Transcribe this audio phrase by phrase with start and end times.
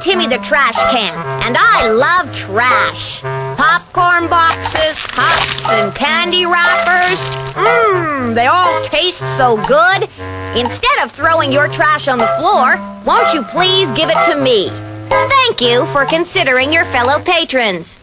[0.00, 1.12] Timmy the trash can,
[1.44, 3.20] and I love trash.
[3.20, 7.20] Popcorn boxes, cups, and candy wrappers.
[7.52, 10.08] Mmm, they all taste so good.
[10.56, 14.70] Instead of throwing your trash on the floor, won't you please give it to me?
[15.10, 17.98] Thank you for considering your fellow patrons.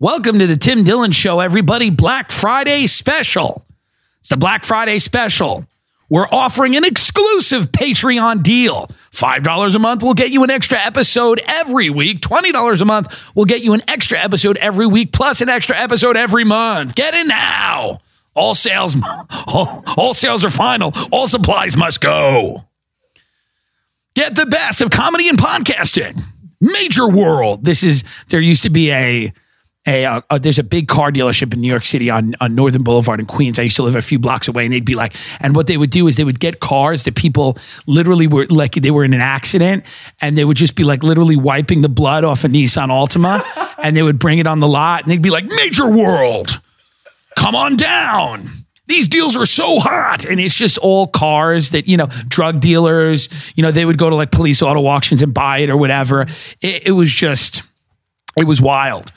[0.00, 1.88] Welcome to the Tim Dillon Show, everybody.
[1.88, 3.64] Black Friday special.
[4.18, 5.66] It's the Black Friday special.
[6.12, 8.90] We're offering an exclusive Patreon deal.
[9.12, 12.20] $5 a month will get you an extra episode every week.
[12.20, 16.18] $20 a month will get you an extra episode every week, plus an extra episode
[16.18, 16.94] every month.
[16.94, 18.00] Get in now.
[18.34, 18.94] All sales,
[19.46, 20.92] all, sales are final.
[21.10, 22.66] All supplies must go.
[24.14, 26.20] Get the best of comedy and podcasting.
[26.60, 27.64] Major World.
[27.64, 29.32] This is, there used to be a,
[29.86, 32.84] a, uh, uh, there's a big car dealership in New York City on, on Northern
[32.84, 33.58] Boulevard in Queens.
[33.58, 35.76] I used to live a few blocks away, and they'd be like, and what they
[35.76, 39.12] would do is they would get cars that people literally were like they were in
[39.12, 39.84] an accident,
[40.20, 43.44] and they would just be like literally wiping the blood off a Nissan Altima,
[43.82, 46.60] and they would bring it on the lot, and they'd be like, Major World,
[47.36, 48.50] come on down.
[48.86, 50.24] These deals are so hot.
[50.24, 54.10] And it's just all cars that, you know, drug dealers, you know, they would go
[54.10, 56.26] to like police auto auctions and buy it or whatever.
[56.60, 57.62] It, it was just,
[58.36, 59.12] it was wild.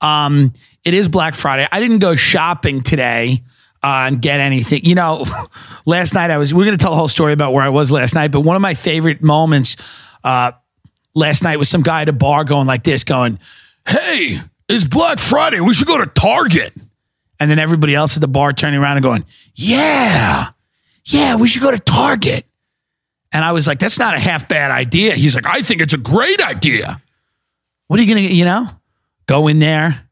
[0.00, 0.52] Um,
[0.84, 1.66] it is Black Friday.
[1.70, 3.42] I didn't go shopping today
[3.82, 4.84] uh, and get anything.
[4.84, 5.24] You know,
[5.86, 7.90] last night I was, we're going to tell the whole story about where I was
[7.90, 9.76] last night, but one of my favorite moments
[10.24, 10.52] uh,
[11.14, 13.38] last night was some guy at a bar going like this, going,
[13.86, 15.60] Hey, it's Black Friday.
[15.60, 16.72] We should go to Target.
[17.38, 19.24] And then everybody else at the bar turning around and going,
[19.54, 20.48] Yeah,
[21.04, 22.46] yeah, we should go to Target.
[23.32, 25.14] And I was like, That's not a half bad idea.
[25.14, 27.00] He's like, I think it's a great idea.
[27.86, 28.66] What are you going to, you know,
[29.26, 30.02] go in there?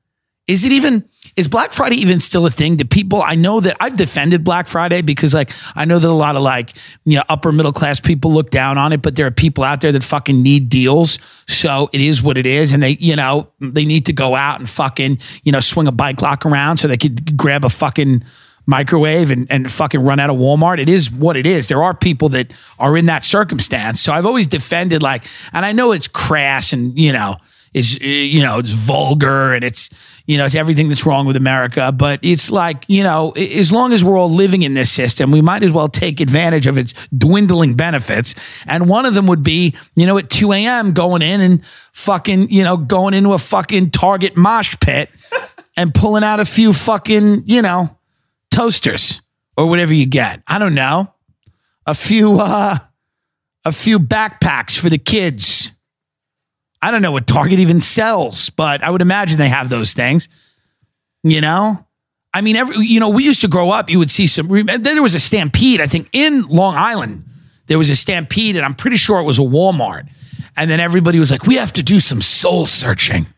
[0.47, 2.77] Is it even, is Black Friday even still a thing?
[2.77, 6.13] Do people, I know that I've defended Black Friday because like, I know that a
[6.13, 6.75] lot of like,
[7.07, 9.81] you know, upper middle class people look down on it, but there are people out
[9.81, 11.19] there that fucking need deals.
[11.49, 12.73] So it is what it is.
[12.73, 15.93] And they, you know, they need to go out and fucking, you know, swing a
[15.93, 18.23] bike lock around so they could grab a fucking
[18.67, 20.79] microwave and, and fucking run out of Walmart.
[20.79, 21.69] It is what it is.
[21.69, 24.01] There are people that are in that circumstance.
[24.01, 25.25] So I've always defended like,
[25.55, 27.37] and I know it's crass and, you know,
[27.75, 29.91] is you know it's vulgar and it's
[30.27, 31.93] you know it's everything that's wrong with America.
[31.93, 35.43] But it's like you know as long as we're all living in this system, we
[35.43, 38.35] might as well take advantage of its dwindling benefits.
[38.67, 40.93] And one of them would be you know at two a.m.
[40.93, 45.11] going in and fucking you know going into a fucking Target mosh pit
[45.77, 47.99] and pulling out a few fucking you know
[48.51, 49.21] toasters
[49.57, 50.43] or whatever you get.
[50.47, 51.13] I don't know
[51.87, 52.79] a few uh
[53.65, 55.73] a few backpacks for the kids
[56.85, 60.29] I don't know what Target even sells, but I would imagine they have those things.
[61.23, 61.87] You know?
[62.35, 64.83] I mean, every you know, we used to grow up, you would see some then
[64.83, 67.25] there was a stampede, I think, in Long Island.
[67.69, 70.11] There was a stampede, and I'm pretty sure it was a Walmart.
[70.59, 73.29] And then everybody was like, we have to do some soul searching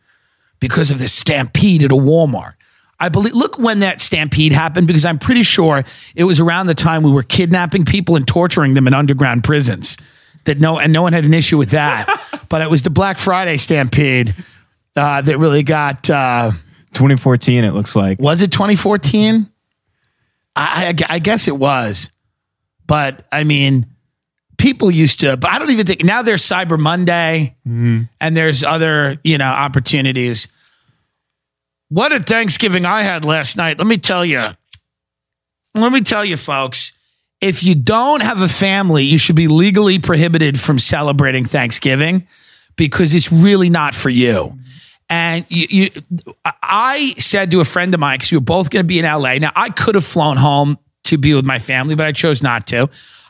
[0.58, 2.54] because of this stampede at a Walmart.
[2.98, 5.84] I believe look when that stampede happened because I'm pretty sure
[6.16, 9.96] it was around the time we were kidnapping people and torturing them in underground prisons
[10.46, 12.06] that no and no one had an issue with that.
[12.48, 14.34] but it was the Black Friday stampede
[14.96, 16.08] uh, that really got.
[16.08, 16.52] Uh,
[16.96, 18.18] 2014, it looks like.
[18.18, 19.46] Was it 2014?
[20.56, 22.10] I, I, I guess it was,
[22.86, 23.86] but I mean,
[24.56, 25.36] people used to.
[25.36, 28.04] But I don't even think now there's Cyber Monday, mm-hmm.
[28.18, 30.48] and there's other you know opportunities.
[31.90, 33.76] What a Thanksgiving I had last night.
[33.78, 34.48] Let me tell you.
[35.74, 36.96] Let me tell you, folks
[37.40, 42.26] if you don't have a family, you should be legally prohibited from celebrating Thanksgiving
[42.76, 44.58] because it's really not for you.
[45.08, 45.90] And you, you
[46.44, 49.04] I said to a friend of mine, because we were both going to be in
[49.04, 49.34] LA.
[49.38, 52.66] Now, I could have flown home to be with my family, but I chose not
[52.68, 52.88] to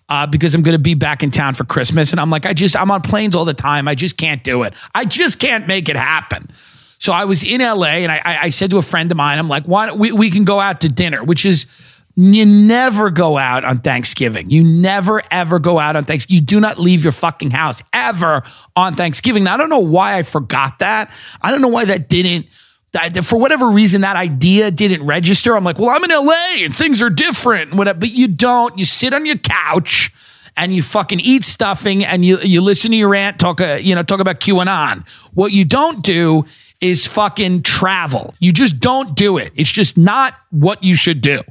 [0.08, 2.12] uh, because I'm going to be back in town for Christmas.
[2.12, 3.88] And I'm like, I just, I'm on planes all the time.
[3.88, 4.74] I just can't do it.
[4.94, 6.50] I just can't make it happen.
[6.98, 9.48] So I was in LA and I, I said to a friend of mine, I'm
[9.48, 11.66] like, why we, we can go out to dinner, which is,
[12.16, 14.48] you never go out on Thanksgiving.
[14.48, 16.40] You never ever go out on Thanksgiving.
[16.40, 18.42] You do not leave your fucking house ever
[18.74, 19.44] on Thanksgiving.
[19.44, 21.10] Now, I don't know why I forgot that.
[21.42, 22.46] I don't know why that didn't
[23.22, 25.54] for whatever reason that idea didn't register.
[25.54, 27.98] I'm like, well, I'm in LA and things are different, whatever.
[27.98, 28.78] But you don't.
[28.78, 30.12] You sit on your couch
[30.56, 33.94] and you fucking eat stuffing and you you listen to your aunt talk, uh, you
[33.94, 35.06] know, talk about QAnon.
[35.34, 36.46] What you don't do
[36.80, 38.34] is fucking travel.
[38.38, 39.50] You just don't do it.
[39.54, 41.42] It's just not what you should do.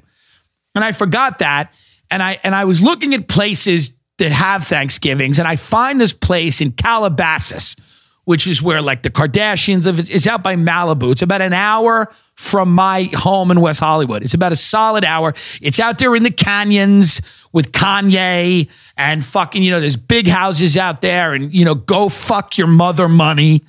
[0.75, 1.73] And I forgot that.
[2.11, 6.13] And I and I was looking at places that have Thanksgivings, and I find this
[6.13, 7.75] place in Calabasas,
[8.25, 9.99] which is where like the Kardashians live.
[9.99, 11.11] It's, out by Malibu.
[11.11, 14.21] It's about an hour from my home in West Hollywood.
[14.21, 15.33] It's about a solid hour.
[15.61, 17.21] It's out there in the canyons
[17.53, 22.09] with Kanye and fucking, you know, there's big houses out there and, you know, go
[22.09, 23.63] fuck your mother money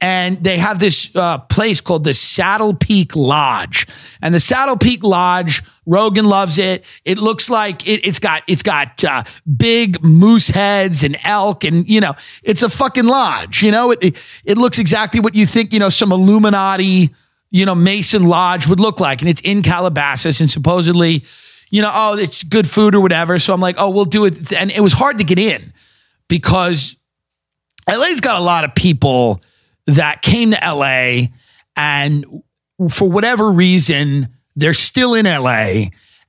[0.00, 3.86] and they have this uh, place called the Saddle Peak Lodge.
[4.22, 6.84] And the Saddle Peak Lodge, Rogan loves it.
[7.04, 9.24] It looks like it, has got it's got uh,
[9.56, 13.62] big moose heads and elk, and you know, it's a fucking lodge.
[13.62, 15.72] You know, it it looks exactly what you think.
[15.72, 17.10] You know, some Illuminati,
[17.50, 21.24] you know, Mason Lodge would look like, and it's in Calabasas, and supposedly.
[21.72, 23.38] You know, oh, it's good food or whatever.
[23.38, 24.52] So I'm like, oh, we'll do it.
[24.52, 25.72] And it was hard to get in
[26.26, 26.96] because
[27.88, 29.40] LA's got a lot of people
[29.96, 31.28] that came to LA
[31.76, 32.24] and
[32.90, 35.86] for whatever reason, they're still in LA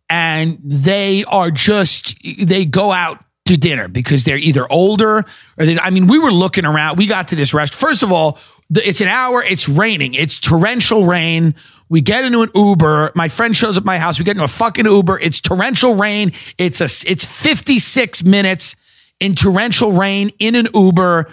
[0.10, 5.26] and they are just, they go out to dinner because they're either older
[5.58, 6.98] or they, I mean, we were looking around.
[6.98, 7.80] We got to this restaurant.
[7.80, 8.38] First of all,
[8.70, 9.44] it's an hour.
[9.44, 10.14] It's raining.
[10.14, 11.56] It's torrential rain.
[11.90, 13.12] We get into an Uber.
[13.16, 14.18] My friend shows up my house.
[14.18, 15.20] We get into a fucking Uber.
[15.20, 16.32] It's torrential rain.
[16.58, 18.76] It's a, it's 56 minutes
[19.20, 21.30] in torrential rain in an Uber.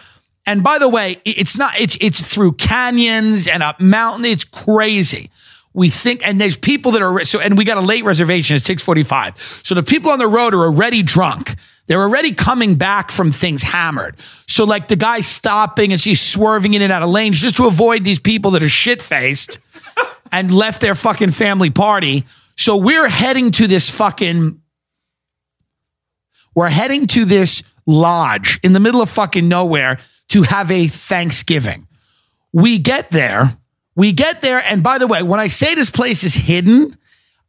[0.48, 4.24] And by the way, it's not, it's, it's through canyons and up mountain.
[4.24, 5.30] It's crazy.
[5.74, 8.62] We think, and there's people that are, so, and we got a late reservation at
[8.62, 9.60] 645.
[9.62, 11.54] So the people on the road are already drunk.
[11.86, 14.16] They're already coming back from things hammered.
[14.46, 17.66] So like the guy stopping and she's swerving in and out of lanes just to
[17.66, 19.58] avoid these people that are shit faced
[20.32, 22.24] and left their fucking family party.
[22.56, 24.62] So we're heading to this fucking,
[26.54, 29.98] we're heading to this lodge in the middle of fucking nowhere
[30.28, 31.86] to have a Thanksgiving.
[32.52, 33.56] We get there,
[33.94, 36.96] we get there, and by the way, when I say this place is hidden,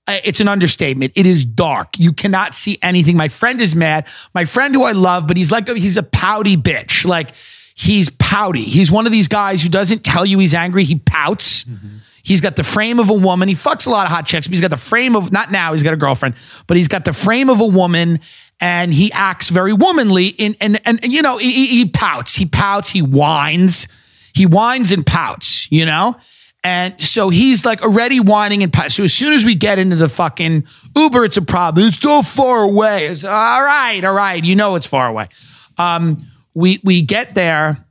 [0.08, 1.14] uh, it's an understatement.
[1.16, 2.00] It is dark.
[2.00, 3.16] You cannot see anything.
[3.16, 4.08] My friend is mad.
[4.34, 7.06] My friend who I love, but he's like a, he's a pouty bitch.
[7.06, 7.36] Like
[7.76, 8.64] he's pouty.
[8.64, 10.84] He's one of these guys who doesn't tell you he's angry.
[10.84, 11.66] He pouts.
[11.66, 11.98] Mm-hmm.
[12.24, 13.48] He's got the frame of a woman.
[13.50, 15.74] He fucks a lot of hot chicks, but he's got the frame of not now.
[15.74, 16.36] He's got a girlfriend,
[16.66, 18.20] but he's got the frame of a woman
[18.61, 22.45] and he acts very womanly in and and, and you know he, he pouts he
[22.45, 23.88] pouts he whines
[24.33, 26.15] he whines and pouts you know
[26.63, 28.95] and so he's like already whining and pouts.
[28.95, 30.65] So as soon as we get into the fucking
[30.95, 31.88] Uber, it's a problem.
[31.88, 33.06] It's so far away.
[33.06, 34.44] It's all right, all right.
[34.44, 35.29] You know it's far away.
[35.77, 37.85] Um, we we get there.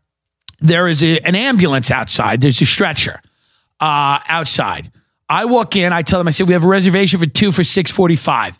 [0.60, 2.40] There is a, an ambulance outside.
[2.42, 3.22] There's a stretcher
[3.80, 4.92] uh, outside.
[5.30, 5.92] I walk in.
[5.92, 6.28] I tell them.
[6.28, 8.58] I said we have a reservation for two for six forty five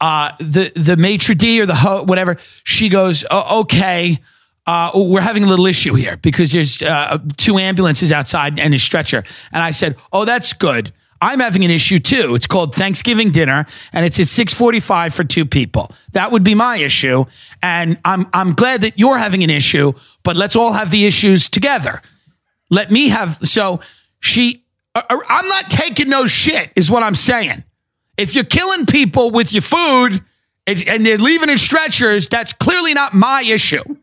[0.00, 4.18] uh, the the maitre d or the ho- whatever she goes oh, okay
[4.66, 8.78] uh, we're having a little issue here because there's uh, two ambulances outside and a
[8.78, 9.22] stretcher.
[9.52, 10.92] And i said oh that's good.
[11.22, 12.34] I'm having an issue too.
[12.34, 13.64] It's called thanksgiving dinner
[13.94, 15.90] and it's at 6.45 for two people.
[16.12, 17.24] That would be my issue
[17.62, 19.92] and i'm i'm glad that you're having an issue
[20.22, 22.02] but let's all have the issues together.
[22.68, 23.80] Let me have so
[24.20, 24.64] she
[24.94, 27.62] uh, uh, i'm not taking no shit is what i'm saying
[28.18, 30.22] if you're killing people with your food
[30.66, 33.82] and they're leaving in stretchers, that's clearly not my issue.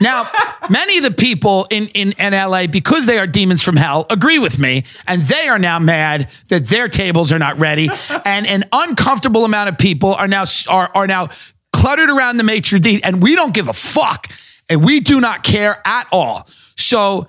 [0.00, 0.30] Now,
[0.70, 4.38] many of the people in, in, in LA, because they are demons from hell, agree
[4.38, 7.90] with me, and they are now mad that their tables are not ready.
[8.24, 11.28] and an uncomfortable amount of people are now are, are now
[11.74, 14.28] cluttered around the maitre d', and we don't give a fuck.
[14.70, 16.48] And we do not care at all.
[16.76, 17.26] So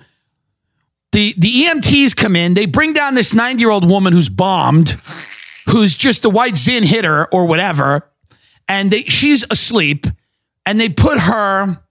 [1.12, 4.98] the the EMTs come in, they bring down this 90-year-old woman who's bombed
[5.68, 8.10] who's just the white Zin hitter or whatever,
[8.68, 10.06] and they, she's asleep,
[10.66, 11.82] and they put her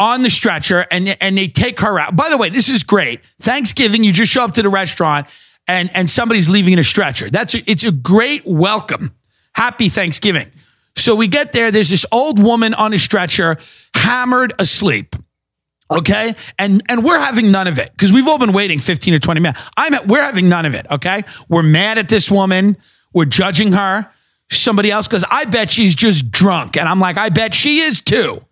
[0.00, 2.16] on the stretcher and, and they take her out.
[2.16, 3.20] By the way, this is great.
[3.40, 5.26] Thanksgiving, you just show up to the restaurant
[5.68, 7.30] and, and somebody's leaving in a stretcher.
[7.30, 9.14] That's a, it's a great welcome.
[9.54, 10.50] Happy Thanksgiving.
[10.96, 13.56] So we get there, there's this old woman on a stretcher,
[13.94, 15.16] hammered asleep.
[15.90, 16.34] Okay.
[16.58, 19.40] And and we're having none of it because we've all been waiting 15 or 20
[19.40, 19.60] minutes.
[19.76, 20.86] I'm at, we're having none of it.
[20.90, 21.24] Okay.
[21.48, 22.76] We're mad at this woman.
[23.14, 24.10] We're judging her.
[24.50, 26.76] Somebody else goes, I bet she's just drunk.
[26.76, 28.44] And I'm like, I bet she is too.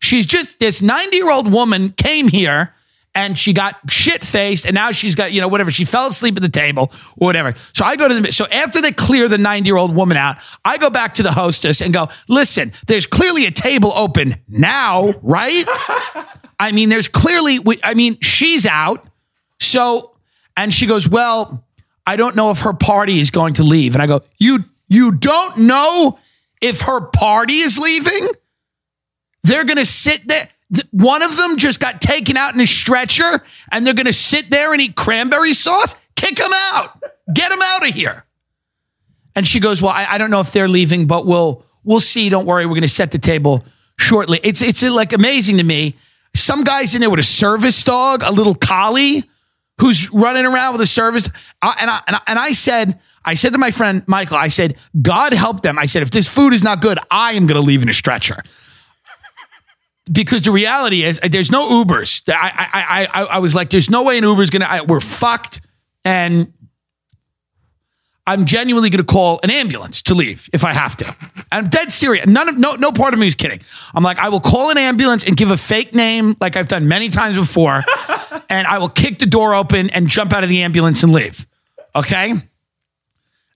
[0.00, 2.74] She's just this 90 year old woman came here
[3.14, 5.70] and she got shit faced and now she's got, you know, whatever.
[5.70, 7.54] She fell asleep at the table or whatever.
[7.72, 10.36] So I go to the, so after they clear the 90 year old woman out,
[10.64, 15.14] I go back to the hostess and go, listen, there's clearly a table open now,
[15.22, 15.64] right?
[16.58, 17.78] I mean, there's clearly, we.
[17.82, 19.06] I mean, she's out.
[19.60, 20.16] So,
[20.56, 21.65] and she goes, well,
[22.06, 23.94] I don't know if her party is going to leave.
[23.94, 26.18] And I go, You you don't know
[26.62, 28.28] if her party is leaving?
[29.42, 30.48] They're to sit there.
[30.90, 34.72] One of them just got taken out in a stretcher and they're to sit there
[34.72, 35.94] and eat cranberry sauce?
[36.16, 37.02] Kick them out.
[37.32, 38.24] Get them out of here.
[39.34, 42.28] And she goes, Well, I, I don't know if they're leaving, but we'll we'll see.
[42.28, 42.66] Don't worry.
[42.66, 43.64] We're to set the table
[43.98, 44.40] shortly.
[44.42, 45.96] It's it's like amazing to me.
[46.34, 49.24] some guy's in there with a service dog, a little collie
[49.78, 51.30] who's running around with a service.
[51.62, 54.48] I, and, I, and, I, and I said, I said to my friend Michael, I
[54.48, 55.78] said, God help them.
[55.78, 57.94] I said, if this food is not good, I am going to leave in a
[57.94, 58.42] stretcher.
[60.10, 62.22] Because the reality is, uh, there's no Ubers.
[62.28, 65.60] I, I, I, I was like, there's no way an Uber's going to, we're fucked.
[66.04, 66.52] And
[68.28, 71.16] I'm genuinely going to call an ambulance to leave if I have to.
[71.52, 72.26] I'm dead serious.
[72.26, 73.60] None of no no part of me is kidding.
[73.94, 76.88] I'm like I will call an ambulance and give a fake name like I've done
[76.88, 77.84] many times before,
[78.50, 81.46] and I will kick the door open and jump out of the ambulance and leave.
[81.94, 82.30] Okay.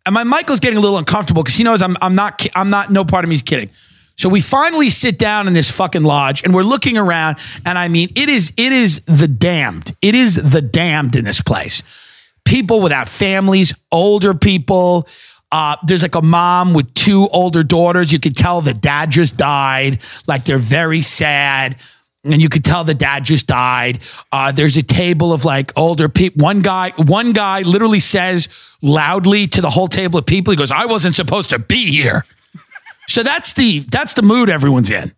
[0.07, 2.91] And my Michael's getting a little uncomfortable because he knows I'm I'm not I'm not
[2.91, 3.71] no part of me is kidding.
[4.17, 7.89] So we finally sit down in this fucking lodge and we're looking around, and I
[7.89, 9.95] mean it is it is the damned.
[10.03, 11.83] It is the damned in this place
[12.51, 15.07] people without families, older people.
[15.53, 18.11] Uh, there's like a mom with two older daughters.
[18.11, 20.01] You could tell the dad just died.
[20.27, 21.77] Like they're very sad.
[22.23, 24.01] And you could tell the dad just died.
[24.31, 26.45] Uh, there's a table of like older people.
[26.45, 28.49] One guy, one guy literally says
[28.83, 32.27] loudly to the whole table of people, he goes, I wasn't supposed to be here.
[33.09, 35.13] so that's the that's the mood everyone's in.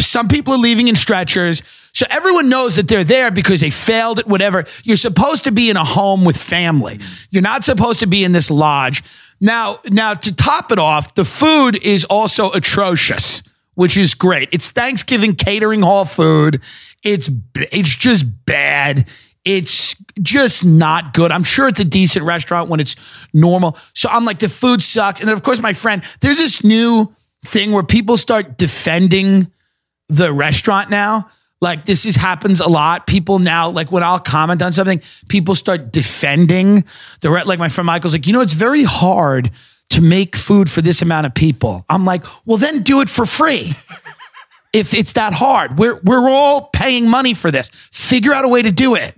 [0.00, 1.62] Some people are leaving in stretchers.
[1.92, 4.64] So everyone knows that they're there because they failed at whatever.
[4.84, 7.00] You're supposed to be in a home with family.
[7.30, 9.02] You're not supposed to be in this lodge.
[9.40, 13.42] Now, now to top it off, the food is also atrocious,
[13.78, 14.48] which is great.
[14.50, 16.60] It's Thanksgiving catering hall food.
[17.04, 17.30] It's
[17.70, 19.06] it's just bad.
[19.44, 21.30] It's just not good.
[21.30, 22.96] I'm sure it's a decent restaurant when it's
[23.32, 23.78] normal.
[23.94, 25.20] So I'm like, the food sucks.
[25.20, 27.14] And then, of course, my friend, there's this new
[27.46, 29.46] thing where people start defending
[30.08, 31.30] the restaurant now.
[31.60, 33.06] Like this is happens a lot.
[33.06, 36.82] People now, like when I'll comment on something, people start defending
[37.20, 39.52] the like my friend Michael's like, you know, it's very hard
[39.90, 41.84] to make food for this amount of people.
[41.88, 43.72] I'm like, well, then do it for free.
[44.72, 47.70] if it's that hard, we're we're all paying money for this.
[47.92, 49.16] Figure out a way to do it.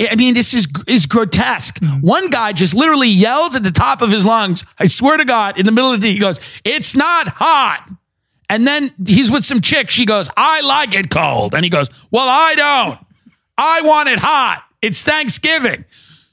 [0.00, 1.80] I mean, this is is grotesque.
[1.80, 2.00] Mm-hmm.
[2.00, 4.64] One guy just literally yells at the top of his lungs.
[4.78, 7.88] I swear to God, in the middle of the day, he goes, "It's not hot."
[8.50, 9.90] And then he's with some chick.
[9.90, 11.54] She goes, I like it cold.
[11.54, 12.98] And he goes, Well, I don't.
[13.56, 14.64] I want it hot.
[14.80, 15.84] It's Thanksgiving.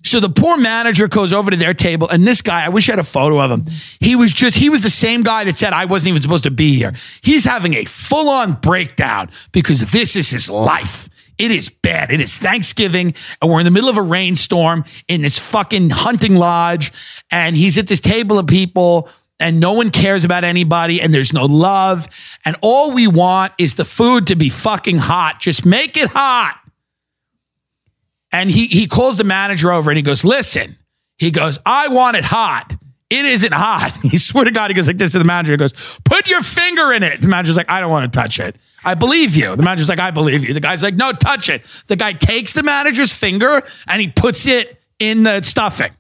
[0.06, 2.92] So the poor manager goes over to their table, and this guy, I wish I
[2.92, 3.66] had a photo of him.
[4.00, 6.52] He was just, he was the same guy that said, I wasn't even supposed to
[6.52, 6.94] be here.
[7.22, 11.10] He's having a full on breakdown because this is his life.
[11.40, 12.12] It is bad.
[12.12, 16.36] It is Thanksgiving, and we're in the middle of a rainstorm in this fucking hunting
[16.36, 16.94] lodge,
[17.32, 21.34] and he's at this table of people and no one cares about anybody and there's
[21.34, 22.08] no love.
[22.46, 25.42] And all we want is the food to be fucking hot.
[25.42, 26.58] Just make it hot.
[28.36, 30.78] And he, he calls the manager over and he goes, Listen,
[31.18, 32.76] he goes, I want it hot.
[33.10, 33.98] It isn't hot.
[34.02, 35.54] He swear to God, he goes like this to the manager.
[35.54, 35.72] He goes,
[36.04, 37.22] Put your finger in it.
[37.22, 38.58] The manager's like, I don't want to touch it.
[38.84, 39.56] I believe you.
[39.56, 40.54] The manager's like, I believe you.
[40.54, 41.64] The guy's like, No, touch it.
[41.88, 45.92] The guy takes the manager's finger and he puts it in the stuffing.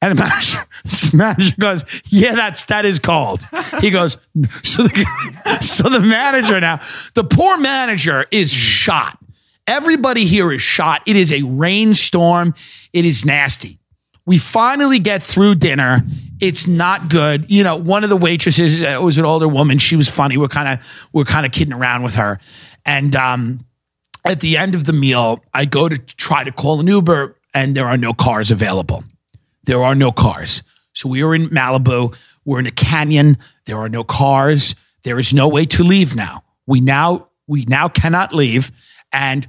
[0.00, 3.40] And the manager, the manager goes, "Yeah, that's that is called."
[3.80, 4.18] He goes,
[4.62, 6.80] "So the, so the manager now,
[7.14, 9.18] the poor manager is shot.
[9.66, 11.02] Everybody here is shot.
[11.06, 12.54] It is a rainstorm.
[12.92, 13.78] It is nasty.
[14.24, 16.02] We finally get through dinner.
[16.40, 17.50] It's not good.
[17.50, 19.78] You know, one of the waitresses uh, was an older woman.
[19.78, 20.36] She was funny.
[20.36, 22.40] We're kind of we're kind of kidding around with her.
[22.84, 23.66] And um,
[24.24, 27.76] at the end of the meal, I go to try to call an Uber, and
[27.76, 29.04] there are no cars available.
[29.64, 30.62] There are no cars.
[30.92, 32.16] So we are in Malibu.
[32.44, 33.38] We're in a canyon.
[33.66, 34.74] There are no cars.
[35.02, 36.42] There is no way to leave now.
[36.66, 38.72] We now we now cannot leave.
[39.16, 39.48] And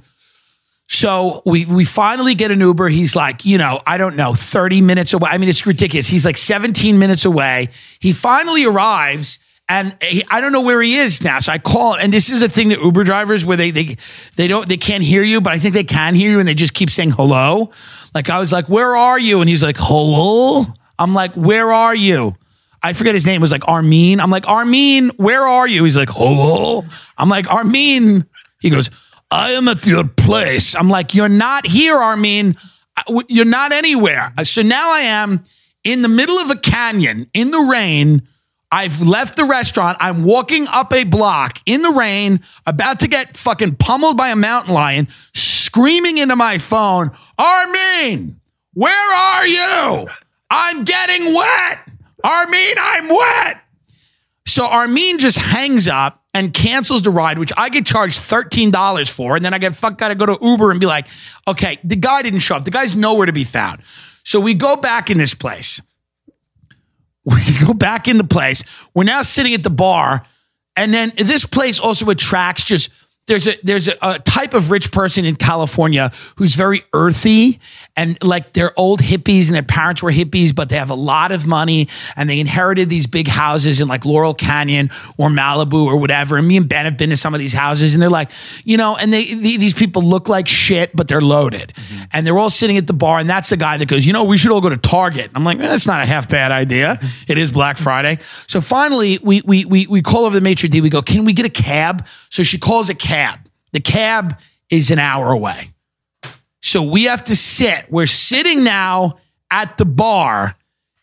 [0.86, 2.88] so we we finally get an Uber.
[2.88, 5.28] He's like, you know, I don't know, 30 minutes away.
[5.30, 6.08] I mean, it's ridiculous.
[6.08, 7.68] He's like 17 minutes away.
[8.00, 11.40] He finally arrives and he, I don't know where he is now.
[11.40, 13.98] So I call and this is a thing that Uber drivers where they they
[14.36, 16.54] they don't they can't hear you, but I think they can hear you, and they
[16.54, 17.70] just keep saying hello.
[18.14, 20.64] Like I was like, "Where are you?" And he's like, "Hello."
[20.98, 22.34] I'm like, "Where are you?"
[22.82, 23.40] I forget his name.
[23.40, 24.20] It was like Armin.
[24.20, 25.84] I'm like, Armin, where are you?
[25.84, 26.84] He's like, hello.
[27.16, 28.26] I'm like, Armin.
[28.60, 28.90] He goes,
[29.30, 30.74] I am at your place.
[30.74, 32.56] I'm like, you're not here, Armin.
[33.28, 34.32] You're not anywhere.
[34.36, 35.42] Uh, so now I am
[35.84, 38.26] in the middle of a canyon in the rain
[38.70, 39.96] I've left the restaurant.
[40.00, 44.36] I'm walking up a block in the rain, about to get fucking pummeled by a
[44.36, 48.40] mountain lion, screaming into my phone, Armin,
[48.74, 50.08] where are you?
[50.50, 51.88] I'm getting wet.
[52.22, 53.62] Armin, I'm wet.
[54.48, 59.36] So Armin just hangs up and cancels the ride, which I get charged $13 for.
[59.36, 61.06] And then I get fuck gotta go to Uber and be like,
[61.46, 62.64] okay, the guy didn't show up.
[62.64, 63.82] The guy's nowhere to be found.
[64.24, 65.80] So we go back in this place.
[67.24, 68.64] We go back in the place.
[68.94, 70.24] We're now sitting at the bar.
[70.76, 72.88] And then this place also attracts just
[73.26, 77.60] there's a there's a, a type of rich person in California who's very earthy
[77.98, 81.32] and like they're old hippies and their parents were hippies, but they have a lot
[81.32, 84.88] of money and they inherited these big houses in like Laurel Canyon
[85.18, 86.36] or Malibu or whatever.
[86.38, 88.30] And me and Ben have been to some of these houses and they're like,
[88.64, 91.72] you know, and they the- these people look like shit, but they're loaded.
[92.12, 94.24] And they're all sitting at the bar, and that's the guy that goes, you know,
[94.24, 95.30] we should all go to Target.
[95.34, 96.98] I'm like, eh, that's not a half bad idea.
[97.26, 98.18] It is Black Friday.
[98.46, 100.80] So finally, we we we we call over the maitre d.
[100.80, 102.06] We go, can we get a cab?
[102.30, 103.40] So she calls a cab.
[103.72, 104.38] The cab
[104.70, 105.72] is an hour away.
[106.60, 107.86] So we have to sit.
[107.90, 109.18] We're sitting now
[109.50, 110.56] at the bar.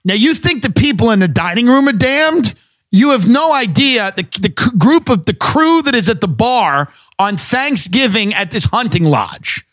[0.03, 2.53] Now you think the people in the dining room are damned?
[2.91, 6.89] You have no idea the, the group of the crew that is at the bar
[7.17, 9.65] on Thanksgiving at this hunting lodge.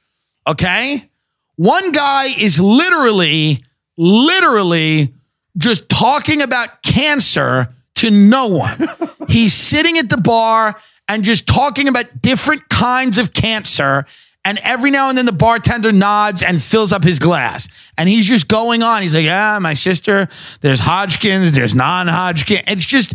[0.47, 1.09] Okay?
[1.57, 3.65] One guy is literally,
[3.97, 5.13] literally
[5.57, 8.79] just talking about cancer to no one.
[9.29, 10.77] He's sitting at the bar
[11.09, 14.07] and just talking about different kinds of cancer.
[14.45, 17.69] And every now and then the bartender nods and fills up his glass.
[17.97, 19.03] And he's just going on.
[19.03, 20.29] He's like, Yeah, my sister,
[20.61, 22.63] there's Hodgkin's, there's non Hodgkin.
[22.67, 23.15] It's just,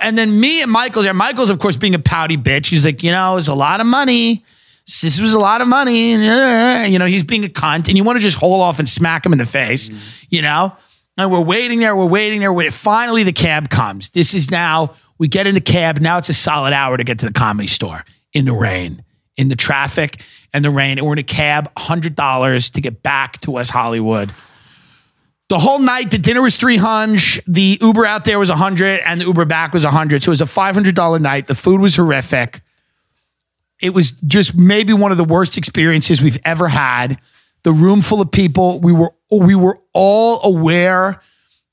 [0.00, 1.14] and then me and Michael's there.
[1.14, 2.68] Michael's, of course, being a pouty bitch.
[2.68, 4.44] He's like, You know, it's a lot of money.
[4.86, 6.12] This was a lot of money.
[6.12, 7.88] And, you know, he's being a cunt.
[7.88, 10.26] And you want to just hole off and smack him in the face, mm-hmm.
[10.30, 10.72] you know?
[11.16, 12.52] And we're waiting there, we're waiting there.
[12.52, 14.10] Wait, finally, the cab comes.
[14.10, 15.98] This is now, we get in the cab.
[15.98, 19.04] Now it's a solid hour to get to the comedy store in the rain,
[19.36, 20.98] in the traffic and the rain.
[20.98, 24.32] And we're in a cab, $100 to get back to West Hollywood.
[25.48, 27.42] The whole night, the dinner was 300.
[27.46, 30.22] The Uber out there was 100 and the Uber back was 100.
[30.22, 31.48] So it was a $500 night.
[31.48, 32.60] The food was horrific.
[33.82, 37.18] It was just maybe one of the worst experiences we've ever had.
[37.62, 41.20] The room full of people, we were we were all aware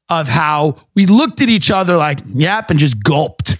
[0.09, 3.57] of how we looked at each other like, yep, and just gulped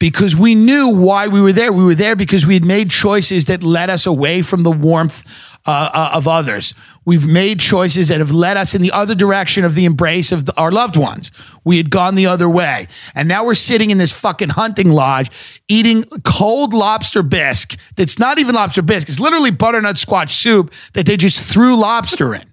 [0.00, 1.72] because we knew why we were there.
[1.72, 5.22] We were there because we had made choices that led us away from the warmth
[5.66, 6.72] uh, uh, of others.
[7.04, 10.46] We've made choices that have led us in the other direction of the embrace of
[10.46, 11.30] the, our loved ones.
[11.64, 12.88] We had gone the other way.
[13.14, 15.30] And now we're sitting in this fucking hunting lodge
[15.68, 19.10] eating cold lobster bisque that's not even lobster bisque.
[19.10, 22.50] It's literally butternut squash soup that they just threw lobster in.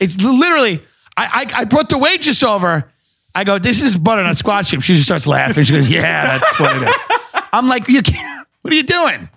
[0.00, 0.82] It's literally,
[1.16, 2.90] I, I, I brought the waitress over.
[3.36, 4.82] I go, this is butternut squash soup.
[4.82, 5.62] She just starts laughing.
[5.62, 7.42] She goes, yeah, that's what it is.
[7.52, 9.28] I'm like, you can't, what are you doing?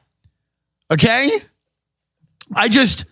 [0.89, 1.29] Okay.
[2.55, 3.03] I just,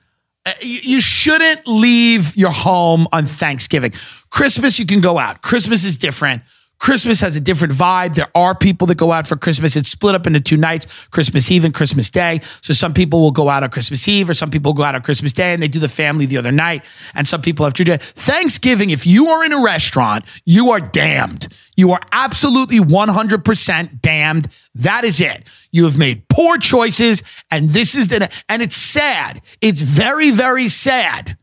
[0.45, 3.91] uh, you, you shouldn't leave your home on Thanksgiving.
[4.29, 5.41] Christmas, you can go out.
[5.41, 6.41] Christmas is different.
[6.79, 8.15] Christmas has a different vibe.
[8.15, 9.75] There are people that go out for Christmas.
[9.75, 12.41] It's split up into two nights, Christmas Eve and Christmas Day.
[12.61, 15.01] So some people will go out on Christmas Eve or some people go out on
[15.01, 16.83] Christmas Day and they do the family the other night.
[17.15, 18.89] And some people have to Thanksgiving.
[18.89, 21.47] If you are in a restaurant, you are damned.
[21.75, 24.49] You are absolutely 100% damned.
[24.75, 25.43] That is it.
[25.71, 29.41] You have made poor choices and this is the, and it's sad.
[29.61, 31.37] It's very, very sad,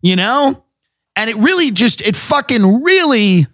[0.00, 0.64] you know?
[1.14, 3.46] And it really just, it fucking really,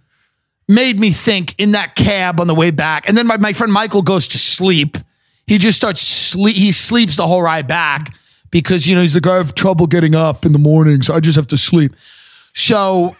[0.68, 3.08] made me think in that cab on the way back.
[3.08, 4.98] And then my, my friend Michael goes to sleep.
[5.46, 6.56] He just starts sleep.
[6.56, 8.14] He sleeps the whole ride back
[8.50, 11.00] because, you know, he's the guy I have trouble getting up in the morning.
[11.00, 11.96] So I just have to sleep.
[12.54, 13.16] So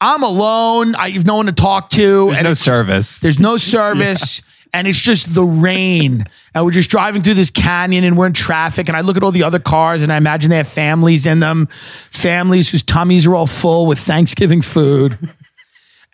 [0.00, 0.94] I'm alone.
[0.94, 2.26] I have no one to talk to.
[2.26, 3.20] There's and no service.
[3.20, 4.42] there's no service.
[4.72, 6.26] And it's just the rain.
[6.54, 8.88] And we're just driving through this canyon and we're in traffic.
[8.88, 11.40] And I look at all the other cars and I imagine they have families in
[11.40, 11.68] them,
[12.10, 15.16] families whose tummies are all full with Thanksgiving food.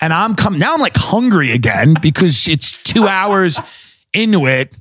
[0.03, 3.61] And I'm coming now, I'm like hungry again because it's two hours
[4.13, 4.75] into it.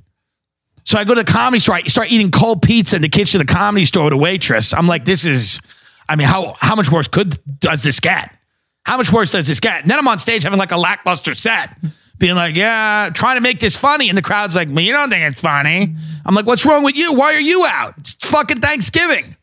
[0.84, 3.40] So I go to the comedy store, I start eating cold pizza in the kitchen
[3.40, 4.74] of the comedy store with a waitress.
[4.74, 5.60] I'm like, this is,
[6.08, 8.36] I mean, how, how much worse could does this get?
[8.84, 9.82] How much worse does this get?
[9.82, 11.70] And then I'm on stage having like a lackluster set,
[12.18, 14.08] being like, yeah, trying to make this funny.
[14.08, 15.94] And the crowd's like, well, you don't think it's funny.
[16.26, 17.14] I'm like, what's wrong with you?
[17.14, 17.94] Why are you out?
[17.98, 19.36] It's fucking Thanksgiving.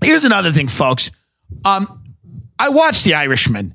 [0.00, 1.10] Here's another thing, folks.
[1.64, 2.04] Um,
[2.56, 3.74] I watched The Irishman.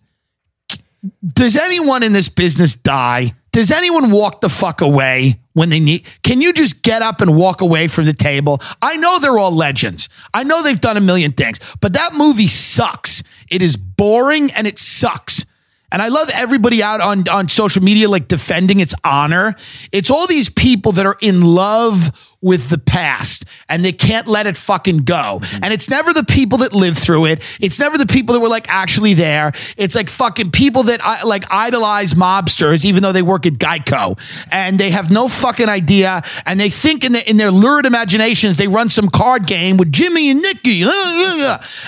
[1.25, 3.33] Does anyone in this business die?
[3.51, 6.05] Does anyone walk the fuck away when they need?
[6.21, 8.61] Can you just get up and walk away from the table?
[8.81, 10.09] I know they're all legends.
[10.33, 13.23] I know they've done a million things, but that movie sucks.
[13.49, 15.45] It is boring and it sucks.
[15.89, 19.55] And I love everybody out on, on social media like defending its honor.
[19.93, 24.47] It's all these people that are in love with the past and they can't let
[24.47, 25.39] it fucking go.
[25.41, 25.63] Mm-hmm.
[25.63, 27.41] And it's never the people that lived through it.
[27.61, 29.53] It's never the people that were like actually there.
[29.77, 34.19] It's like fucking people that I, like idolize mobsters, even though they work at Geico
[34.51, 36.21] and they have no fucking idea.
[36.45, 39.93] And they think in, the, in their lurid imaginations, they run some card game with
[39.93, 40.83] Jimmy and Nikki.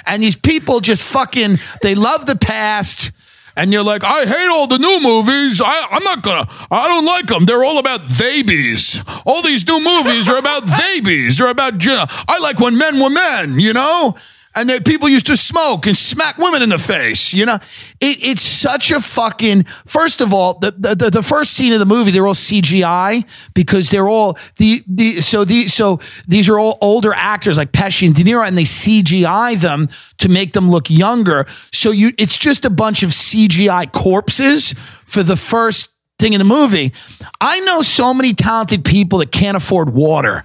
[0.05, 3.11] And these people just fucking, they love the past
[3.59, 5.61] and you're like, I hate all the new movies.
[5.63, 6.47] I, I'm not gonna.
[6.71, 7.45] I don't like them.
[7.45, 9.03] They're all about babies.
[9.25, 11.37] All these new movies are about babies.
[11.37, 11.77] They're about.
[11.77, 11.91] ju-
[12.27, 13.59] I like when men were men.
[13.59, 14.15] You know.
[14.55, 17.59] And that people used to smoke and smack women in the face, you know.
[17.99, 19.63] It, it's such a fucking.
[19.85, 23.89] First of all, the, the the- first scene of the movie, they're all CGI because
[23.89, 28.15] they're all the the so the so these are all older actors like Pesci and
[28.15, 31.45] De Niro, and they CGI them to make them look younger.
[31.71, 34.73] So you, it's just a bunch of CGI corpses
[35.05, 36.91] for the first thing in the movie.
[37.39, 40.43] I know so many talented people that can't afford water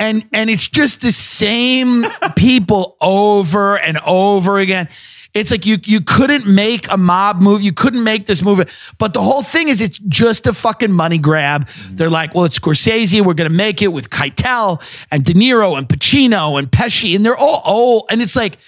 [0.00, 4.88] and and it's just the same people over and over again.
[5.32, 7.64] It's like you you couldn't make a mob movie.
[7.64, 8.64] You couldn't make this movie.
[8.98, 11.68] But the whole thing is it's just a fucking money grab.
[11.90, 13.24] They're like, well, it's Scorsese.
[13.24, 17.36] We're gonna make it with Keitel and De Niro and Pacino and Pesci, and they're
[17.36, 18.04] all old.
[18.10, 18.58] And it's like,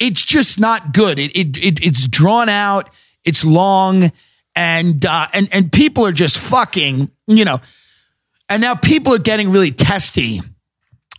[0.00, 1.18] it's just not good.
[1.18, 2.88] It it, it it's drawn out.
[3.24, 4.10] It's long,
[4.56, 7.10] and uh, and and people are just fucking.
[7.28, 7.60] You know,
[8.48, 10.40] and now people are getting really testy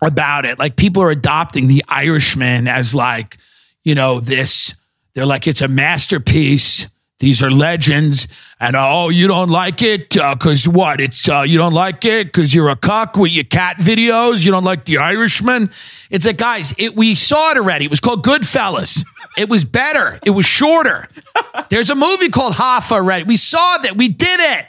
[0.01, 0.59] about it.
[0.59, 3.37] Like people are adopting the Irishman as like,
[3.83, 4.75] you know, this.
[5.13, 6.87] They're like, it's a masterpiece.
[7.19, 8.29] These are legends.
[8.61, 11.01] And oh, you don't like it because what?
[11.01, 14.45] It's uh, you don't like it because you're a cuck with your cat videos.
[14.45, 15.69] You don't like the Irishman.
[16.09, 17.85] It's like, guys, it, we saw it already.
[17.85, 19.05] It was called Goodfellas.
[19.37, 20.19] It was better.
[20.25, 21.07] It was shorter.
[21.69, 23.25] There's a movie called Hoffa already.
[23.25, 23.97] We saw that.
[23.97, 24.65] We did it.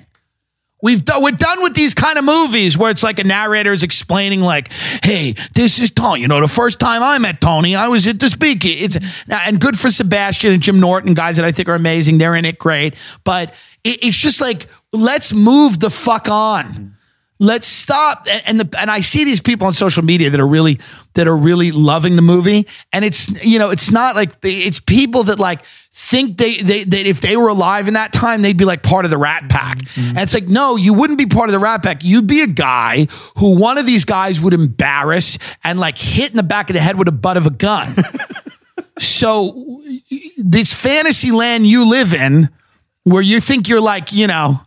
[0.82, 3.82] We've done, we're done with these kind of movies where it's like a narrator is
[3.82, 6.22] explaining, like, "Hey, this is Tony.
[6.22, 8.68] You know, the first time I met Tony, I was at the speaker.
[8.68, 8.96] It's
[9.28, 12.18] and good for Sebastian and Jim Norton, guys that I think are amazing.
[12.18, 16.96] They're in it great, but it, it's just like let's move the fuck on.
[17.42, 18.26] Let's stop.
[18.30, 20.78] And and, the, and I see these people on social media that are really
[21.14, 25.22] that are really loving the movie, and it's you know it's not like it's people
[25.24, 28.66] that like think they they that if they were alive in that time they'd be
[28.66, 30.10] like part of the Rat Pack, mm-hmm.
[30.10, 32.04] and it's like no, you wouldn't be part of the Rat Pack.
[32.04, 36.36] You'd be a guy who one of these guys would embarrass and like hit in
[36.36, 37.96] the back of the head with a butt of a gun.
[38.98, 39.82] so
[40.36, 42.50] this fantasy land you live in,
[43.04, 44.60] where you think you're like you know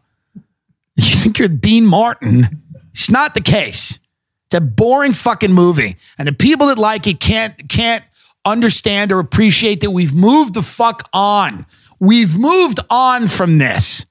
[0.96, 2.62] you think you're Dean Martin.
[2.94, 4.00] It's not the case.
[4.48, 5.98] It's a boring fucking movie.
[6.18, 8.04] And the people that like it can't can't
[8.46, 11.66] understand or appreciate that we've moved the fuck on.
[12.00, 14.06] We've moved on from this.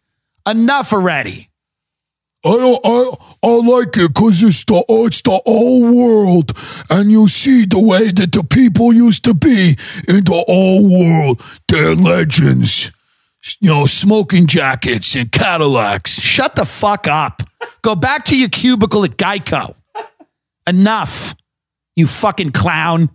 [0.47, 1.51] Enough already.
[2.45, 3.15] I don't, I,
[3.45, 6.59] I like it because it's the, oh, it's the old world,
[6.91, 9.77] and you see the way that the people used to be
[10.09, 11.41] in the old world.
[11.69, 12.91] They're legends.
[13.61, 16.21] You know, smoking jackets and Cadillacs.
[16.21, 17.43] Shut the fuck up.
[17.83, 19.75] Go back to your cubicle at Geico.
[20.69, 21.35] Enough.
[21.97, 23.11] You fucking clown.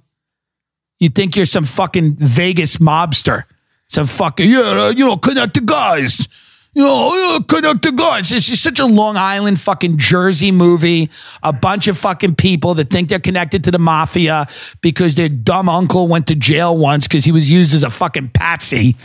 [0.99, 3.43] You think you're some fucking Vegas mobster.
[3.87, 6.27] Some fucking, yeah, uh, you know, connect the guys.
[6.73, 8.31] You know, uh, connect the guys.
[8.31, 11.09] It's just such a Long Island fucking Jersey movie.
[11.41, 14.47] A bunch of fucking people that think they're connected to the mafia
[14.81, 18.29] because their dumb uncle went to jail once because he was used as a fucking
[18.29, 18.95] patsy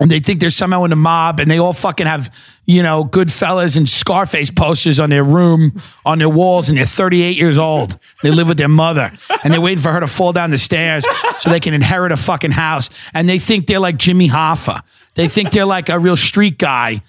[0.00, 2.34] and they think they're somehow in the mob and they all fucking have,
[2.66, 7.36] you know, Goodfellas and Scarface posters on their room, on their walls, and they're 38
[7.36, 7.98] years old.
[8.22, 9.12] They live with their mother
[9.44, 11.04] and they're waiting for her to fall down the stairs
[11.38, 12.90] so they can inherit a fucking house.
[13.14, 14.82] And they think they're like Jimmy Hoffa.
[15.14, 17.02] They think they're like a real street guy.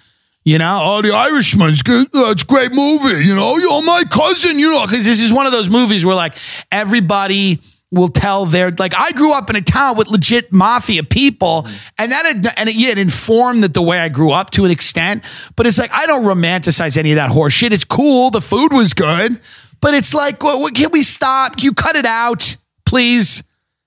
[0.44, 2.06] You know, Oh, the Irishman's good.
[2.14, 3.24] Uh, it's a great movie.
[3.24, 4.60] You know, you're my cousin.
[4.60, 6.36] You know, because this is one of those movies where like
[6.70, 7.60] everybody
[7.92, 11.90] will tell their like I grew up in a town with legit mafia people, mm.
[11.98, 14.64] and that had, and it, yeah, it informed that the way I grew up to
[14.64, 15.24] an extent.
[15.54, 17.72] But it's like I don't romanticize any of that horse shit.
[17.72, 18.30] It's cool.
[18.30, 19.40] The food was good,
[19.80, 21.56] but it's like, what, what, can we stop?
[21.56, 23.42] Can you cut it out, please?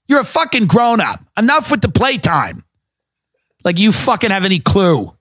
[0.07, 1.23] You're a fucking grown up.
[1.37, 2.63] Enough with the playtime.
[3.63, 5.13] Like you fucking have any clue?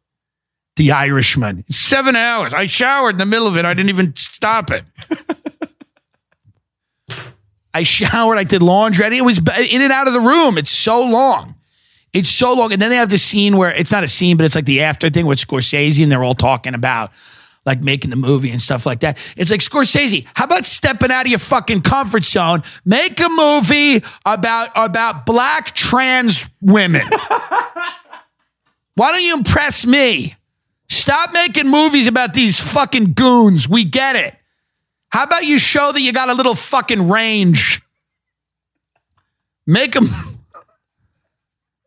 [0.77, 1.65] The Irishman.
[1.71, 2.55] Seven hours.
[2.55, 3.65] I showered in the middle of it.
[3.65, 4.85] I didn't even stop it.
[7.79, 8.39] I showered.
[8.39, 9.17] I did laundry.
[9.17, 10.59] It was in and out of the room.
[10.59, 11.55] It's so long.
[12.13, 12.73] It's so long.
[12.73, 14.83] And then they have this scene where it's not a scene, but it's like the
[14.83, 17.13] after thing with Scorsese, and they're all talking about
[17.65, 19.17] like making the movie and stuff like that.
[19.37, 22.65] It's like Scorsese, how about stepping out of your fucking comfort zone?
[22.85, 27.07] Make a movie about about black trans women.
[28.97, 30.35] Why don't you impress me?
[30.89, 33.69] Stop making movies about these fucking goons.
[33.69, 34.35] We get it.
[35.11, 37.83] How about you show that you got a little fucking range?
[39.67, 40.03] Make a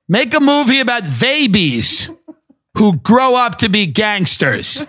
[0.08, 2.10] make a movie about babies
[2.78, 4.86] who grow up to be gangsters.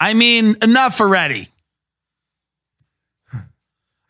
[0.00, 1.48] I mean, enough already.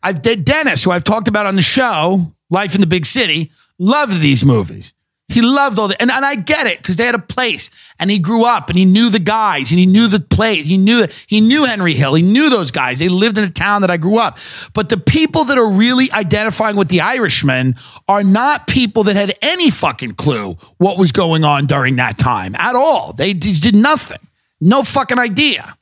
[0.03, 4.21] I've Dennis, who I've talked about on the show, Life in the Big City, loved
[4.21, 4.93] these movies.
[5.31, 6.01] He loved all that.
[6.01, 8.77] And, and I get it because they had a place and he grew up and
[8.77, 10.67] he knew the guys and he knew the place.
[10.67, 12.15] He knew he knew Henry Hill.
[12.15, 12.99] He knew those guys.
[12.99, 14.37] They lived in a town that I grew up.
[14.73, 17.75] But the people that are really identifying with the Irishman
[18.09, 22.53] are not people that had any fucking clue what was going on during that time
[22.55, 23.13] at all.
[23.13, 24.19] They did nothing.
[24.59, 25.77] No fucking idea.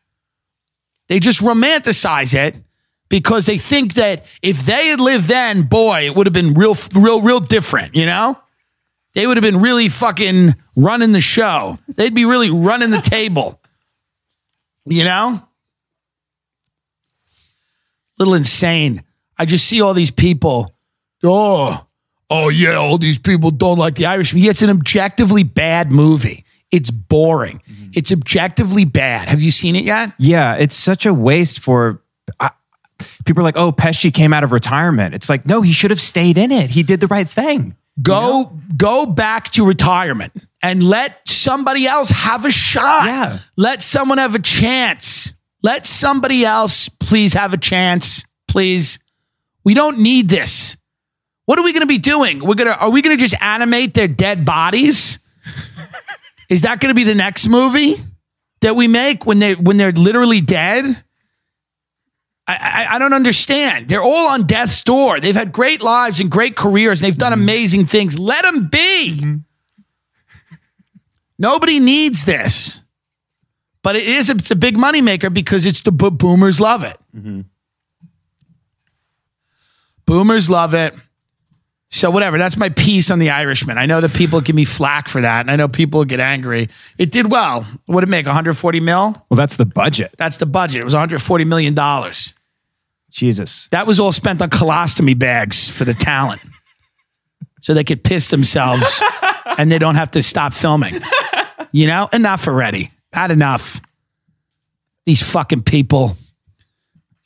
[1.08, 2.56] They just romanticize it
[3.10, 6.76] because they think that if they had lived then, boy, it would have been real,
[6.94, 8.38] real, real different, you know?
[9.14, 11.78] They would have been really fucking running the show.
[11.88, 13.60] They'd be really running the table.
[14.86, 15.42] You know?
[18.18, 19.04] Little insane.
[19.38, 20.76] I just see all these people.
[21.24, 21.88] Oh,
[22.30, 24.44] oh yeah, all these people don't like the Irishman.
[24.44, 26.46] Yeah, it's an objectively bad movie.
[26.72, 27.62] It's boring.
[27.70, 27.90] Mm-hmm.
[27.94, 29.30] It's objectively bad.
[29.30, 30.14] Have you seen it yet?
[30.20, 32.04] Yeah, it's such a waste for.
[32.40, 32.52] I,
[33.26, 36.02] people are like, "Oh, Pesci came out of retirement." It's like, no, he should have
[36.02, 36.70] stayed in it.
[36.70, 37.76] He did the right thing.
[38.02, 43.06] Go go back to retirement and let somebody else have a shot.
[43.06, 43.40] Yeah.
[43.58, 45.34] Let someone have a chance.
[45.62, 48.26] Let somebody else please have a chance.
[48.48, 49.00] Please.
[49.66, 50.78] We don't need this.
[51.46, 52.40] What are we going to be doing?
[52.40, 55.20] We're going to are we going to just animate their dead bodies?
[56.50, 57.96] Is that going to be the next movie
[58.62, 61.04] that we make when they when they're literally dead?
[62.50, 63.90] I, I, I don't understand.
[63.90, 65.20] They're all on death's door.
[65.20, 67.44] They've had great lives and great careers, and they've done mm-hmm.
[67.44, 68.18] amazing things.
[68.18, 69.18] Let them be.
[69.20, 69.36] Mm-hmm.
[71.38, 72.82] Nobody needs this,
[73.84, 74.32] but it is.
[74.32, 76.98] It's a big moneymaker because it's the bo- boomers love it.
[77.16, 77.42] Mm-hmm.
[80.06, 80.96] Boomers love it.
[81.92, 82.38] So whatever.
[82.38, 83.78] That's my piece on the Irishman.
[83.78, 86.70] I know that people give me flack for that, and I know people get angry.
[86.98, 87.66] It did well.
[87.86, 88.26] What did it make?
[88.26, 89.26] 140 mil.
[89.30, 90.16] Well, that's the budget.
[90.18, 90.82] That's the budget.
[90.82, 92.34] It was 140 million dollars.
[93.10, 93.68] Jesus.
[93.72, 96.44] That was all spent on colostomy bags for the talent.
[97.62, 99.02] so they could piss themselves
[99.58, 100.96] and they don't have to stop filming.
[101.72, 102.92] You know, enough already.
[103.14, 103.82] Had enough.
[105.06, 106.16] These fucking people.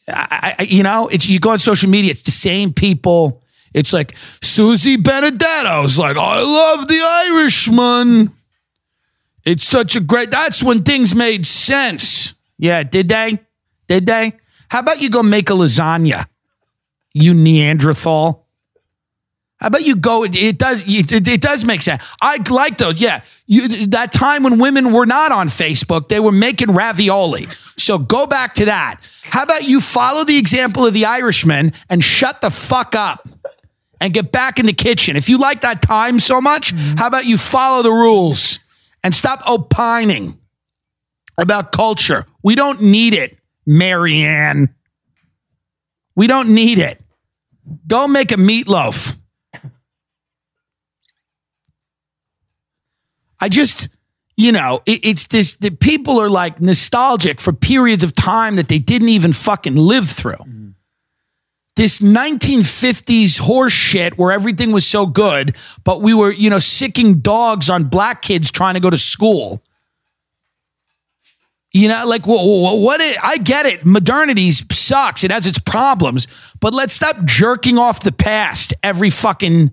[0.07, 3.41] I, I, you know, it's you go on social media, it's the same people.
[3.73, 8.31] It's like Susie Benedetto's like, I love the Irishman.
[9.45, 10.31] It's such a great.
[10.31, 12.33] That's when things made sense.
[12.57, 13.39] Yeah, did they?
[13.87, 14.33] Did they?
[14.69, 16.27] How about you go make a lasagna,
[17.13, 18.43] you Neanderthal?
[19.57, 20.23] How about you go?
[20.23, 20.83] It, it does.
[20.85, 22.03] It, it does make sense.
[22.21, 22.99] I like those.
[22.99, 27.45] Yeah, you, that time when women were not on Facebook, they were making ravioli.
[27.77, 28.99] So go back to that.
[29.23, 33.29] How about you follow the example of the Irishman and shut the fuck up
[34.01, 35.15] and get back in the kitchen?
[35.15, 36.97] If you like that time so much, mm-hmm.
[36.97, 38.59] how about you follow the rules
[39.01, 40.37] and stop opining
[41.37, 42.25] about culture?
[42.43, 44.73] We don't need it, Marianne.
[46.15, 47.01] We don't need it.
[47.87, 49.17] Go make a meatloaf.
[53.39, 53.89] I just,
[54.37, 58.69] you know, it, it's this that people are like nostalgic for periods of time that
[58.69, 60.37] they didn't even fucking live through.
[61.75, 67.19] This 1950s horse shit where everything was so good, but we were, you know, sicking
[67.19, 69.63] dogs on black kids trying to go to school.
[71.73, 73.01] You know, like wh- wh- what?
[73.01, 73.83] It, I get it.
[73.83, 75.23] Modernity sucks.
[75.23, 76.27] It has its problems,
[76.59, 79.71] but let's stop jerking off the past every fucking.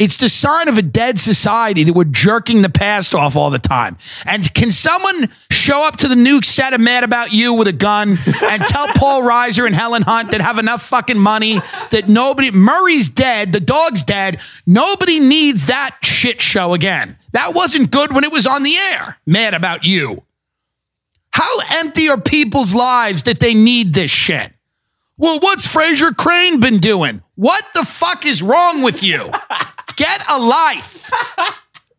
[0.00, 3.60] It's the sign of a dead society that we're jerking the past off all the
[3.60, 3.96] time.
[4.26, 7.72] And can someone show up to the new set of Mad About You with a
[7.72, 11.60] gun and tell Paul Reiser and Helen Hunt that have enough fucking money
[11.92, 17.16] that nobody, Murray's dead, the dog's dead, nobody needs that shit show again.
[17.30, 19.18] That wasn't good when it was on the air.
[19.24, 20.24] Mad About You.
[21.32, 24.52] How empty are people's lives that they need this shit?
[25.16, 27.22] Well, what's Frasier Crane been doing?
[27.36, 29.30] What the fuck is wrong with you?
[29.96, 31.10] Get a life.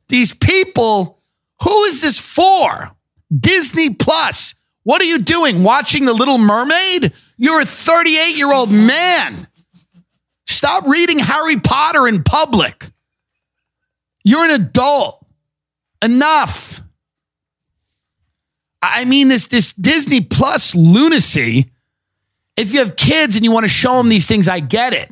[0.10, 1.22] These people,
[1.62, 2.92] who is this for?
[3.36, 4.56] Disney Plus.
[4.84, 5.64] What are you doing?
[5.64, 7.14] Watching The Little Mermaid?
[7.38, 9.48] You're a 38 year old man.
[10.46, 12.92] Stop reading Harry Potter in public.
[14.24, 15.26] You're an adult.
[16.02, 16.82] Enough.
[18.84, 21.72] I mean, this, this Disney Plus lunacy.
[22.58, 25.10] If you have kids and you want to show them these things, I get it.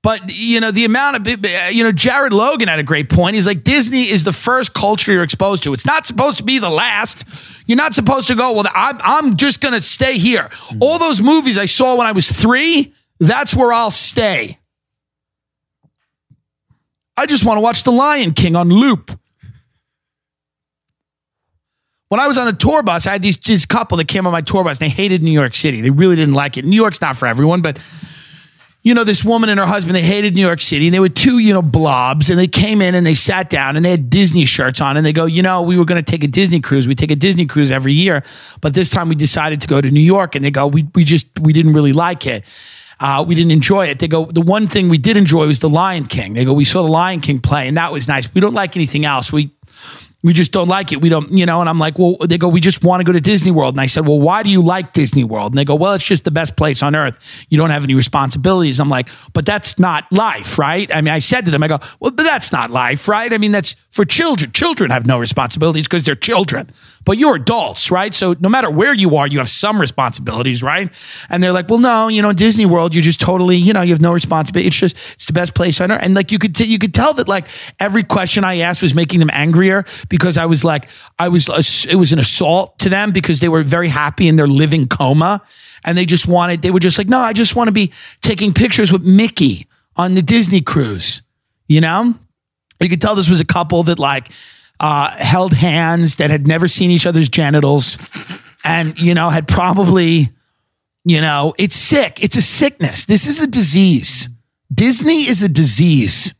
[0.00, 3.34] But you know the amount of you know Jared Logan had a great point.
[3.34, 5.72] He's like Disney is the first culture you're exposed to.
[5.72, 7.24] It's not supposed to be the last.
[7.66, 8.52] You're not supposed to go.
[8.52, 10.44] Well, I'm I'm just gonna stay here.
[10.44, 10.78] Mm-hmm.
[10.80, 14.58] All those movies I saw when I was three, that's where I'll stay.
[17.16, 19.18] I just want to watch The Lion King on loop.
[22.08, 24.32] When I was on a tour bus, I had these this couple that came on
[24.32, 25.80] my tour bus and they hated New York City.
[25.82, 26.64] They really didn't like it.
[26.64, 27.78] New York's not for everyone, but
[28.82, 31.08] you know, this woman and her husband, they hated New York City and they were
[31.08, 34.08] two, you know, blobs and they came in and they sat down and they had
[34.08, 36.60] Disney shirts on and they go, you know, we were going to take a Disney
[36.60, 36.88] cruise.
[36.88, 38.22] We take a Disney cruise every year,
[38.60, 41.04] but this time we decided to go to New York and they go, we, we
[41.04, 42.44] just, we didn't really like it.
[43.00, 43.98] Uh, we didn't enjoy it.
[43.98, 46.34] They go, the one thing we did enjoy was the Lion King.
[46.34, 48.32] They go, we saw the Lion King play and that was nice.
[48.32, 49.32] We don't like anything else.
[49.32, 49.50] We,
[50.24, 51.00] we just don't like it.
[51.00, 53.12] We don't, you know, and I'm like, well, they go, we just want to go
[53.12, 53.74] to Disney World.
[53.74, 55.52] And I said, well, why do you like Disney World?
[55.52, 57.46] And they go, well, it's just the best place on earth.
[57.48, 58.80] You don't have any responsibilities.
[58.80, 60.92] I'm like, but that's not life, right?
[60.92, 63.32] I mean, I said to them, I go, well, but that's not life, right?
[63.32, 64.50] I mean, that's for children.
[64.50, 66.72] Children have no responsibilities because they're children,
[67.04, 68.14] but you're adults, right?
[68.14, 70.92] So no matter where you are, you have some responsibilities, right?
[71.30, 73.92] And they're like, well, no, you know, Disney World, you're just totally, you know, you
[73.92, 74.68] have no responsibility.
[74.68, 76.00] It's just, it's the best place on earth.
[76.02, 77.46] And like, you could, t- you could tell that like
[77.80, 81.48] every question I asked was making them angrier because I was like, I was,
[81.86, 85.42] it was an assault to them because they were very happy in their living coma.
[85.84, 88.52] And they just wanted, they were just like, no, I just want to be taking
[88.52, 91.22] pictures with Mickey on the Disney cruise,
[91.66, 92.14] you know?
[92.80, 94.30] You could tell this was a couple that like
[94.80, 97.98] uh, held hands that had never seen each other's genitals
[98.64, 100.30] and, you know, had probably,
[101.04, 102.22] you know, it's sick.
[102.22, 103.04] It's a sickness.
[103.06, 104.28] This is a disease.
[104.72, 106.34] Disney is a disease.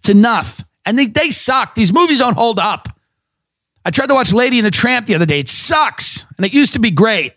[0.00, 0.62] It's enough.
[0.86, 1.74] And they, they suck.
[1.74, 2.88] These movies don't hold up.
[3.84, 5.40] I tried to watch Lady and the Tramp the other day.
[5.40, 6.26] It sucks.
[6.36, 7.32] And it used to be great.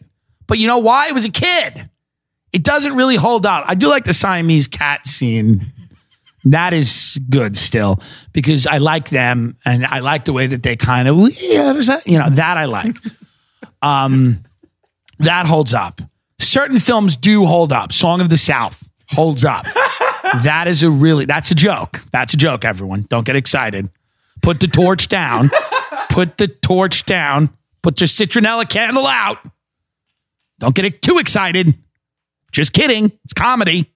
[0.48, 1.08] But you know why?
[1.08, 1.90] It was a kid.
[2.52, 3.64] It doesn't really hold up.
[3.68, 5.62] I do like the Siamese cat scene.
[6.46, 8.00] That is good still
[8.34, 12.18] because I like them and I like the way that they kind of, yeah, you
[12.18, 12.96] know, that I like.
[13.84, 14.44] Um,
[15.18, 16.02] that holds up.
[16.38, 17.92] Certain films do hold up.
[17.92, 19.66] Song of the South holds up.
[20.44, 22.02] that is a really, that's a joke.
[22.12, 23.08] That's a joke, everyone.
[23.10, 23.90] Don't get excited.
[24.42, 25.50] Put the torch down.
[26.10, 27.50] Put the torch down.
[27.82, 29.38] Put your citronella candle out.
[30.60, 31.76] Don't get too excited.
[32.52, 33.12] Just kidding.
[33.24, 33.91] It's comedy.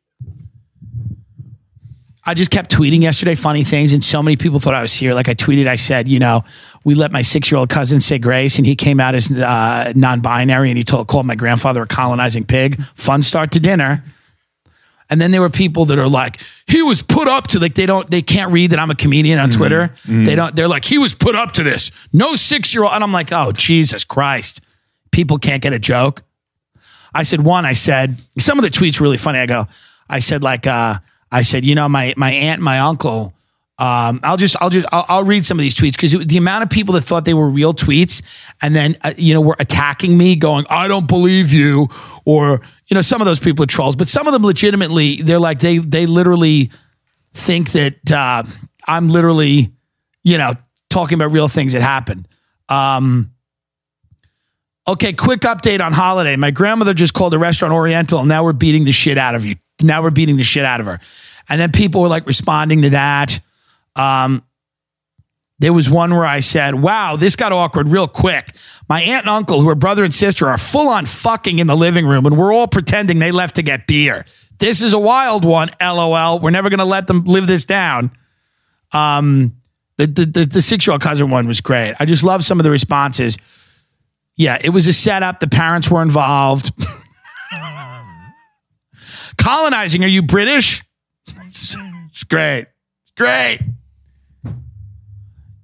[2.27, 5.13] I just kept tweeting yesterday funny things, and so many people thought I was here.
[5.13, 6.43] Like I tweeted, I said, you know,
[6.83, 9.93] we let my six year old cousin say grace, and he came out as uh,
[9.95, 12.81] non binary, and he told, called my grandfather a colonizing pig.
[12.95, 14.03] Fun start to dinner.
[15.07, 17.85] And then there were people that are like, he was put up to like they
[17.85, 19.93] don't they can't read that I'm a comedian on Twitter.
[20.25, 20.55] They don't.
[20.55, 21.91] They're like, he was put up to this.
[22.11, 24.61] No six year old, and I'm like, oh Jesus Christ,
[25.11, 26.23] people can't get a joke.
[27.13, 27.67] I said one.
[27.67, 29.37] I said some of the tweets really funny.
[29.37, 29.67] I go,
[30.09, 30.97] I said like, uh,
[31.31, 33.33] I said, you know, my my aunt, my uncle.
[33.77, 36.63] Um, I'll just, I'll just, I'll, I'll read some of these tweets because the amount
[36.63, 38.21] of people that thought they were real tweets
[38.61, 41.89] and then, uh, you know, were attacking me, going, "I don't believe you,"
[42.23, 45.39] or you know, some of those people are trolls, but some of them legitimately, they're
[45.39, 46.71] like, they, they literally
[47.33, 48.43] think that uh,
[48.87, 49.71] I'm literally,
[50.23, 50.53] you know,
[50.89, 52.27] talking about real things that happened.
[52.69, 53.31] Um,
[54.87, 56.35] okay, quick update on holiday.
[56.35, 59.45] My grandmother just called a restaurant Oriental, and now we're beating the shit out of
[59.45, 59.55] you.
[59.81, 60.99] Now we're beating the shit out of her.
[61.49, 63.39] And then people were like responding to that.
[63.95, 64.43] Um,
[65.59, 68.55] there was one where I said, wow, this got awkward real quick.
[68.89, 71.77] My aunt and uncle, who are brother and sister, are full on fucking in the
[71.77, 74.25] living room, and we're all pretending they left to get beer.
[74.59, 76.39] This is a wild one, lol.
[76.39, 78.11] We're never going to let them live this down.
[78.91, 79.55] Um,
[79.97, 81.95] the, the, the, the six year old cousin one was great.
[81.99, 83.37] I just love some of the responses.
[84.35, 85.39] Yeah, it was a setup.
[85.39, 86.71] The parents were involved.
[89.45, 90.83] Colonizing, are you British?
[91.27, 92.65] It's great.
[93.03, 93.59] It's great.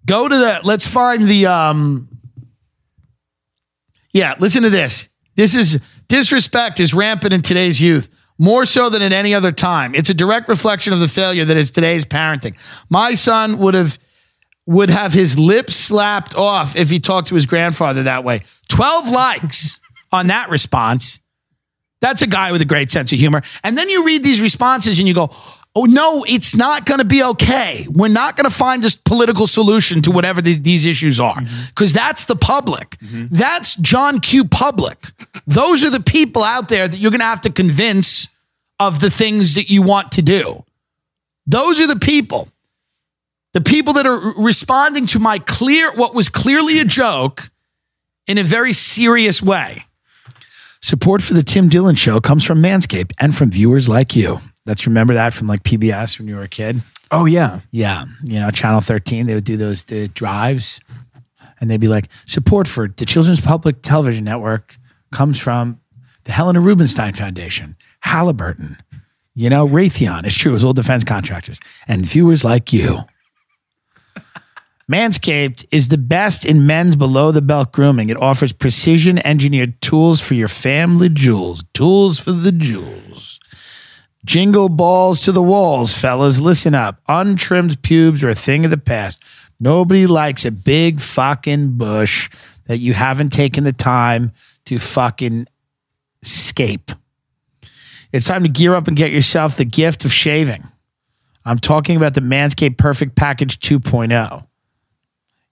[0.05, 2.07] Go to the, let's find the, um,
[4.11, 5.09] yeah, listen to this.
[5.35, 9.95] This is disrespect is rampant in today's youth, more so than at any other time.
[9.95, 12.53] It's a direct reflection of the failure that is today's parenting.
[12.87, 13.97] My son would have
[14.67, 18.43] would have his lips slapped off if he talked to his grandfather that way.
[18.67, 19.79] 12 likes
[20.11, 21.20] on that response.
[22.01, 23.43] That's a guy with a great sense of humor.
[23.63, 25.29] And then you read these responses and you go,
[25.75, 27.87] oh, no, it's not going to be okay.
[27.89, 31.65] We're not going to find a political solution to whatever the, these issues are mm-hmm.
[31.69, 32.97] because that's the public.
[32.99, 33.27] Mm-hmm.
[33.33, 34.45] That's John Q.
[34.45, 34.97] Public.
[35.47, 38.27] Those are the people out there that you're going to have to convince
[38.79, 40.65] of the things that you want to do.
[41.45, 42.49] Those are the people.
[43.53, 47.49] The people that are responding to my clear, what was clearly a joke
[48.27, 49.85] in a very serious way.
[50.81, 54.41] Support for the Tim Dillon Show comes from Manscaped and from viewers like you.
[54.65, 56.81] Let's remember that from like PBS when you were a kid.
[57.11, 57.59] Oh yeah.
[57.71, 60.81] Yeah, you know, Channel 13, they would do those the drives
[61.59, 64.77] and they'd be like, support for the Children's Public Television Network
[65.11, 65.79] comes from
[66.23, 68.77] the Helena Rubinstein Foundation, Halliburton,
[69.35, 70.25] you know, Raytheon.
[70.25, 72.99] It's true, it was all defense contractors and viewers like you.
[74.89, 78.09] Manscaped is the best in men's below the belt grooming.
[78.09, 83.39] It offers precision engineered tools for your family jewels, tools for the jewels.
[84.23, 86.39] Jingle balls to the walls, fellas.
[86.39, 86.99] Listen up.
[87.07, 89.21] Untrimmed pubes are a thing of the past.
[89.59, 92.29] Nobody likes a big fucking bush
[92.65, 94.31] that you haven't taken the time
[94.65, 95.47] to fucking
[96.23, 96.91] scape.
[98.11, 100.67] It's time to gear up and get yourself the gift of shaving.
[101.45, 104.45] I'm talking about the Manscaped Perfect Package 2.0.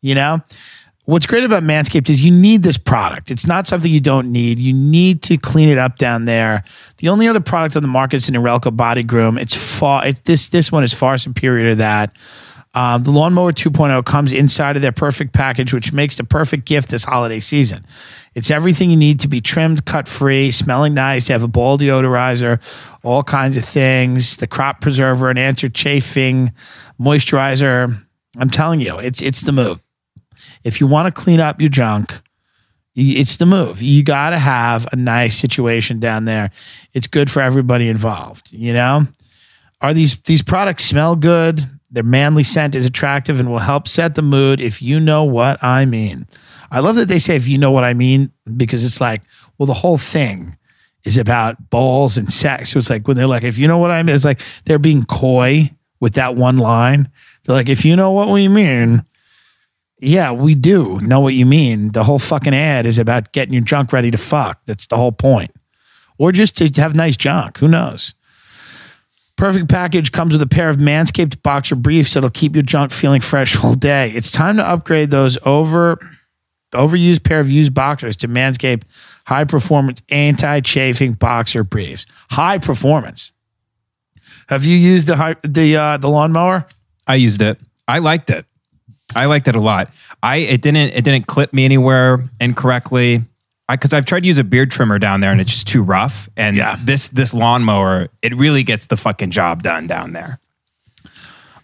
[0.02, 0.40] You know,
[1.06, 3.32] what's great about Manscaped is you need this product.
[3.32, 4.60] It's not something you don't need.
[4.60, 6.64] You need to clean it up down there.
[6.98, 9.38] The only other product on the market is an Norelco Body Groom.
[9.38, 10.06] It's far.
[10.08, 12.16] It, this this one is far superior to that.
[12.76, 16.90] Um, the Lawnmower 2.0 comes inside of their perfect package, which makes the perfect gift
[16.90, 17.84] this holiday season.
[18.36, 21.28] It's everything you need to be trimmed, cut free, smelling nice.
[21.28, 22.62] They have a ball deodorizer,
[23.02, 24.38] all kinds of things.
[24.38, 26.54] The crop preserver, an anti-chafing
[27.02, 28.06] moisturizer.
[28.38, 29.82] I'm telling you, it's it's the move.
[30.64, 32.22] If you want to clean up your junk,
[32.96, 33.82] it's the move.
[33.82, 36.52] You got to have a nice situation down there.
[36.94, 38.52] It's good for everybody involved.
[38.52, 39.08] You know,
[39.82, 41.66] are these these products smell good?
[41.92, 44.60] Their manly scent is attractive and will help set the mood.
[44.60, 46.28] If you know what I mean,
[46.72, 49.22] I love that they say if you know what I mean because it's like,
[49.58, 50.58] well, the whole thing
[51.04, 52.72] is about balls and sex.
[52.72, 54.78] So it's like when they're like, if you know what I mean, it's like they're
[54.78, 57.10] being coy with that one line.
[57.44, 59.04] They're like, if you know what we mean,
[60.00, 61.92] yeah, we do know what you mean.
[61.92, 64.62] The whole fucking ad is about getting your junk ready to fuck.
[64.66, 65.52] That's the whole point.
[66.18, 67.58] Or just to have nice junk.
[67.58, 68.14] Who knows?
[69.36, 73.22] Perfect package comes with a pair of Manscaped boxer briefs that'll keep your junk feeling
[73.22, 74.12] fresh all day.
[74.12, 75.98] It's time to upgrade those over
[76.74, 78.84] overused pair of used boxers to Manscaped
[79.26, 82.06] high performance anti chafing boxer briefs.
[82.30, 83.32] High performance.
[84.50, 86.66] Have you used the high, the uh, the lawnmower?
[87.08, 87.60] I used it.
[87.88, 88.46] I liked it.
[89.16, 89.92] I liked it a lot.
[90.22, 93.24] I it didn't it didn't clip me anywhere incorrectly.
[93.68, 95.82] I because I've tried to use a beard trimmer down there and it's just too
[95.84, 96.30] rough.
[96.38, 96.76] And Yeah.
[96.84, 100.40] this this lawnmower, it really gets the fucking job done down there.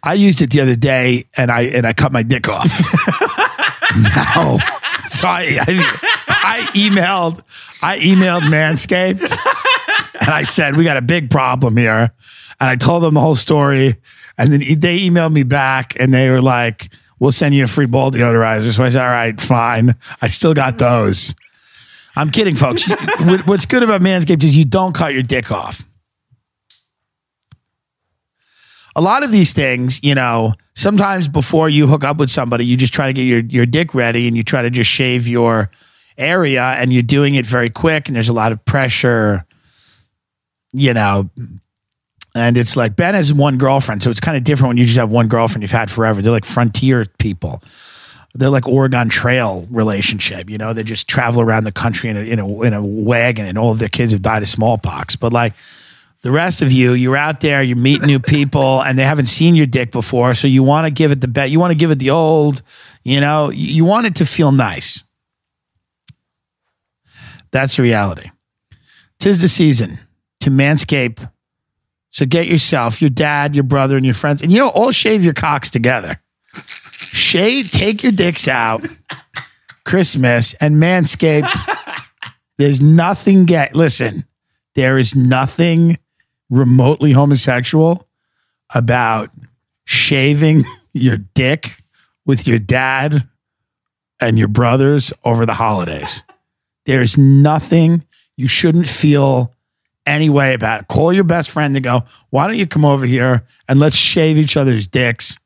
[0.04, 2.70] I used it the other day and I and I cut my dick off.
[3.98, 4.60] no.
[5.08, 7.44] So I, I I emailed
[7.82, 9.22] I emailed Manscaped
[10.22, 12.12] and I said, We got a big problem here.
[12.60, 13.98] And I told them the whole story.
[14.38, 16.90] And then they emailed me back and they were like,
[17.26, 18.72] We'll send you a free ball deodorizer.
[18.72, 19.96] So I said, All right, fine.
[20.22, 21.34] I still got those.
[22.16, 22.86] I'm kidding, folks.
[23.46, 25.86] What's good about Manscaped is you don't cut your dick off
[28.96, 32.78] a lot of these things, you know, sometimes before you hook up with somebody, you
[32.78, 35.70] just try to get your, your dick ready and you try to just shave your
[36.18, 39.46] area and you're doing it very quick and there's a lot of pressure,
[40.72, 41.30] you know.
[42.36, 44.98] And it's like Ben has one girlfriend, so it's kind of different when you just
[44.98, 46.22] have one girlfriend you've had forever.
[46.22, 47.64] They're like frontier people.
[48.34, 50.74] They're like Oregon Trail relationship, you know.
[50.74, 53.72] They just travel around the country in a in a in a wagon, and all
[53.72, 55.16] of their kids have died of smallpox.
[55.16, 55.54] But like
[56.24, 59.56] the rest of you, you're out there, you meet new people, and they haven't seen
[59.56, 61.50] your dick before, so you want to give it the bet.
[61.50, 62.62] You want to give it the old,
[63.04, 63.50] you know.
[63.50, 65.04] You you want it to feel nice.
[67.52, 68.32] That's the reality.
[69.22, 70.00] Tis the season
[70.42, 71.30] to manscape.
[72.16, 75.22] So get yourself, your dad, your brother, and your friends, and you know, all shave
[75.22, 76.22] your cocks together.
[76.94, 78.88] Shave, take your dicks out.
[79.84, 81.46] Christmas and manscape.
[82.58, 83.76] There's nothing get.
[83.76, 84.24] Listen,
[84.76, 85.98] there is nothing
[86.50, 88.08] remotely homosexual
[88.74, 89.30] about
[89.84, 90.64] shaving
[90.94, 91.84] your dick
[92.26, 93.28] with your dad
[94.22, 96.24] and your brothers over the holidays.
[96.86, 98.06] There's nothing
[98.38, 99.52] you shouldn't feel
[100.06, 100.88] any way about it.
[100.88, 104.38] Call your best friend and go, why don't you come over here and let's shave
[104.38, 105.38] each other's dicks?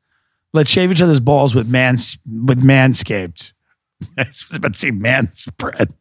[0.52, 3.52] Let's shave each other's balls with mans with manscaped.
[4.18, 5.92] I was about to say manspread.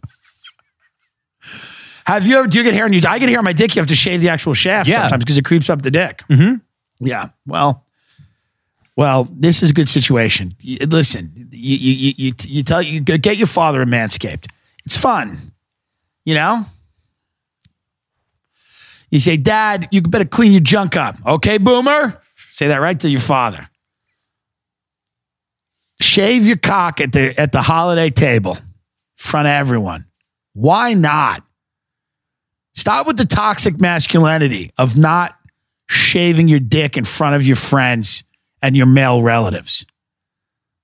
[2.06, 3.76] Have you ever do you get hair on your I get hair on my dick,
[3.76, 5.02] you have to shave the actual shaft Yeah.
[5.04, 6.24] sometimes because it creeps up the dick.
[6.30, 6.56] Mm-hmm.
[7.06, 7.30] Yeah.
[7.46, 7.86] Well,
[8.96, 10.56] well, this is a good situation.
[10.66, 14.48] Y- Listen, you you you you, you tell you get your father a manscaped.
[14.86, 15.52] It's fun,
[16.26, 16.66] you know.
[19.12, 22.22] You say, Dad, you better clean your junk up, okay, Boomer?
[22.36, 23.70] Say that right to your father.
[26.02, 28.64] Shave your cock at the at the holiday table, in
[29.18, 30.06] front of everyone.
[30.54, 31.44] Why not?
[32.76, 35.36] Stop with the toxic masculinity of not
[35.90, 38.24] shaving your dick in front of your friends
[38.62, 39.86] and your male relatives.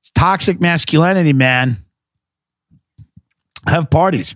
[0.02, 1.78] It's toxic masculinity, man.
[3.68, 4.36] Have parties.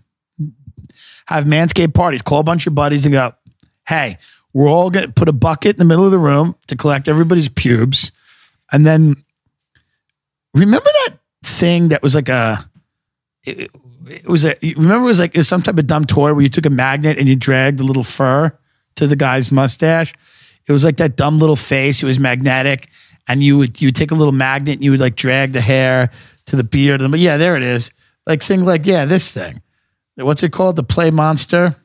[1.27, 2.21] Have manscaped parties.
[2.21, 3.33] Call a bunch of buddies and go,
[3.89, 4.19] hey,
[4.53, 7.07] we're all going to put a bucket in the middle of the room to collect
[7.07, 8.11] everybody's pubes.
[8.71, 9.23] And then
[10.53, 12.69] remember that thing that was like a,
[13.43, 13.71] it,
[14.05, 16.43] it was a, remember it was like it was some type of dumb toy where
[16.43, 18.55] you took a magnet and you dragged a little fur
[18.95, 20.13] to the guy's mustache.
[20.67, 22.03] It was like that dumb little face.
[22.03, 22.89] It was magnetic,
[23.27, 25.61] and you would you would take a little magnet and you would like drag the
[25.61, 26.11] hair
[26.45, 27.01] to the beard.
[27.09, 27.91] But yeah, there it is.
[28.27, 29.61] Like thing like yeah, this thing.
[30.15, 30.75] What's it called?
[30.75, 31.75] The play monster.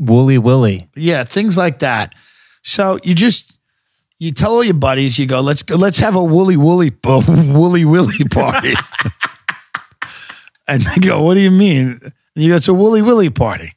[0.00, 0.88] Woolly Willy.
[0.96, 2.14] Yeah, things like that.
[2.62, 3.58] So you just
[4.18, 7.84] you tell all your buddies, you go, let's go, let's have a woolly uh, woolly
[7.84, 8.74] willy party.
[10.68, 12.00] and they go, what do you mean?
[12.02, 13.74] And you go, it's a woolly willy party.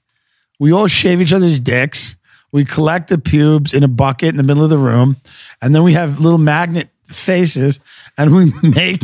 [0.59, 2.15] We all shave each other's dicks.
[2.51, 5.17] We collect the pubes in a bucket in the middle of the room,
[5.61, 7.79] and then we have little magnet faces,
[8.15, 9.01] and we make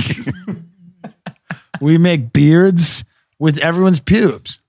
[1.81, 3.03] we make beards
[3.39, 4.59] with everyone's pubes.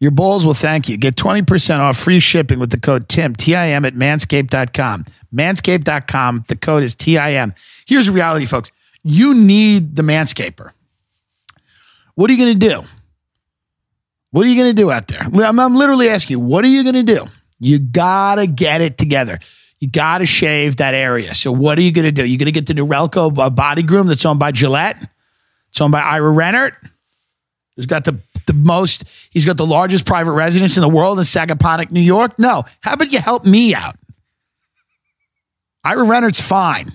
[0.00, 0.96] Your balls will thank you.
[0.96, 5.06] Get 20% off free shipping with the code TIM, T-I-M at manscaped.com.
[5.34, 6.44] Manscaped.com.
[6.46, 7.54] The code is T-I-M.
[7.86, 8.70] Here's the reality, folks.
[9.02, 10.70] You need the manscaper.
[12.14, 12.82] What are you going to do?
[14.30, 15.22] What are you going to do out there?
[15.22, 17.24] I'm, I'm literally asking you, what are you going to do?
[17.58, 19.40] You got to get it together.
[19.80, 21.34] You got to shave that area.
[21.34, 22.24] So what are you going to do?
[22.24, 24.96] You're going to get the Norelco uh, body groom that's owned by Gillette.
[25.70, 26.72] It's owned by Ira Rennert.
[27.76, 28.18] Who's got the
[28.48, 29.04] the most?
[29.30, 32.36] He's got the largest private residence in the world in Sagaponack, New York.
[32.38, 33.94] No, how about you help me out?
[35.84, 36.88] Ira Rennert's fine.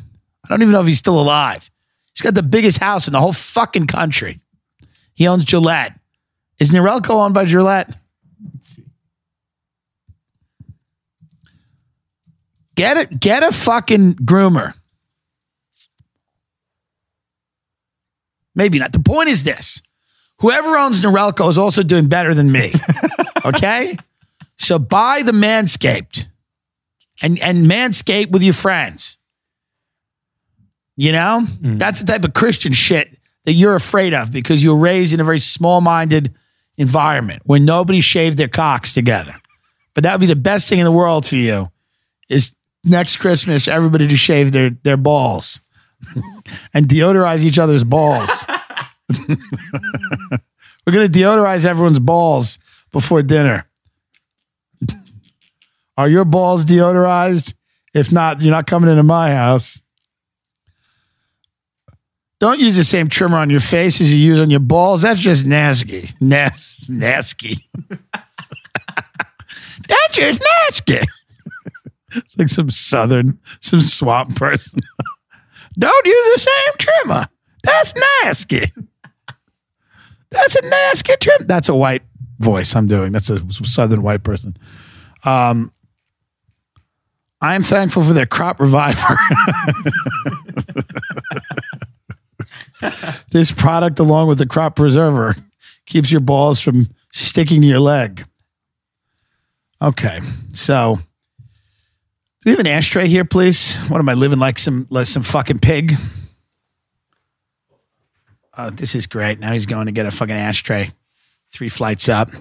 [0.44, 1.72] I don't even know if he's still alive.
[2.14, 4.42] He's got the biggest house in the whole fucking country.
[5.16, 5.98] He owns Gillette.
[6.60, 7.96] Is Norelco owned by Gillette?
[12.76, 13.20] Get it.
[13.20, 14.74] Get a fucking groomer.
[18.56, 18.92] Maybe not.
[18.92, 19.82] The point is this:
[20.44, 22.74] whoever owns Norelco is also doing better than me.
[23.46, 23.98] okay,
[24.58, 26.28] so buy the Manscaped,
[27.24, 29.18] and and Manscape with your friends.
[30.96, 31.80] You know, mm.
[31.80, 35.20] that's the type of Christian shit that you're afraid of because you were raised in
[35.20, 36.36] a very small-minded
[36.78, 39.34] environment where nobody shaved their cocks together.
[39.96, 41.72] But that would be the best thing in the world for you
[42.30, 45.62] is next Christmas everybody to shave their their balls
[46.74, 48.46] and deodorize each other's balls.
[50.86, 52.60] We're gonna deodorize everyone's balls
[52.92, 53.66] before dinner.
[55.98, 57.54] Are your balls deodorized?
[57.94, 59.82] If not, you're not coming into my house.
[62.40, 65.04] Don't use the same trimmer on your face as you use on your balls.
[65.04, 66.10] That's just nasty.
[66.20, 67.58] Nas- nasty.
[69.88, 71.00] That's just nasty.
[72.16, 74.82] It's like some southern, some swamp person.
[75.80, 77.28] Don't use the same trimmer.
[77.64, 77.94] That's
[78.24, 78.72] nasty.
[80.34, 81.46] That's a nasty trim.
[81.46, 82.02] That's a white
[82.40, 83.12] voice I'm doing.
[83.12, 84.58] That's a southern white person.
[85.24, 85.72] Um,
[87.40, 89.20] I am thankful for their crop reviver.
[93.32, 95.36] this product, along with the crop preserver,
[95.86, 98.26] keeps your balls from sticking to your leg.
[99.82, 100.22] Okay,
[100.54, 101.04] so do
[102.46, 103.78] we have an ashtray here, please?
[103.90, 105.96] What am I living like some like some fucking pig?
[108.58, 109.40] Oh, this is great.
[109.40, 110.92] Now he's going to get a fucking ashtray,
[111.52, 112.32] three flights up.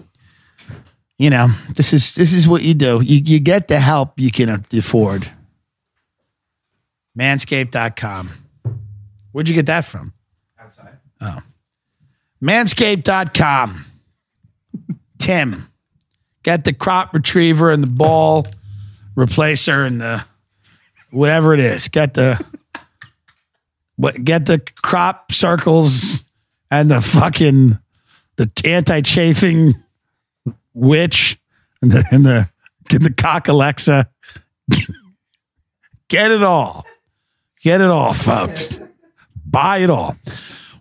[1.18, 3.00] You know, this is this is what you do.
[3.02, 5.30] You you get the help you can afford.
[7.18, 8.30] Manscaped.com.
[9.30, 10.12] Where'd you get that from?
[10.58, 10.98] Outside.
[11.20, 11.42] Oh.
[12.42, 13.84] Manscaped.com.
[15.18, 15.68] Tim,
[16.42, 18.46] get the crop retriever and the ball
[19.14, 20.24] replacer and the
[21.10, 21.88] whatever it is.
[21.88, 22.44] Got the
[24.02, 24.24] what?
[24.24, 26.24] Get the crop circles
[26.72, 27.78] and the fucking
[28.34, 29.74] the anti-chafing
[30.74, 31.38] witch
[31.80, 32.48] and the and the
[32.88, 34.08] get the cock Alexa.
[36.08, 36.84] get it all.
[37.62, 38.76] Get it all, folks.
[39.46, 40.16] Buy it all.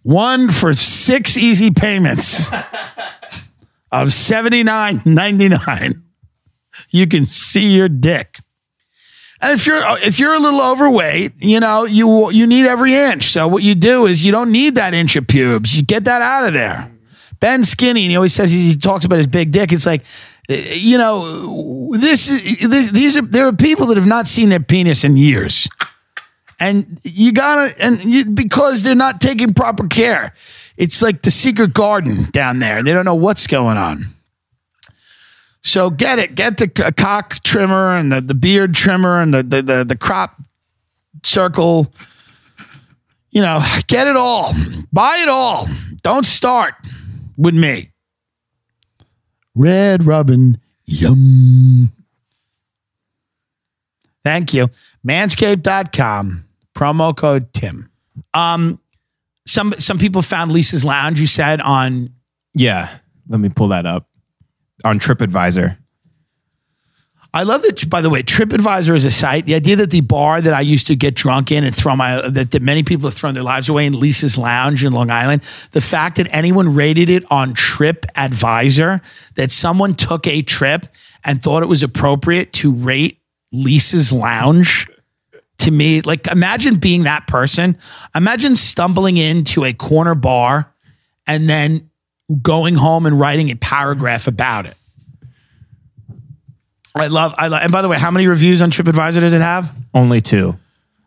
[0.01, 2.51] One for six easy payments
[3.91, 6.01] of seventy nine ninety nine.
[6.89, 8.39] You can see your dick.
[9.41, 13.25] And if you're if you're a little overweight, you know you you need every inch.
[13.31, 15.75] So what you do is you don't need that inch of pubes.
[15.75, 16.91] You get that out of there.
[17.39, 19.71] Ben skinny, and he always says he talks about his big dick.
[19.71, 20.03] It's like,
[20.47, 24.49] uh, you know, this, is- this these are there are people that have not seen
[24.49, 25.67] their penis in years
[26.59, 30.33] and you gotta and you, because they're not taking proper care
[30.77, 34.05] it's like the secret garden down there they don't know what's going on
[35.62, 39.62] so get it get the cock trimmer and the, the beard trimmer and the, the,
[39.62, 40.41] the, the crop
[41.24, 41.93] circle
[43.30, 44.53] you know get it all
[44.91, 45.68] buy it all
[46.03, 46.76] don't start
[47.38, 47.89] with me
[49.55, 51.91] red robin yum
[54.24, 54.70] Thank you.
[55.07, 56.45] Manscaped.com.
[56.76, 57.89] Promo code Tim.
[58.34, 58.80] Um,
[59.45, 62.14] some some people found Lisa's Lounge, you said, on
[62.53, 62.89] Yeah.
[63.28, 64.07] Let me pull that up.
[64.84, 65.77] On TripAdvisor.
[67.34, 67.89] I love that.
[67.89, 69.45] By the way, TripAdvisor is a site.
[69.45, 72.27] The idea that the bar that I used to get drunk in and throw my
[72.27, 75.41] that, that many people have thrown their lives away in Lisa's Lounge in Long Island.
[75.71, 79.01] The fact that anyone rated it on TripAdvisor,
[79.36, 80.88] that someone took a trip
[81.23, 83.21] and thought it was appropriate to rate
[83.53, 84.88] Lisa's Lounge.
[85.59, 87.77] To me, like imagine being that person.
[88.13, 90.73] Imagine stumbling into a corner bar
[91.27, 91.90] and then
[92.41, 94.75] going home and writing a paragraph about it.
[96.93, 99.41] I love, I love, and by the way, how many reviews on TripAdvisor does it
[99.41, 99.73] have?
[99.93, 100.57] Only two.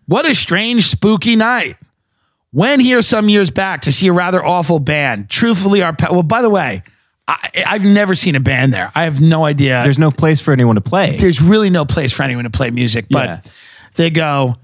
[0.06, 1.76] What a strange, spooky night.
[2.52, 5.28] Went here some years back to see a rather awful band.
[5.28, 6.82] Truthfully, our, well, by the way,
[7.26, 8.92] I, I've never seen a band there.
[8.94, 9.82] I have no idea.
[9.82, 11.16] There's no place for anyone to play.
[11.16, 13.40] There's really no place for anyone to play music, but Yeah.
[13.96, 14.56] they go,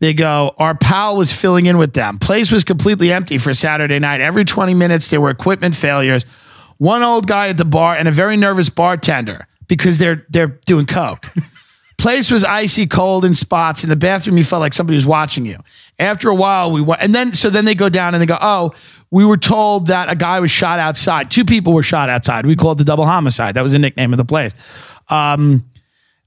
[0.00, 2.18] they go, our pal was filling in with them.
[2.18, 4.20] Place was completely empty for Saturday night.
[4.20, 6.24] Every 20 minutes, there were equipment failures.
[6.78, 10.86] One old guy at the bar and a very nervous bartender because they're they're doing
[10.86, 11.26] coke.
[11.98, 13.82] Place was icy cold in spots.
[13.82, 15.58] In the bathroom, you felt like somebody was watching you.
[15.98, 18.38] After a while, we went, and then so then they go down and they go,
[18.40, 18.72] oh,
[19.10, 21.28] we were told that a guy was shot outside.
[21.28, 22.46] Two people were shot outside.
[22.46, 23.56] We called the double homicide.
[23.56, 24.54] That was the nickname of the place.
[25.08, 25.67] Um,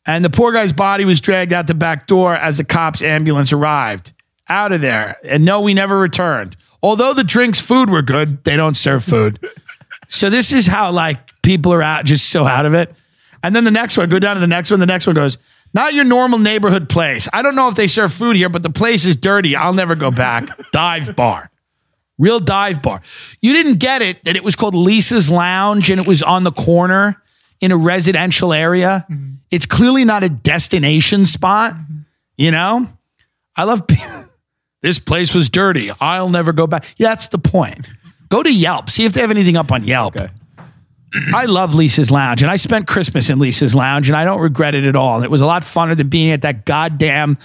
[0.06, 3.54] and the poor guy's body was dragged out the back door as the cops' ambulance
[3.54, 4.14] arrived.
[4.50, 5.18] Out of there.
[5.24, 6.58] And no, we never returned.
[6.84, 9.40] Although the drinks, food were good, they don't serve food.
[10.10, 12.94] so this is how like people are out, just so out of it.
[13.44, 14.80] And then the next one, go down to the next one.
[14.80, 15.38] The next one goes,
[15.74, 17.30] not your normal neighborhood place.
[17.32, 19.56] I don't know if they serve food here, but the place is dirty.
[19.56, 20.50] I'll never go back.
[20.72, 21.50] dive bar.
[22.18, 23.02] Real dive bar.
[23.42, 26.52] You didn't get it that it was called Lisa's Lounge and it was on the
[26.52, 27.22] corner
[27.62, 29.06] in a residential area.
[29.10, 29.36] Mm-hmm.
[29.52, 32.00] It's clearly not a destination spot, mm-hmm.
[32.38, 32.88] you know?
[33.56, 33.84] I love
[34.82, 35.92] this place was dirty.
[36.02, 36.86] I'll never go back.
[36.98, 37.88] Yeah, that's the point.
[38.30, 38.90] Go to Yelp.
[38.90, 40.16] See if they have anything up on Yelp.
[41.34, 44.76] I love Lisa's Lounge, and I spent Christmas in Lisa's Lounge, and I don't regret
[44.76, 45.24] it at all.
[45.24, 47.38] It was a lot funner than being at that goddamn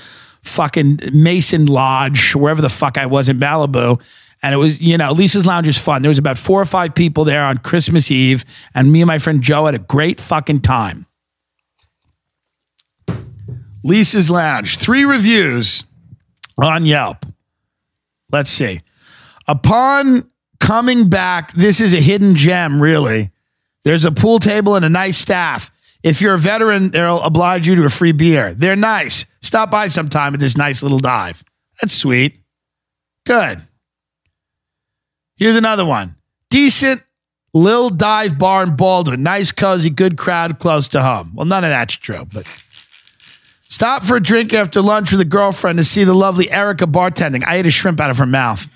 [0.43, 4.01] fucking Mason Lodge, wherever the fuck I was in Malibu.
[4.47, 6.03] And it was, you know, Lisa's Lounge is fun.
[6.03, 8.45] There was about four or five people there on Christmas Eve,
[8.77, 11.05] and me and my friend Joe had a great fucking time.
[13.83, 15.83] Lisa's Lounge, three reviews
[16.63, 17.27] on Yelp.
[18.31, 18.83] Let's see.
[19.49, 20.31] Upon
[20.61, 23.33] coming back, this is a hidden gem, really.
[23.83, 25.73] There's a pool table and a nice staff.
[26.05, 28.55] If you're a veteran, they'll oblige you to a free beer.
[28.55, 29.27] They're nice.
[29.43, 31.43] Stop by sometime at this nice little dive.
[31.81, 32.39] That's sweet.
[33.25, 33.63] Good.
[35.37, 36.17] Here's another one.
[36.51, 37.03] Decent
[37.53, 39.23] Lil Dive Bar in Baldwin.
[39.23, 41.33] Nice, cozy, good crowd close to home.
[41.35, 42.47] Well, none of that's true, but
[43.69, 47.45] stop for a drink after lunch with a girlfriend to see the lovely Erica bartending.
[47.45, 48.67] I ate a shrimp out of her mouth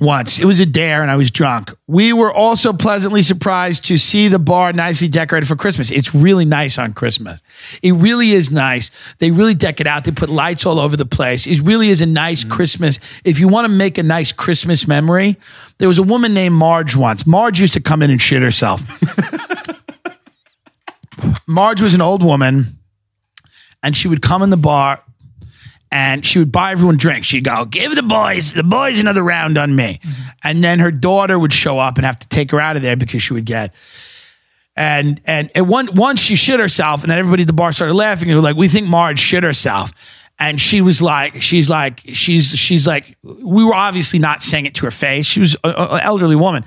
[0.00, 0.38] once.
[0.38, 1.74] It was a dare and I was drunk.
[1.86, 5.90] We were also pleasantly surprised to see the bar nicely decorated for Christmas.
[5.90, 7.42] It's really nice on Christmas.
[7.82, 8.90] It really is nice.
[9.18, 10.04] They really deck it out.
[10.04, 11.46] They put lights all over the place.
[11.46, 12.50] It really is a nice mm.
[12.50, 12.98] Christmas.
[13.24, 15.36] If you want to make a nice Christmas memory,
[15.78, 17.26] there was a woman named Marge once.
[17.26, 18.82] Marge used to come in and shit herself.
[21.46, 22.78] Marge was an old woman
[23.82, 25.02] and she would come in the bar
[25.90, 27.28] and she would buy everyone drinks.
[27.28, 30.00] She'd go, give the boys, the boys another round on me.
[30.02, 30.22] Mm-hmm.
[30.44, 32.96] And then her daughter would show up and have to take her out of there
[32.96, 33.74] because she would get.
[34.74, 37.94] And and and one, once she shit herself, and then everybody at the bar started
[37.94, 38.28] laughing.
[38.28, 39.92] And were like, we think Marge shit herself.
[40.38, 44.74] And she was like, she's like, she's she's like, we were obviously not saying it
[44.74, 45.24] to her face.
[45.24, 46.64] She was an elderly woman.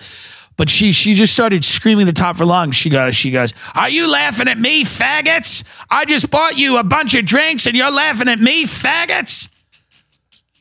[0.60, 2.76] But she she just started screaming the top of her lungs.
[2.76, 5.64] She goes, she goes, Are you laughing at me, faggots?
[5.90, 9.48] I just bought you a bunch of drinks and you're laughing at me, faggots?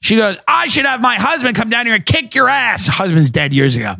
[0.00, 2.86] She goes, I should have my husband come down here and kick your ass.
[2.86, 3.96] Husband's dead years ago.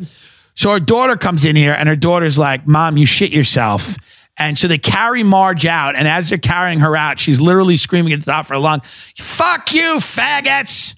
[0.55, 3.97] So her daughter comes in here and her daughter's like, Mom, you shit yourself.
[4.37, 5.97] And so they carry Marge out.
[5.97, 8.79] And as they're carrying her out, she's literally screaming at the top of her lung,
[9.17, 10.95] Fuck you, faggots.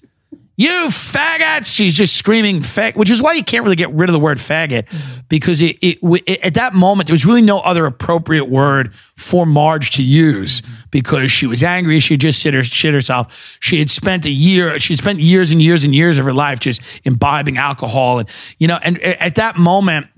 [0.56, 1.74] You faggots!
[1.74, 4.36] She's just screaming fag, which is why you can't really get rid of the word
[4.36, 4.86] faggot
[5.28, 9.46] because it, it, it at that moment there was really no other appropriate word for
[9.46, 12.00] Marge to use because she was angry.
[12.00, 13.56] She just shit, her, shit herself.
[13.60, 14.78] She had spent a year.
[14.78, 18.28] She had spent years and years and years of her life just imbibing alcohol, and
[18.58, 18.78] you know.
[18.84, 20.08] And at that moment,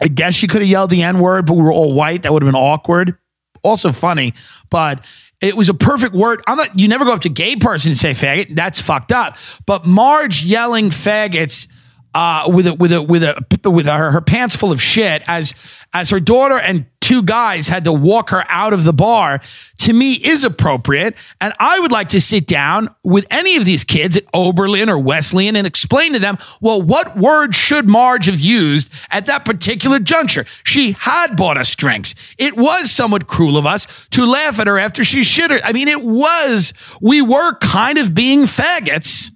[0.00, 2.24] I guess she could have yelled the N word, but we were all white.
[2.24, 3.16] That would have been awkward.
[3.62, 4.34] Also funny,
[4.70, 5.04] but
[5.40, 6.42] it was a perfect word.
[6.46, 6.78] I'm not.
[6.78, 8.54] You never go up to gay person and say faggot.
[8.54, 9.36] That's fucked up.
[9.66, 11.68] But Marge yelling faggots
[12.14, 15.54] uh, with a with a with a with her, her pants full of shit as
[15.94, 19.40] as her daughter and two guys had to walk her out of the bar
[19.78, 21.14] to me is appropriate.
[21.40, 24.98] And I would like to sit down with any of these kids at Oberlin or
[24.98, 29.98] Wesleyan and explain to them, well, what words should Marge have used at that particular
[29.98, 30.44] juncture?
[30.64, 32.14] She had bought us drinks.
[32.36, 35.60] It was somewhat cruel of us to laugh at her after she shit her.
[35.64, 39.30] I mean, it was, we were kind of being faggots.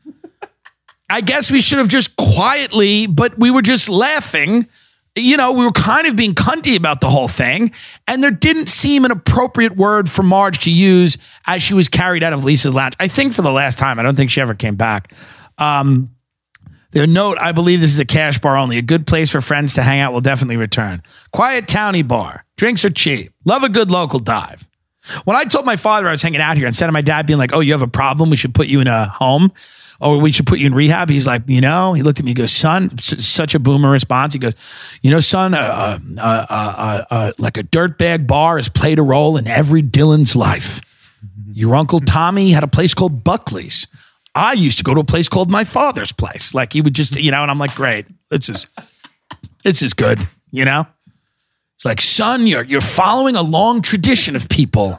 [1.08, 4.68] I guess we should have just quietly, but we were just laughing
[5.14, 7.72] you know, we were kind of being cunty about the whole thing,
[8.08, 12.22] and there didn't seem an appropriate word for Marge to use as she was carried
[12.22, 12.94] out of Lisa's lounge.
[12.98, 13.98] I think for the last time.
[13.98, 15.12] I don't think she ever came back.
[15.58, 16.14] Um,
[16.92, 18.78] the note, I believe this is a cash bar only.
[18.78, 21.02] A good place for friends to hang out will definitely return.
[21.32, 22.44] Quiet towny bar.
[22.56, 23.32] Drinks are cheap.
[23.44, 24.68] Love a good local dive.
[25.24, 27.38] When I told my father I was hanging out here, instead of my dad being
[27.38, 29.52] like, oh, you have a problem, we should put you in a home,
[30.02, 31.08] or we should put you in rehab.
[31.08, 34.32] He's like, you know, he looked at me, he goes, son, such a boomer response.
[34.32, 34.54] He goes,
[35.00, 39.46] you know, son, uh, uh, uh, like a dirtbag bar has played a role in
[39.46, 40.80] every Dillon's life.
[41.52, 43.86] Your uncle Tommy had a place called Buckley's.
[44.34, 46.54] I used to go to a place called my father's place.
[46.54, 48.66] Like he would just, you know, and I'm like, great, this is,
[49.62, 50.86] this is good, you know?
[51.76, 54.98] It's like, son, you're, you're following a long tradition of people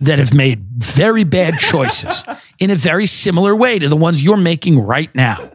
[0.00, 2.24] that have made very bad choices
[2.58, 5.52] in a very similar way to the ones you're making right now.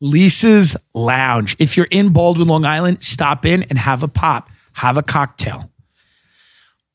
[0.00, 1.56] Lisa's Lounge.
[1.58, 5.70] If you're in Baldwin, Long Island, stop in and have a pop, have a cocktail.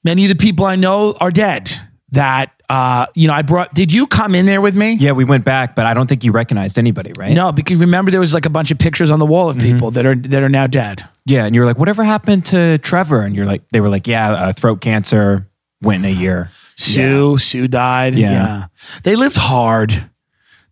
[0.03, 1.71] Many of the people I know are dead.
[2.13, 3.73] That uh, you know, I brought.
[3.73, 4.93] Did you come in there with me?
[4.93, 7.33] Yeah, we went back, but I don't think you recognized anybody, right?
[7.33, 9.91] No, because remember there was like a bunch of pictures on the wall of people
[9.91, 11.07] that are that are now dead.
[11.25, 14.07] Yeah, and you were like, "Whatever happened to Trevor?" And you're like, "They were like,
[14.07, 15.47] yeah, uh, throat cancer
[15.81, 18.15] went in a year." Sue, Sue died.
[18.15, 18.31] Yeah.
[18.31, 18.65] Yeah.
[19.03, 20.09] They lived hard.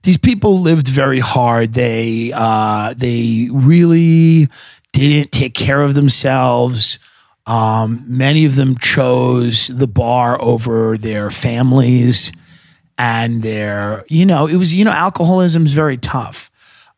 [0.03, 1.73] These people lived very hard.
[1.73, 4.47] They uh they really
[4.93, 6.97] didn't take care of themselves.
[7.49, 12.31] Um, many of them chose the bar over their families
[12.95, 16.51] and their, you know, it was, you know, alcoholism is very tough.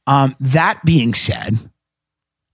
[0.07, 1.57] Um, that being said,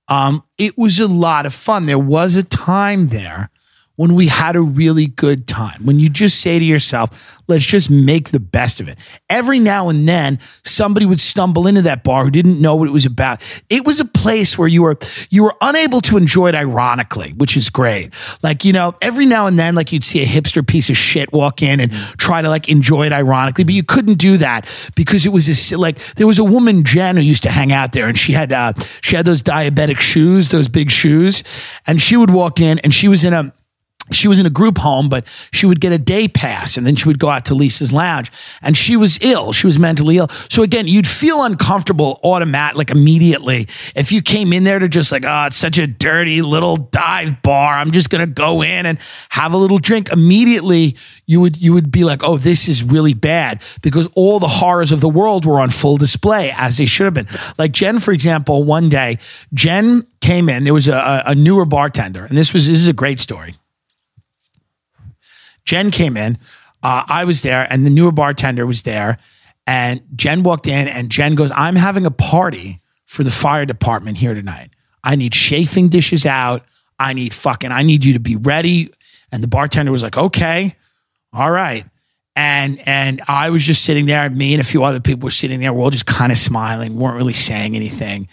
[0.09, 1.87] um, it was a lot of fun.
[1.87, 3.49] There was a time there
[3.97, 5.83] when we had a really good time.
[5.83, 8.97] When you just say to yourself, let's just make the best of it.
[9.27, 12.91] Every now and then somebody would stumble into that bar who didn't know what it
[12.91, 13.41] was about.
[13.69, 14.97] It was a place where you were
[15.29, 18.13] you were unable to enjoy it ironically, which is great.
[18.43, 21.33] Like, you know, every now and then like you'd see a hipster piece of shit
[21.33, 25.25] walk in and try to like enjoy it ironically, but you couldn't do that because
[25.25, 28.07] it was this like there was a woman Jen who used to hang out there
[28.07, 31.43] and she had uh she had those diabetic shoes, those big shoes,
[31.87, 33.51] and she would walk in and she was in a
[34.11, 36.95] she was in a group home, but she would get a day pass and then
[36.95, 38.31] she would go out to Lisa's lounge
[38.61, 39.53] and she was ill.
[39.53, 40.29] She was mentally ill.
[40.49, 45.11] So again, you'd feel uncomfortable automatic, like immediately if you came in there to just
[45.11, 47.73] like, oh, it's such a dirty little dive bar.
[47.73, 48.97] I'm just to go in and
[49.29, 50.11] have a little drink.
[50.11, 50.95] Immediately
[51.25, 54.91] you would, you would be like, oh, this is really bad because all the horrors
[54.91, 57.27] of the world were on full display as they should have been.
[57.57, 59.19] Like Jen, for example, one day,
[59.53, 62.93] Jen came in, there was a, a newer bartender and this was, this is a
[62.93, 63.55] great story.
[65.67, 66.39] Jen came in.
[66.81, 69.17] Uh, I was there, and the newer bartender was there.
[69.67, 74.17] And Jen walked in, and Jen goes, I'm having a party for the fire department
[74.17, 74.69] here tonight.
[75.03, 76.63] I need chafing dishes out.
[76.97, 78.89] I need fucking, I need you to be ready.
[79.31, 80.73] And the bartender was like, okay,
[81.33, 81.85] all right.
[82.35, 85.59] And and I was just sitting there, me and a few other people were sitting
[85.59, 85.73] there.
[85.73, 88.27] We're all just kind of smiling, weren't really saying anything.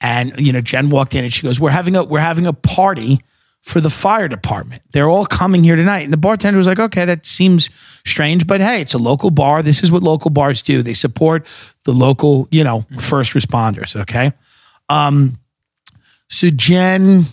[0.00, 2.52] And you know, Jen walked in and she goes, We're having a we're having a
[2.52, 3.20] party
[3.64, 4.82] for the fire department.
[4.92, 6.00] They're all coming here tonight.
[6.00, 7.70] And the bartender was like, okay, that seems
[8.04, 9.62] strange, but hey, it's a local bar.
[9.62, 10.82] This is what local bars do.
[10.82, 11.46] They support
[11.84, 13.98] the local, you know, first responders.
[14.02, 14.34] Okay.
[14.90, 15.38] Um,
[16.28, 17.24] so Jen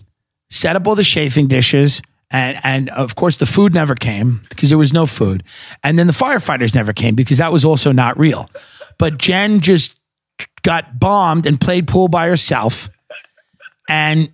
[0.49, 2.01] set up all the chafing dishes.
[2.29, 5.43] And, and of course, the food never came because there was no food.
[5.83, 8.49] And then the firefighters never came because that was also not real.
[8.97, 9.99] But Jen just
[10.61, 12.89] got bombed and played pool by herself.
[13.89, 14.31] And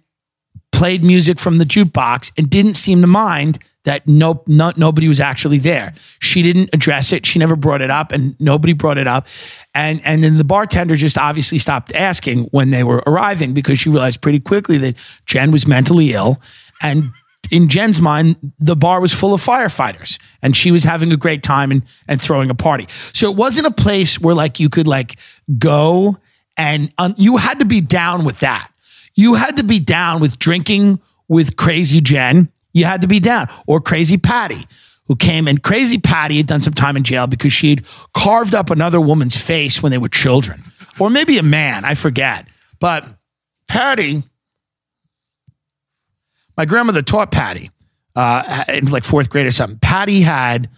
[0.72, 5.22] played music from the jukebox and didn't seem to mind that no, no nobody was
[5.22, 5.93] actually there.
[6.20, 7.26] She didn't address it.
[7.26, 9.28] She never brought it up, and nobody brought it up.
[9.74, 13.89] And and then the bartender just obviously stopped asking when they were arriving because she
[13.89, 14.95] realized pretty quickly that
[15.26, 16.41] Jen was mentally ill,
[16.84, 17.05] and
[17.49, 21.41] in Jen's mind, the bar was full of firefighters, and she was having a great
[21.41, 22.88] time and and throwing a party.
[23.13, 25.18] So it wasn't a place where like you could like
[25.57, 26.18] go
[26.57, 28.70] and um, you had to be down with that
[29.18, 32.49] you had to be down with drinking with crazy Jen.
[32.74, 34.65] You had to be down or crazy Patty
[35.07, 38.55] who came and crazy Patty had done some time in jail because she had carved
[38.55, 40.63] up another woman's face when they were children
[40.99, 41.84] or maybe a man.
[41.84, 42.47] I forget.
[42.80, 43.05] But
[43.68, 44.24] Patty
[46.57, 47.70] my grandmother taught Patty
[48.15, 49.78] uh, in like fourth grade or something.
[49.80, 50.70] Patty had,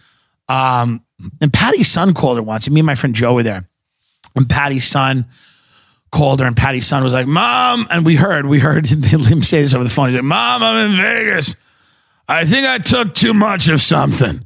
[0.48, 1.02] um,
[1.40, 3.68] and Patty's son called her once, and me and my friend Joe were there.
[4.36, 5.26] And Patty's son
[6.10, 9.62] called her, and Patty's son was like, "Mom," and we heard, we heard him say
[9.62, 10.10] this over the phone.
[10.10, 11.56] He said, "Mom, I'm in Vegas.
[12.28, 14.44] I think I took too much of something."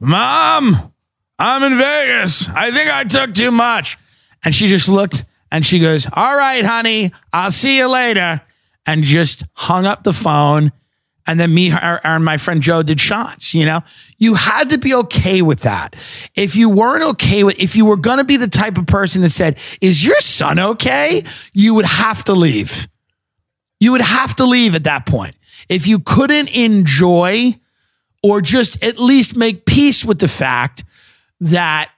[0.00, 0.92] Mom,
[1.38, 2.48] I'm in Vegas.
[2.48, 3.98] I think I took too much.
[4.44, 8.42] And she just looked and she goes, All right, honey, I'll see you later.
[8.86, 10.72] And just hung up the phone.
[11.26, 13.80] And then me and my friend Joe did shots, you know?
[14.18, 15.96] You had to be okay with that.
[16.34, 19.22] If you weren't okay with, if you were going to be the type of person
[19.22, 21.24] that said, Is your son okay?
[21.54, 22.88] You would have to leave.
[23.80, 25.34] You would have to leave at that point.
[25.68, 27.54] If you couldn't enjoy
[28.22, 30.84] or just at least make peace with the fact
[31.40, 31.90] that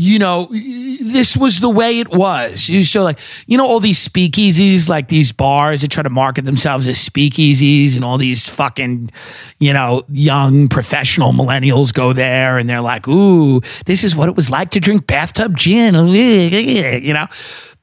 [0.00, 4.88] you know this was the way it was so like you know all these speakeasies
[4.88, 9.10] like these bars that try to market themselves as speakeasies and all these fucking
[9.58, 14.34] you know young professional millennials go there and they're like ooh this is what it
[14.34, 17.26] was like to drink bathtub gin you know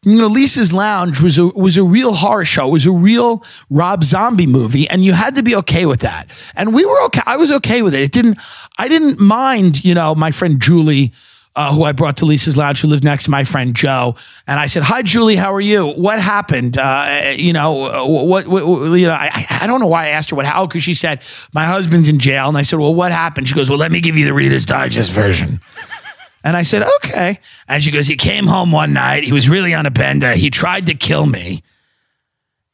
[0.04, 2.70] you know, Lisa's Lounge was a was a real horror show.
[2.70, 6.30] It was a real Rob Zombie movie, and you had to be okay with that.
[6.56, 7.22] And we were okay.
[7.26, 8.04] I was okay with it.
[8.04, 8.38] It didn't.
[8.78, 9.84] I didn't mind.
[9.84, 11.12] You know, my friend Julie.
[11.58, 14.60] Uh, who I brought to Lisa's Lounge, who lived next to my friend Joe, and
[14.60, 15.88] I said, "Hi, Julie, how are you?
[15.88, 16.78] What happened?
[16.78, 20.30] Uh, you know, what, what, what, You know, I, I don't know why I asked
[20.30, 21.22] her what how because she said
[21.56, 24.02] my husband's in jail, and I said, "Well, what happened?" She goes, "Well, let me
[24.02, 25.60] give you the Reader's Digest version."
[26.44, 27.40] And I said, okay.
[27.68, 29.26] And she goes, he came home one night.
[29.26, 30.32] He was really on a bender.
[30.32, 31.62] He tried to kill me.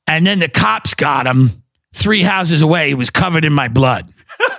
[0.06, 2.90] And then the cops got him three houses away.
[2.90, 4.14] He was covered in my blood.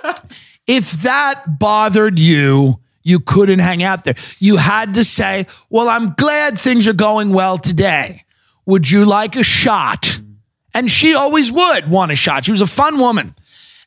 [0.67, 4.15] if that bothered you, you couldn't hang out there.
[4.39, 8.25] You had to say, well, I'm glad things are going well today.
[8.65, 10.19] Would you like a shot?
[10.73, 12.45] And she always would want a shot.
[12.45, 13.35] She was a fun woman.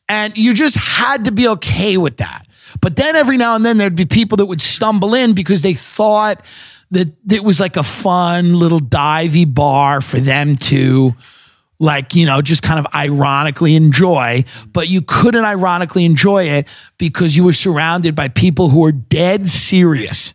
[0.07, 2.47] And you just had to be okay with that.
[2.81, 5.73] But then every now and then there'd be people that would stumble in because they
[5.73, 6.43] thought
[6.91, 11.13] that it was like a fun little divey bar for them to
[11.79, 16.67] like, you know, just kind of ironically enjoy, but you couldn't ironically enjoy it
[16.97, 20.33] because you were surrounded by people who were dead serious.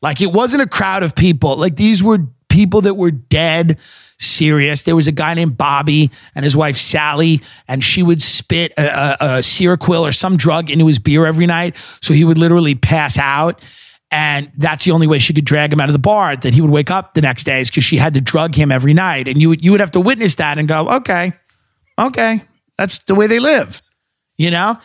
[0.00, 1.56] Like it wasn't a crowd of people.
[1.56, 2.18] Like these were
[2.48, 3.78] people that were dead
[4.18, 4.82] serious.
[4.82, 8.82] There was a guy named Bobby and his wife Sally, and she would spit a,
[8.82, 11.76] a, a Seroquel or some drug into his beer every night.
[12.00, 13.62] So he would literally pass out.
[14.10, 16.60] And that's the only way she could drag him out of the bar that he
[16.60, 19.28] would wake up the next day is because she had to drug him every night.
[19.28, 21.32] And you would, you would have to witness that and go, okay,
[21.98, 22.40] okay,
[22.78, 23.82] that's the way they live.
[24.38, 24.78] You know,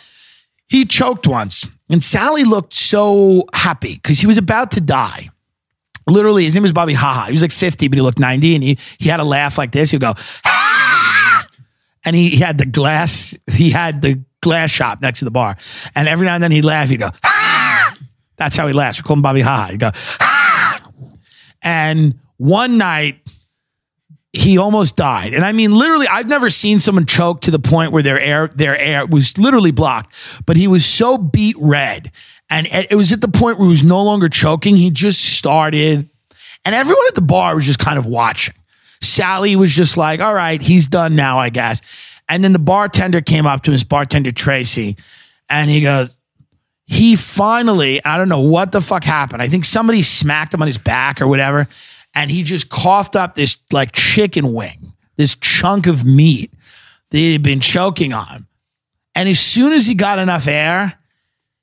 [0.67, 5.29] he choked once and Sally looked so happy because he was about to die
[6.07, 7.27] literally his name was Bobby Haha.
[7.27, 9.71] He was like 50, but he looked 90 and he, he had a laugh like
[9.71, 9.91] this.
[9.91, 10.13] He'd go,
[10.45, 11.47] ah!
[12.05, 15.57] and he, he had the glass, he had the glass shop next to the bar.
[15.95, 17.32] And every now and then he'd laugh, he'd go, ah!
[18.43, 18.97] That's how he laughs.
[18.97, 19.71] We call him Bobby Haha.
[19.71, 20.89] He'd go, ah!
[21.63, 23.19] And one night,
[24.33, 25.33] he almost died.
[25.33, 28.49] And I mean, literally, I've never seen someone choke to the point where their air,
[28.55, 30.13] their air was literally blocked,
[30.45, 32.11] but he was so beat red
[32.53, 34.75] and it was at the point where he was no longer choking.
[34.75, 36.07] He just started,
[36.65, 38.53] and everyone at the bar was just kind of watching.
[39.01, 41.81] Sally was just like, all right, he's done now, I guess.
[42.29, 44.97] And then the bartender came up to his bartender Tracy,
[45.49, 46.15] and he goes,
[46.85, 49.41] he finally, I don't know what the fuck happened.
[49.41, 51.67] I think somebody smacked him on his back or whatever.
[52.13, 56.51] And he just coughed up this like chicken wing, this chunk of meat
[57.09, 58.47] that he had been choking on.
[59.15, 60.97] And as soon as he got enough air,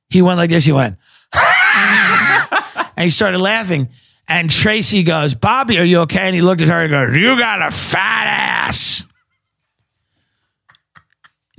[0.08, 0.64] he went like this.
[0.64, 0.96] He went,
[1.34, 3.88] and he started laughing.
[4.28, 6.20] And Tracy goes, Bobby, are you okay?
[6.20, 9.04] And he looked at her and goes, You got a fat ass.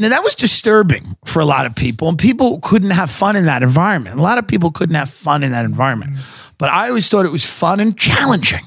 [0.01, 3.45] Now, that was disturbing for a lot of people, and people couldn't have fun in
[3.45, 4.17] that environment.
[4.17, 6.13] A lot of people couldn't have fun in that environment.
[6.15, 6.51] Mm.
[6.57, 8.63] But I always thought it was fun and challenging.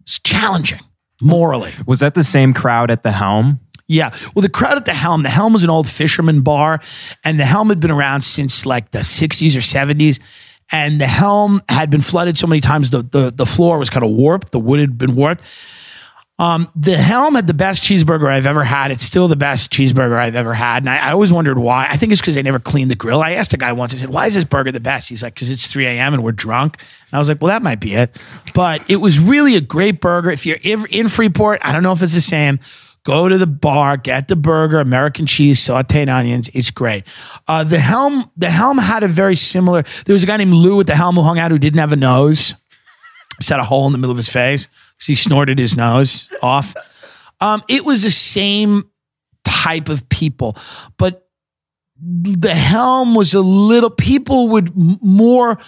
[0.00, 0.80] It's challenging
[1.20, 1.72] morally.
[1.86, 3.60] Was that the same crowd at the helm?
[3.86, 4.14] Yeah.
[4.34, 6.80] Well, the crowd at the Helm, the Helm was an old fisherman bar,
[7.24, 10.20] and the Helm had been around since like the 60s or 70s.
[10.70, 14.04] And the Helm had been flooded so many times, the, the, the floor was kind
[14.04, 15.42] of warped, the wood had been warped.
[16.38, 18.90] Um, the Helm had the best cheeseburger I've ever had.
[18.92, 20.84] It's still the best cheeseburger I've ever had.
[20.84, 21.88] And I, I always wondered why.
[21.90, 23.20] I think it's because they never cleaned the grill.
[23.22, 25.08] I asked a guy once, I said, Why is this burger the best?
[25.08, 26.14] He's like, Because it's 3 a.m.
[26.14, 26.78] and we're drunk.
[26.78, 28.16] And I was like, Well, that might be it.
[28.54, 30.30] But it was really a great burger.
[30.30, 32.60] If you're in Freeport, I don't know if it's the same
[33.08, 36.50] Go to the bar, get the burger, American cheese, sauteed onions.
[36.52, 37.04] It's great.
[37.46, 39.82] Uh, the helm, the helm had a very similar.
[40.04, 41.92] There was a guy named Lou at the helm who hung out who didn't have
[41.92, 42.54] a nose.
[43.46, 46.74] Had a hole in the middle of his face because he snorted his nose off.
[47.40, 48.90] Um, it was the same
[49.44, 50.56] type of people.
[50.96, 51.28] But
[52.00, 54.72] the helm was a little people would
[55.02, 55.58] more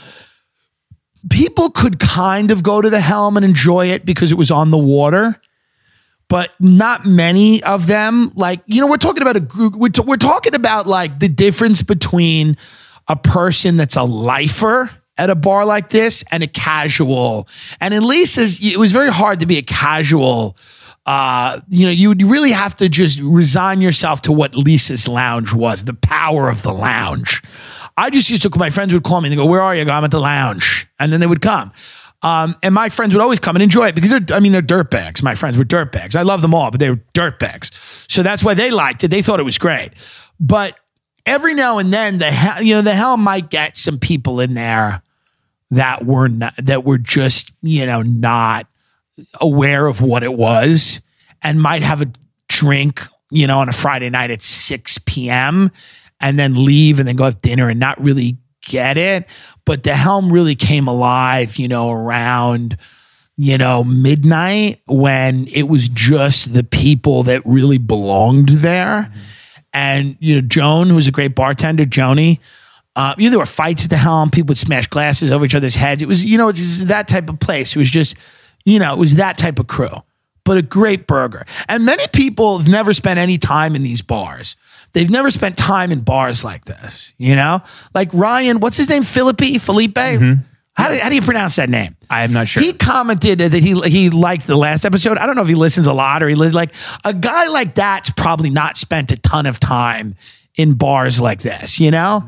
[1.29, 4.71] people could kind of go to the helm and enjoy it because it was on
[4.71, 5.41] the water
[6.29, 10.03] but not many of them like you know we're talking about a group we're, t-
[10.03, 12.57] we're talking about like the difference between
[13.09, 14.89] a person that's a lifer
[15.21, 17.47] at a bar like this and a casual
[17.81, 20.57] and in lisa's it was very hard to be a casual
[21.07, 25.53] uh, you know, you would really have to just resign yourself to what Lisa's lounge
[25.53, 27.43] was, the power of the lounge.
[27.97, 29.83] I just used to, my friends would call me and go, Where are you?
[29.83, 30.87] I go, I'm at the lounge.
[30.99, 31.73] And then they would come.
[32.23, 34.61] Um, and my friends would always come and enjoy it because they're, I mean, they're
[34.61, 35.23] dirtbags.
[35.23, 36.15] My friends were dirtbags.
[36.15, 37.71] I love them all, but they were dirtbags.
[38.11, 39.09] So that's why they liked it.
[39.09, 39.93] They thought it was great.
[40.39, 40.79] But
[41.25, 44.53] every now and then, the hell, you know, the hell might get some people in
[44.53, 45.03] there
[45.71, 48.67] that were not, that were just, you know, not
[49.41, 51.01] aware of what it was
[51.43, 52.11] and might have a
[52.49, 55.71] drink, you know, on a Friday night at 6 p.m.
[56.21, 59.27] and then leave and then go have dinner and not really get it.
[59.65, 62.77] But the helm really came alive, you know, around,
[63.37, 69.13] you know, midnight when it was just the people that really belonged there.
[69.73, 72.41] And, you know, Joan, who was a great bartender, Joni,
[72.97, 74.31] uh, you know, there were fights at the helm.
[74.31, 76.03] People would smash glasses over each other's heads.
[76.03, 77.75] It was, you know, it's that type of place.
[77.75, 78.17] It was just,
[78.65, 80.03] you know, it was that type of crew,
[80.45, 81.47] but a great burger.
[81.69, 84.57] And many people have never spent any time in these bars.
[84.93, 87.61] They've never spent time in bars like this, you know?
[87.95, 89.05] Like Ryan, what's his name?
[89.05, 89.59] Philippi?
[89.59, 89.97] Felipe?
[90.77, 91.97] How, do, how do you pronounce that name?
[92.09, 92.63] I am not sure.
[92.63, 95.19] He commented that he he liked the last episode.
[95.19, 96.73] I don't know if he listens a lot or he lives like
[97.05, 100.17] a guy like that's probably not spent a ton of time
[100.57, 102.25] in bars like this, you know?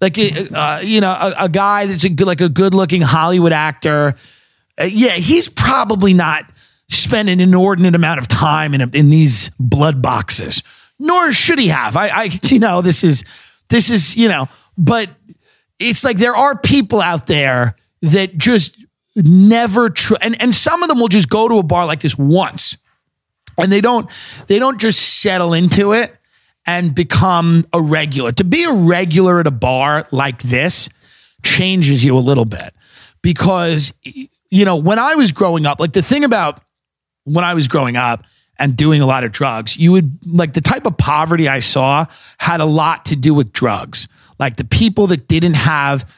[0.00, 3.52] Like uh, you know, a, a guy that's a good, like a good looking Hollywood
[3.52, 4.16] actor.
[4.78, 6.44] Uh, yeah, he's probably not
[6.88, 10.62] spent an inordinate amount of time in in these blood boxes.
[10.98, 11.96] Nor should he have.
[11.96, 13.24] I, I, you know, this is
[13.68, 15.10] this is you know, but
[15.78, 18.76] it's like there are people out there that just
[19.16, 22.18] never tr- and and some of them will just go to a bar like this
[22.18, 22.76] once
[23.58, 24.10] and they don't
[24.46, 26.14] they don't just settle into it
[26.66, 28.32] and become a regular.
[28.32, 30.88] To be a regular at a bar like this
[31.42, 32.74] changes you a little bit
[33.22, 33.92] because
[34.50, 36.60] you know when i was growing up like the thing about
[37.22, 38.24] when i was growing up
[38.58, 42.04] and doing a lot of drugs you would like the type of poverty i saw
[42.38, 44.08] had a lot to do with drugs.
[44.38, 46.08] Like the people that didn't have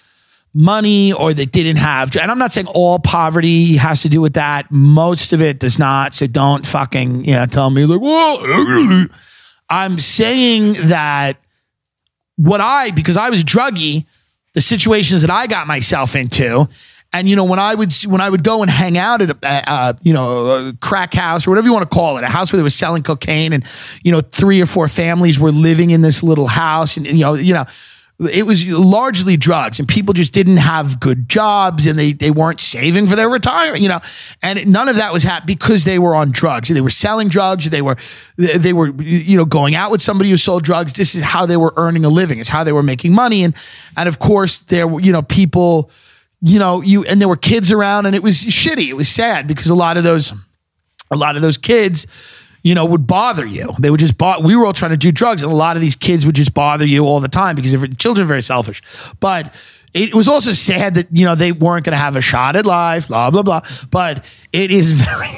[0.55, 4.35] money or that didn't have and i'm not saying all poverty has to do with
[4.35, 4.71] that.
[4.71, 6.15] Most of it does not.
[6.15, 8.39] So don't fucking you know tell me like well
[9.71, 11.37] i'm saying that
[12.37, 14.07] what i because i was druggy
[14.55, 16.69] the situations that i got myself into
[17.13, 19.71] and you know when i would when i would go and hang out at a
[19.71, 22.53] uh, you know a crack house or whatever you want to call it a house
[22.53, 23.65] where they were selling cocaine and
[24.03, 27.35] you know three or four families were living in this little house and you know
[27.35, 27.65] you know
[28.21, 32.61] it was largely drugs and people just didn't have good jobs and they, they weren't
[32.61, 34.01] saving for their retirement, you know,
[34.43, 36.69] and none of that was happening because they were on drugs.
[36.69, 37.71] They were selling drugs.
[37.71, 37.97] They were,
[38.37, 40.95] they were, you know, going out with somebody who sold drugs.
[40.95, 42.41] This is how they were earning a living.
[42.41, 43.45] It's how they were making money.
[43.45, 43.55] And,
[43.97, 45.89] and of course there were, you know, people,
[46.41, 48.89] you know, you, and there were kids around and it was shitty.
[48.89, 50.33] It was sad because a lot of those,
[51.13, 52.09] a lot of those kids,
[52.63, 53.75] you know, would bother you.
[53.79, 54.45] They would just bother.
[54.45, 56.55] We were all trying to do drugs, and a lot of these kids would just
[56.55, 58.83] bother you all the time because children are very selfish.
[59.21, 59.55] But
[59.95, 62.67] it was also sad that you know they weren't going to have a shot at
[62.67, 63.09] life.
[63.09, 63.61] Blah blah blah.
[63.91, 65.31] But it is very.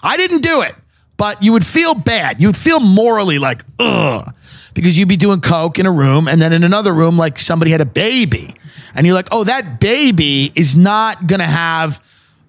[0.00, 0.74] I didn't do it,
[1.16, 2.40] but you would feel bad.
[2.40, 4.32] You'd feel morally like ugh,
[4.74, 7.70] because you'd be doing coke in a room, and then in another room, like somebody
[7.72, 8.54] had a baby,
[8.94, 12.02] and you're like, oh, that baby is not going to have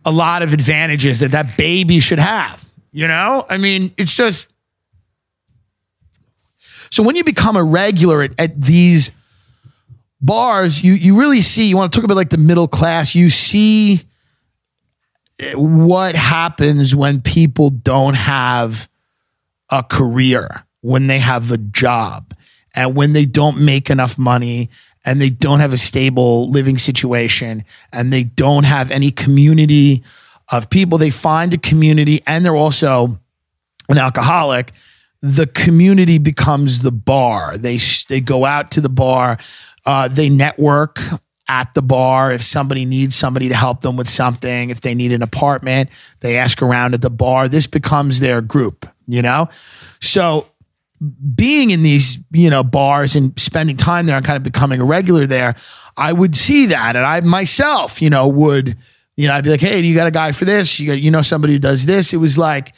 [0.05, 2.68] a lot of advantages that that baby should have.
[2.91, 4.47] You know, I mean, it's just.
[6.91, 9.11] So when you become a regular at, at these
[10.21, 11.69] bars, you you really see.
[11.69, 13.13] You want to talk about like the middle class.
[13.13, 14.01] You see
[15.39, 18.89] eh, what happens when people don't have
[19.69, 22.33] a career, when they have a job,
[22.73, 24.71] and when they don't make enough money,
[25.05, 27.63] and they don't have a stable living situation,
[27.93, 30.03] and they don't have any community
[30.51, 30.97] of people.
[30.97, 33.19] They find a community and they're also
[33.89, 34.71] an alcoholic.
[35.21, 37.57] The community becomes the bar.
[37.57, 39.37] They they go out to the bar.
[39.85, 40.99] Uh, they network
[41.47, 42.31] at the bar.
[42.31, 45.89] If somebody needs somebody to help them with something, if they need an apartment,
[46.21, 47.49] they ask around at the bar.
[47.49, 48.87] This becomes their group.
[49.07, 49.49] You know,
[49.99, 50.45] so
[51.35, 54.85] being in these you know bars and spending time there and kind of becoming a
[54.85, 55.55] regular there,
[55.97, 58.77] I would see that, and I myself, you know, would
[59.19, 60.79] you know, I'd be like, hey, you got a guy for this?
[60.79, 62.13] You got, you know, somebody who does this.
[62.13, 62.73] It was like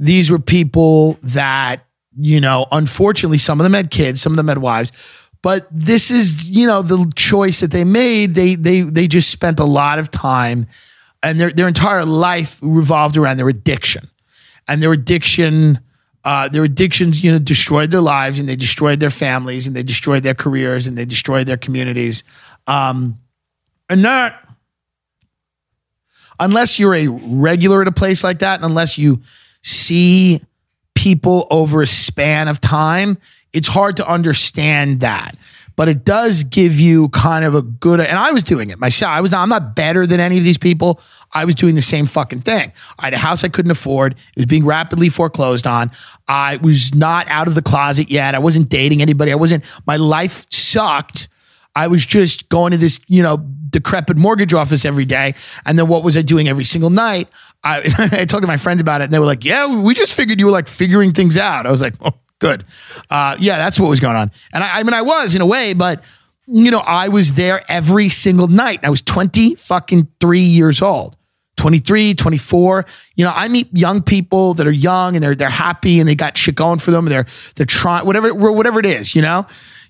[0.00, 1.86] these were people that
[2.18, 4.92] you know, unfortunately, some of them had kids, some of them had wives.
[5.42, 8.34] But this is, you know, the choice that they made.
[8.34, 10.66] They they they just spent a lot of time
[11.22, 14.08] and their their entire life revolved around their addiction.
[14.66, 15.80] And their addiction
[16.24, 19.82] uh, their addictions, you know, destroyed their lives and they destroyed their families and they
[19.82, 22.24] destroyed their careers and they destroyed their communities.
[22.66, 23.20] Um,
[23.90, 24.43] and that,
[26.38, 29.20] unless you're a regular at a place like that, and unless you
[29.62, 30.40] see
[30.94, 33.18] people over a span of time,
[33.52, 35.36] it's hard to understand that.
[35.76, 39.10] But it does give you kind of a good, and I was doing it myself.
[39.10, 41.00] I was not, I'm not better than any of these people.
[41.32, 42.72] I was doing the same fucking thing.
[42.96, 44.12] I had a house I couldn't afford.
[44.12, 45.90] It was being rapidly foreclosed on.
[46.28, 48.36] I was not out of the closet yet.
[48.36, 49.32] I wasn't dating anybody.
[49.32, 51.28] I wasn't, my life sucked.
[51.74, 53.44] I was just going to this, you know,
[53.74, 55.34] decrepit mortgage office every day.
[55.66, 57.28] And then what was I doing every single night?
[57.62, 57.78] I,
[58.12, 60.38] I talked to my friends about it and they were like, yeah, we just figured
[60.38, 61.66] you were like figuring things out.
[61.66, 62.64] I was like, oh, good.
[63.10, 64.30] Uh, yeah, that's what was going on.
[64.52, 66.02] And I, I mean, I was in a way, but
[66.46, 68.80] you know, I was there every single night.
[68.82, 71.16] I was 20 fucking three years old.
[71.56, 72.84] 23, 24.
[73.14, 76.16] You know, I meet young people that are young and they're they're happy and they
[76.16, 79.46] got shit going for them and they're they're trying whatever whatever it is, you know?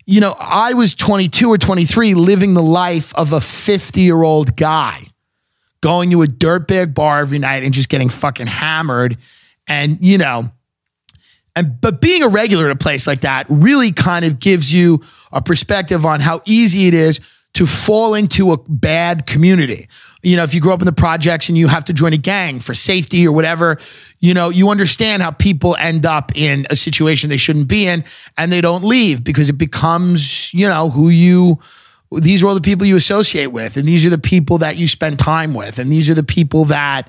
[0.07, 5.03] You know, I was 22 or 23 living the life of a 50-year-old guy
[5.81, 9.19] going to a dirtbag bar every night and just getting fucking hammered.
[9.67, 10.51] And, you know,
[11.57, 15.03] and but being a regular at a place like that really kind of gives you
[15.33, 17.21] a perspective on how easy it is
[17.55, 19.89] to fall into a bad community.
[20.23, 22.19] You know, if you grow up in the projects and you have to join a
[22.19, 23.79] gang for safety or whatever,
[24.21, 28.05] you know, you understand how people end up in a situation they shouldn't be in
[28.37, 31.61] and they don't leave because it becomes, you know, who you
[32.13, 34.87] these are all the people you associate with and these are the people that you
[34.87, 37.09] spend time with and these are the people that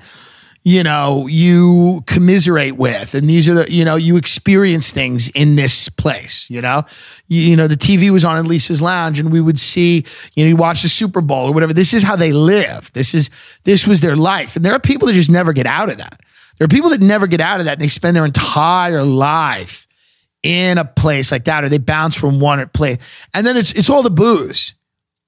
[0.66, 3.14] you know, you commiserate with.
[3.14, 6.82] And these are the, you know, you experience things in this place, you know?
[7.28, 10.04] You, you, know, the TV was on in Lisa's lounge and we would see,
[10.34, 11.72] you know, you watch the Super Bowl or whatever.
[11.72, 12.90] This is how they live.
[12.94, 13.30] This is,
[13.62, 14.56] this was their life.
[14.56, 16.18] And there are people that just never get out of that.
[16.58, 19.86] There are people that never get out of that and they spend their entire life
[20.42, 22.98] in a place like that or they bounce from one place.
[23.32, 24.74] And then it's, it's all the booze.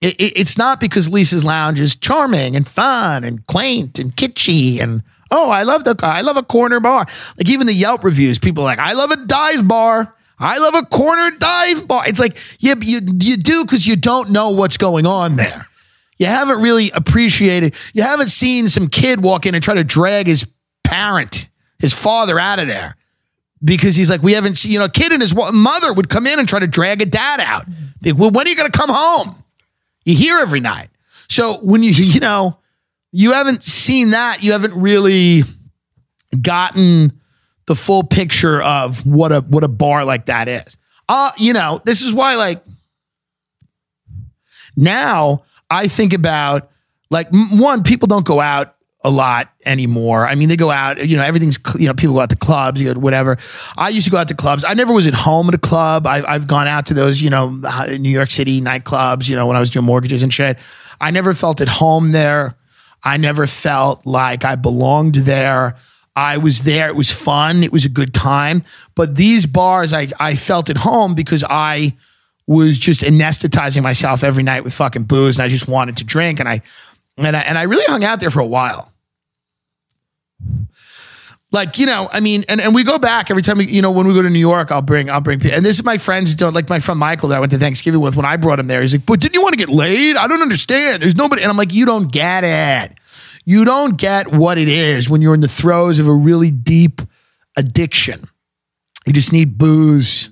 [0.01, 4.81] It, it, it's not because Lisa's lounge is charming and fun and quaint and kitschy
[4.81, 7.07] and Oh, I love the I love a corner bar.
[7.37, 10.15] Like even the Yelp reviews, people like, I love a dive bar.
[10.39, 12.09] I love a corner dive bar.
[12.09, 15.67] It's like, yeah, you you do because you don't know what's going on there.
[16.19, 17.75] You haven't really appreciated.
[17.93, 20.47] You haven't seen some kid walk in and try to drag his
[20.85, 21.49] parent,
[21.79, 22.97] his father, out of there
[23.63, 24.73] because he's like, we haven't seen.
[24.73, 27.07] You know, a kid and his mother would come in and try to drag a
[27.07, 27.67] dad out.
[28.05, 29.43] Like, well, when are you going to come home?
[30.05, 30.89] You hear every night.
[31.29, 32.59] So when you you know
[33.13, 34.43] you haven't seen that.
[34.43, 35.43] You haven't really
[36.41, 37.21] gotten
[37.67, 40.77] the full picture of what a what a bar like that is.
[41.09, 42.65] Uh, you know, this is why like
[44.77, 46.71] now I think about
[47.11, 50.27] like one people don't go out a lot anymore.
[50.27, 52.81] I mean, they go out, you know, everything's, you know, people go out to clubs,
[52.81, 53.39] you go whatever.
[53.77, 54.65] I used to go out to clubs.
[54.65, 56.07] I never was at home at a club.
[56.07, 57.51] I've, I've gone out to those, you know,
[57.99, 60.59] New York City nightclubs, you know, when I was doing mortgages and shit.
[61.01, 62.57] I never felt at home there.
[63.09, 65.77] I never felt like I belonged there.
[66.15, 66.89] I was there.
[66.89, 67.65] It was fun.
[67.65, 68.65] It was a good time.
[68.95, 71.97] But these bars, I, I felt at home because I
[72.47, 76.39] was just anesthetizing myself every night with fucking booze and I just wanted to drink.
[76.39, 76.61] And I,
[77.17, 78.93] and I, and I really hung out there for a while.
[81.51, 83.91] Like, you know, I mean, and, and we go back every time we, you know,
[83.91, 86.35] when we go to New York, I'll bring, I'll bring, and this is my friends
[86.35, 88.67] don't like my friend Michael that I went to Thanksgiving with when I brought him
[88.67, 88.83] there.
[88.83, 90.17] He's like, but didn't you want to get laid?
[90.17, 91.03] I don't understand.
[91.03, 91.41] There's nobody.
[91.43, 92.98] And I'm like, you don't get it.
[93.49, 97.01] You don't get what it is when you're in the throes of a really deep
[97.57, 98.29] addiction.
[99.07, 100.29] You just need booze.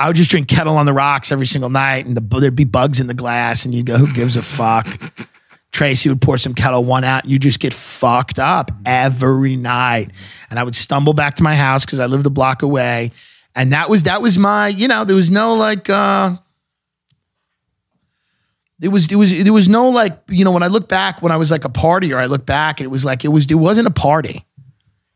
[0.00, 2.64] I would just drink Ketel on the rocks every single night and the, there'd be
[2.64, 4.88] bugs in the glass and you'd go, who gives a fuck?
[5.70, 7.26] Tracy would pour some Ketel One out.
[7.26, 10.10] You just get fucked up every night.
[10.50, 13.12] And I would stumble back to my house because I lived a block away.
[13.54, 16.38] And that was that was my, you know, there was no like uh
[18.82, 21.30] it was it was there was no like, you know, when I look back when
[21.30, 23.54] I was like a party or I look back, it was like it was it
[23.54, 24.44] wasn't a party.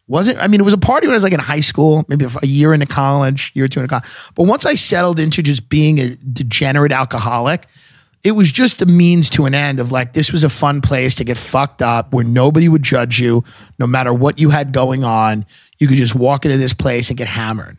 [0.06, 2.24] Wasn't I mean it was a party when I was like in high school, maybe
[2.24, 4.08] a year into college, year or two into college.
[4.36, 7.66] But once I settled into just being a degenerate alcoholic,
[8.22, 11.16] it was just a means to an end of like this was a fun place
[11.16, 13.42] to get fucked up where nobody would judge you
[13.78, 15.44] no matter what you had going on
[15.78, 17.76] you could just walk into this place and get hammered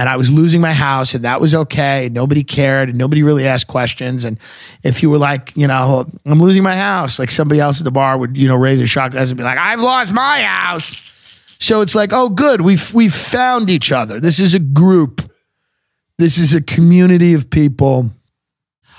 [0.00, 2.08] and i was losing my house and that was okay.
[2.10, 4.24] Nobody cared and nobody really asked questions.
[4.24, 4.38] And
[4.82, 7.90] if you were like you know i'm losing my house like somebody else at the
[7.90, 11.06] bar would you know raise a shot glass and be like i've lost my house.
[11.60, 14.18] So it's like oh good we've we've found each other.
[14.18, 15.30] This is a group.
[16.16, 18.10] This is a community of people.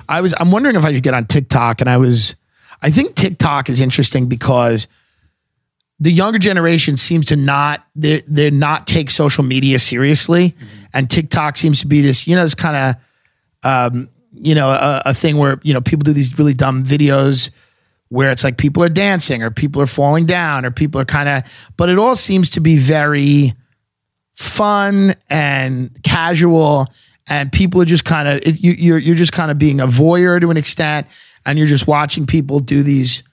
[0.08, 2.36] I was I'm wondering if I should get on TikTok and I was
[2.84, 4.88] I think TikTok is interesting because
[6.00, 10.81] the younger generation seems to not they they're not take social media seriously mm-hmm.
[10.94, 15.02] And TikTok seems to be this you know this kind of um you know a,
[15.08, 17.50] a thing where you know people do these really dumb videos
[18.10, 21.30] where it's like people are dancing or people are falling down or people are kind
[21.30, 21.44] of
[21.78, 23.54] but it all seems to be very
[24.36, 26.88] fun and casual
[27.28, 30.40] and people are just kind of you, you're you're just kind of being a voyeur
[30.42, 31.08] to an extent
[31.46, 33.24] and you're just watching people do these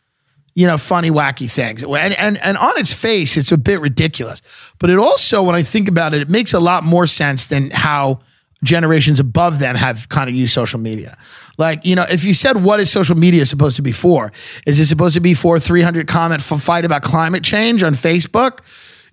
[0.59, 1.85] you know funny wacky things.
[1.85, 4.43] And and and on its face it's a bit ridiculous.
[4.80, 7.70] But it also when i think about it it makes a lot more sense than
[7.70, 8.18] how
[8.64, 11.16] generations above them have kind of used social media.
[11.59, 14.32] Like you know if you said what is social media supposed to be for?
[14.66, 18.59] Is it supposed to be for 300 comment fight about climate change on facebook?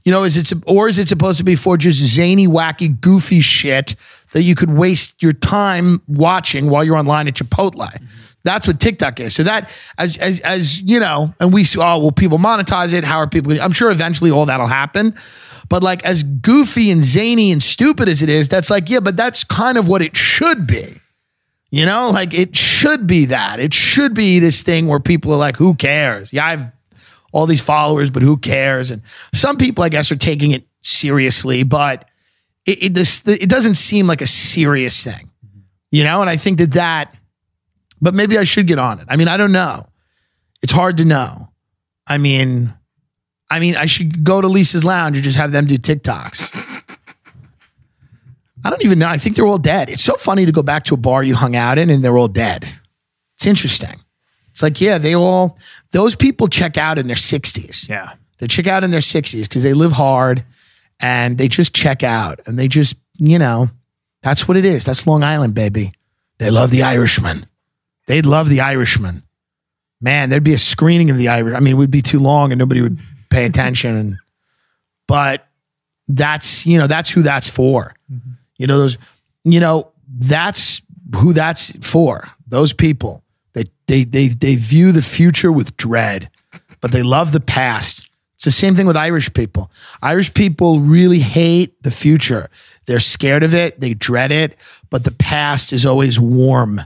[0.03, 3.41] You know, is it or is it supposed to be for just zany, wacky, goofy
[3.41, 3.95] shit
[4.33, 7.89] that you could waste your time watching while you're online at Chipotle?
[8.45, 9.35] That's what TikTok is.
[9.35, 13.03] So that as as as you know, and we oh will people monetize it?
[13.03, 13.59] How are people?
[13.59, 15.15] I'm sure eventually all that'll happen.
[15.67, 19.17] But like as goofy and zany and stupid as it is, that's like yeah, but
[19.17, 20.93] that's kind of what it should be.
[21.71, 23.59] You know, like it should be that.
[23.59, 26.31] It should be this thing where people are like, who cares?
[26.31, 26.67] Yeah, I've
[27.33, 28.91] all these followers, but who cares?
[28.91, 29.01] And
[29.33, 32.07] some people, I guess, are taking it seriously, but
[32.65, 35.31] it it, this, it doesn't seem like a serious thing,
[35.91, 36.21] you know.
[36.21, 37.13] And I think that that,
[38.05, 39.07] but maybe I should get on it.
[39.09, 39.87] I mean, I don't know.
[40.61, 41.49] It's hard to know.
[42.05, 42.71] I mean,
[43.49, 46.83] I mean, I should go to Lisa's Lounge and just have them do TikToks.
[48.63, 49.07] I don't even know.
[49.07, 49.89] I think they're all dead.
[49.89, 52.15] It's so funny to go back to a bar you hung out in and they're
[52.15, 52.69] all dead.
[53.37, 53.99] It's interesting.
[54.51, 55.57] It's like, yeah, they all,
[55.91, 57.89] those people check out in their 60s.
[57.89, 58.13] Yeah.
[58.37, 60.45] They check out in their 60s because they live hard
[60.99, 63.71] and they just check out and they just, you know,
[64.21, 64.85] that's what it is.
[64.85, 65.91] That's Long Island, baby.
[66.37, 67.47] They love the Irishman.
[68.07, 69.23] They'd love the Irishman.
[70.01, 71.55] Man, there'd be a screening of the Irish.
[71.55, 72.99] I mean, it would be too long and nobody would
[73.29, 73.95] pay attention.
[73.95, 74.17] And,
[75.07, 75.47] but
[76.07, 77.95] that's, you know, that's who that's for.
[78.11, 78.31] Mm-hmm.
[78.57, 78.97] You know, those,
[79.43, 80.81] you know, that's
[81.15, 82.29] who that's for.
[82.47, 83.23] Those people.
[83.53, 86.29] They, they, they, they view the future with dread,
[86.81, 88.09] but they love the past.
[88.35, 89.71] It's the same thing with Irish people.
[90.01, 92.49] Irish people really hate the future.
[92.85, 94.57] They're scared of it, they dread it,
[94.89, 96.81] but the past is always warm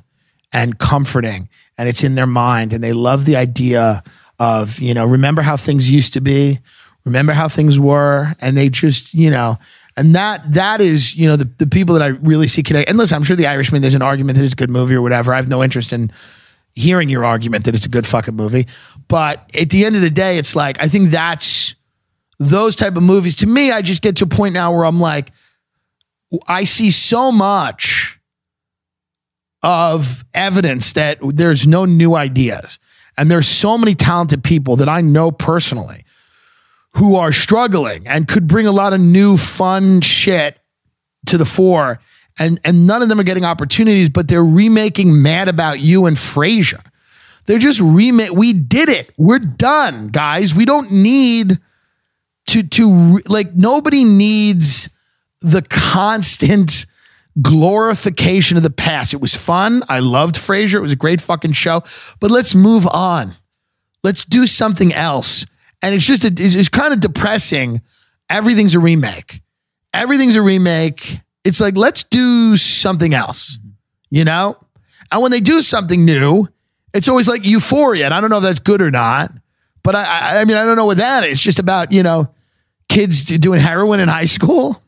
[0.52, 4.04] and comforting and it's in their mind and they love the idea
[4.40, 6.60] of, you know, remember how things used to be,
[7.06, 9.58] remember how things were and they just, you know,
[9.98, 12.90] and that that is, you know, the, the people that I really see connect.
[12.90, 15.02] And listen, I'm sure the Irishman, there's an argument that it's a good movie or
[15.02, 15.34] whatever.
[15.34, 16.12] I have no interest in
[16.74, 18.68] hearing your argument that it's a good fucking movie.
[19.08, 21.76] But at the end of the day, it's like I think that's
[22.40, 23.36] those type of movies.
[23.38, 25.32] To me, I just get to a point now where I'm like,
[26.48, 28.19] I see so much
[29.62, 32.80] of evidence that there's no new ideas.
[33.18, 36.06] And there's so many talented people that I know personally
[36.94, 40.58] who are struggling and could bring a lot of new fun shit
[41.28, 42.00] to the fore.
[42.38, 46.16] And and none of them are getting opportunities, but they're remaking Mad About You and
[46.16, 46.82] Frasier.
[47.46, 48.32] They're just remake.
[48.32, 49.12] We did it.
[49.18, 50.56] We're done, guys.
[50.56, 51.60] We don't need
[52.48, 54.90] to to like nobody needs
[55.42, 56.86] the constant
[57.42, 59.14] glorification of the past.
[59.14, 59.84] It was fun.
[59.88, 60.76] I loved Frasier.
[60.76, 61.84] It was a great fucking show.
[62.20, 63.36] But let's move on.
[64.04, 65.46] Let's do something else.
[65.82, 67.82] And it's just a, it's, it's kind of depressing.
[68.30, 69.42] Everything's a remake.
[69.94, 71.20] Everything's a remake.
[71.44, 73.60] It's like let's do something else.
[74.10, 74.58] You know?
[75.12, 76.48] And when they do something new,
[76.94, 78.06] it's always like euphoria.
[78.06, 79.32] And I don't know if that's good or not.
[79.84, 81.34] But I, I, I mean, I don't know what that is.
[81.34, 82.34] It's just about, you know,
[82.90, 84.82] kids doing heroin in high school.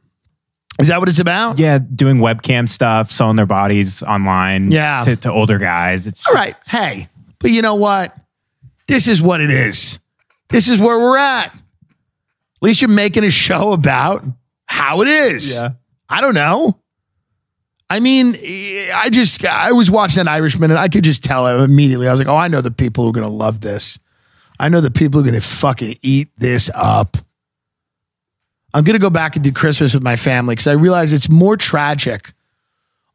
[0.80, 1.60] Is that what it's about?
[1.60, 5.02] Yeah, doing webcam stuff, selling their bodies online Yeah.
[5.04, 6.08] to, to older guys.
[6.08, 6.56] It's All right.
[6.68, 7.08] Hey,
[7.40, 8.16] but you know what?
[8.88, 10.00] This is what it is.
[10.50, 11.48] This is where we're at.
[11.54, 11.54] At
[12.62, 14.24] least you're making a show about
[14.66, 15.56] how it is.
[15.56, 15.72] Yeah.
[16.10, 16.78] I don't know.
[17.90, 18.36] I mean,
[18.94, 22.08] I just, I was watching an Irishman and I could just tell immediately.
[22.08, 24.00] I was like, oh, I know the people who are going to love this.
[24.60, 27.18] I know the people who are going to fucking eat this up.
[28.74, 31.30] I'm going to go back and do Christmas with my family because I realize it's
[31.30, 32.34] more tragic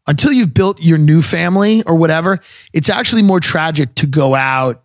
[0.06, 2.40] until you've built your new family or whatever.
[2.72, 4.82] It's actually more tragic to go out,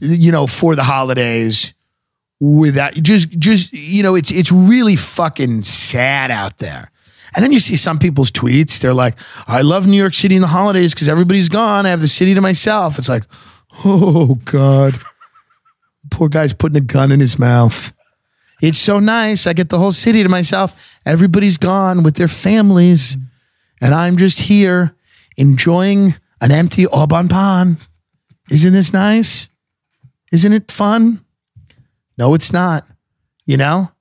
[0.00, 1.74] you know, for the holidays
[2.40, 6.90] without just, just, you know, it's, it's really fucking sad out there.
[7.34, 8.80] And then you see some people's tweets.
[8.80, 9.14] They're like,
[9.46, 11.84] I love New York City in the holidays because everybody's gone.
[11.84, 12.98] I have the city to myself.
[12.98, 13.24] It's like,
[13.84, 14.98] oh God.
[16.10, 17.92] Poor guy's putting a gun in his mouth.
[18.60, 19.46] It's so nice.
[19.46, 20.96] I get the whole city to myself.
[21.06, 23.16] Everybody's gone with their families.
[23.80, 24.94] and I'm just here
[25.36, 27.78] enjoying an empty au bon
[28.50, 29.48] Isn't this nice?
[30.32, 31.24] Isn't it fun?
[32.16, 32.86] No, it's not.
[33.46, 33.92] You know,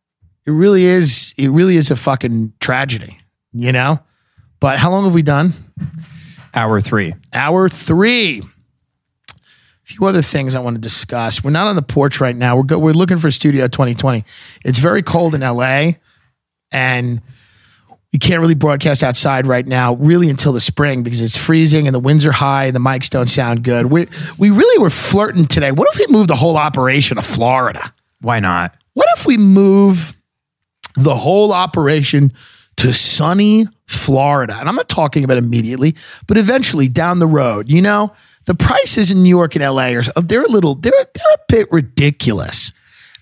[0.45, 1.33] it really is.
[1.37, 3.17] It really is a fucking tragedy.
[3.53, 3.99] You know,
[4.59, 5.53] but how long have we done?
[6.53, 7.13] Hour three.
[7.31, 8.41] Hour three.
[9.87, 11.41] A few other things I want to discuss.
[11.41, 12.57] We're not on the porch right now.
[12.57, 14.25] We're go, we're looking for Studio 2020.
[14.65, 15.91] It's very cold in LA,
[16.73, 17.21] and
[18.11, 21.95] we can't really broadcast outside right now, really until the spring because it's freezing and
[21.95, 23.85] the winds are high and the mics don't sound good.
[23.85, 24.07] We
[24.37, 25.71] we really were flirting today.
[25.71, 27.93] What if we move the whole operation to Florida?
[28.19, 28.75] Why not?
[28.93, 30.17] What if we move
[30.95, 32.33] the whole operation
[32.77, 34.57] to sunny Florida?
[34.59, 35.95] And I'm not talking about immediately,
[36.27, 37.69] but eventually down the road.
[37.69, 38.11] You know,
[38.47, 41.71] the prices in New York and LA are they're a little they're they're a bit
[41.71, 42.71] ridiculous.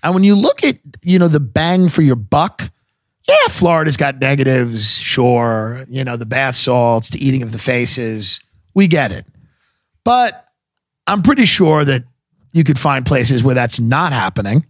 [0.02, 2.70] And when you look at, you know, the bang for your buck,
[3.28, 5.84] yeah, Florida's got negatives, sure.
[5.88, 8.40] You know, the bath salts, the eating of the faces.
[8.72, 9.26] We get it.
[10.04, 10.46] But
[11.08, 12.04] I'm pretty sure that
[12.52, 14.64] you could find places where that's not happening.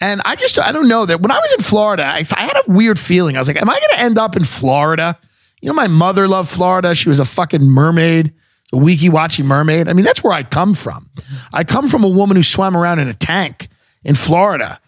[0.00, 2.56] And I just, I don't know that when I was in Florida, I, I had
[2.56, 3.36] a weird feeling.
[3.36, 5.16] I was like, am I going to end up in Florida?
[5.62, 6.96] You know, my mother loved Florida.
[6.96, 8.34] She was a fucking mermaid,
[8.72, 9.88] a Weeki Wachee mermaid.
[9.88, 11.10] I mean, that's where I come from.
[11.52, 13.68] I come from a woman who swam around in a tank
[14.04, 14.80] in Florida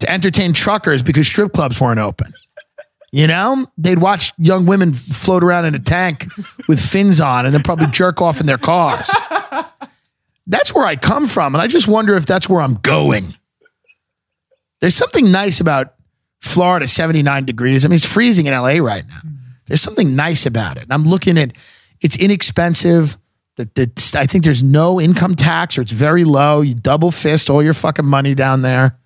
[0.00, 2.32] to entertain truckers because strip clubs weren't open.
[3.10, 6.26] You know, they'd watch young women float around in a tank
[6.68, 9.10] with fins on and then probably jerk off in their cars.
[10.46, 11.54] That's where I come from.
[11.54, 13.34] And I just wonder if that's where I'm going.
[14.80, 15.94] There's something nice about
[16.38, 17.84] Florida, 79 degrees.
[17.84, 19.20] I mean, it's freezing in LA right now.
[19.66, 20.84] There's something nice about it.
[20.84, 21.52] And I'm looking at
[22.00, 23.16] it's inexpensive.
[23.56, 26.60] That that I think there's no income tax or it's very low.
[26.60, 28.98] You double fist all your fucking money down there.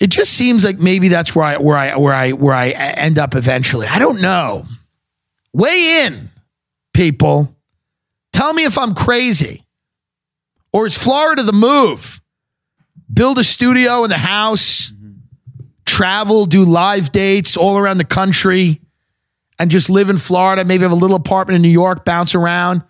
[0.00, 3.18] It just seems like maybe that's where I where I where I where I end
[3.18, 3.86] up eventually.
[3.86, 4.66] I don't know.
[5.52, 6.30] Weigh in,
[6.92, 7.56] people.
[8.32, 9.64] Tell me if I'm crazy.
[10.72, 12.20] Or is Florida the move?
[13.12, 15.12] build a studio in the house, mm-hmm.
[15.84, 18.80] travel, do live dates all around the country,
[19.58, 20.64] and just live in Florida.
[20.64, 22.82] Maybe have a little apartment in New York, bounce around.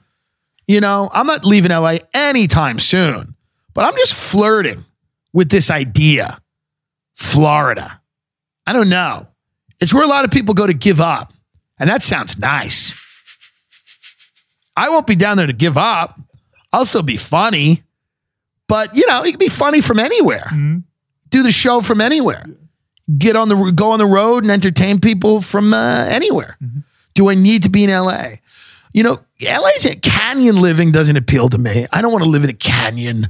[0.67, 3.37] You know, I'm not leaving LA anytime soon,
[3.73, 4.85] but I'm just flirting
[5.33, 6.41] with this idea.
[7.15, 8.01] Florida.
[8.67, 9.29] I don't know.
[9.81, 11.33] It's where a lot of people go to give up.
[11.79, 12.95] And that sounds nice.
[14.77, 16.19] I won't be down there to give up.
[16.73, 17.83] I'll still be funny.
[18.69, 20.47] But you know, it can be funny from anywhere.
[20.47, 20.79] Mm-hmm.
[21.29, 22.45] Do the show from anywhere.
[23.19, 26.57] Get on the go on the road and entertain people from uh, anywhere.
[26.63, 26.81] Mm-hmm.
[27.15, 28.37] Do I need to be in LA?
[28.93, 31.87] You know, LA's a canyon living doesn't appeal to me.
[31.93, 33.29] I don't want to live in a canyon.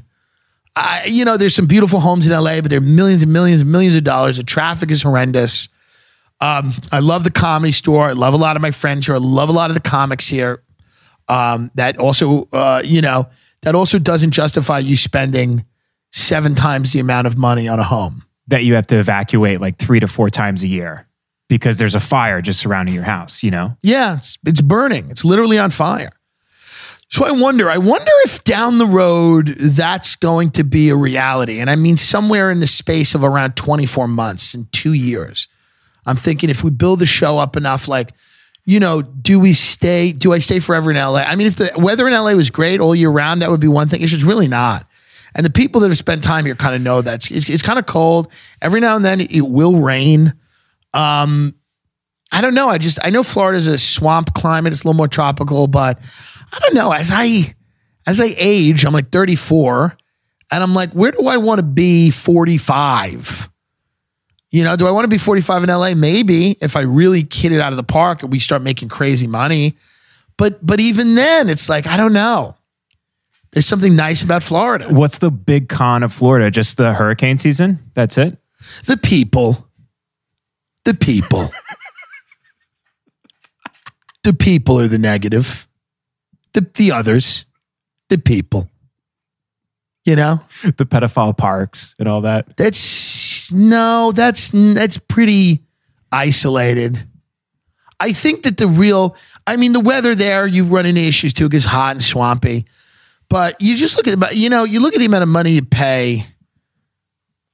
[0.75, 3.73] I, you know, there's some beautiful homes in LA, but they're millions and millions and
[3.73, 4.37] millions of dollars.
[4.37, 5.69] The traffic is horrendous.
[6.41, 8.07] Um, I love the comedy store.
[8.07, 9.15] I love a lot of my friends here.
[9.15, 10.63] I love a lot of the comics here.
[11.29, 13.29] Um, that also, uh, you know,
[13.63, 15.65] that also doesn't justify you spending
[16.13, 19.79] seven times the amount of money on a home that you have to evacuate like
[19.79, 21.07] three to four times a year
[21.49, 23.77] because there's a fire just surrounding your house, you know?
[23.83, 25.11] Yeah, it's, it's burning.
[25.11, 26.11] It's literally on fire.
[27.09, 31.61] So I wonder, I wonder if down the road that's going to be a reality.
[31.61, 35.47] And I mean, somewhere in the space of around 24 months and two years.
[36.05, 38.13] I'm thinking if we build the show up enough, like
[38.67, 40.13] you know, do we stay?
[40.13, 41.21] Do I stay forever in LA?
[41.21, 43.69] I mean, if the weather in LA was great all year round, that would be
[43.69, 44.03] one thing.
[44.03, 44.87] It's just really not.
[45.37, 47.63] And the people that have spent time here kind of know that it's, it's, it's
[47.63, 48.33] kind of cold.
[48.63, 50.35] Every now and then it will rain.
[50.95, 51.55] Um,
[52.33, 52.69] I don't know.
[52.69, 54.73] I just I know Florida's a swamp climate.
[54.73, 56.01] It's a little more tropical, but
[56.53, 56.91] I don't know.
[56.91, 57.55] As I
[58.07, 59.97] as I age, I'm like 34,
[60.51, 63.49] and I'm like, where do I want to be 45?
[64.51, 65.95] You know, do I want to be 45 in LA?
[65.95, 69.27] Maybe if I really hit it out of the park and we start making crazy
[69.27, 69.77] money.
[70.37, 72.56] But but even then, it's like, I don't know.
[73.53, 74.93] There's something nice about Florida.
[74.93, 76.51] What's the big con of Florida?
[76.51, 77.79] Just the hurricane season?
[77.95, 78.39] That's it?
[78.85, 79.69] The people.
[80.85, 81.51] The people.
[84.25, 85.67] the people are the negative.
[86.53, 87.45] The the others.
[88.09, 88.69] The people.
[90.05, 90.41] You know?
[90.63, 92.57] The pedophile parks and all that.
[92.57, 95.65] That's no, that's that's pretty
[96.13, 97.07] isolated.
[97.99, 99.17] I think that the real,
[99.47, 102.67] I mean, the weather there, you run into issues too, because hot and swampy.
[103.29, 105.63] But you just look at, you know, you look at the amount of money you
[105.63, 106.27] pay.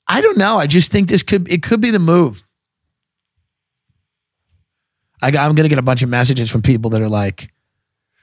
[0.06, 0.58] I don't know.
[0.58, 2.42] I just think this could, it could be the move.
[5.22, 7.52] I, I'm going to get a bunch of messages from people that are like,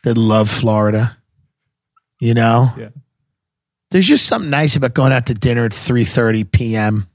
[0.04, 1.18] that love Florida.
[2.20, 2.90] You know, yeah.
[3.92, 7.10] there's just something nice about going out to dinner at 3:30 p.m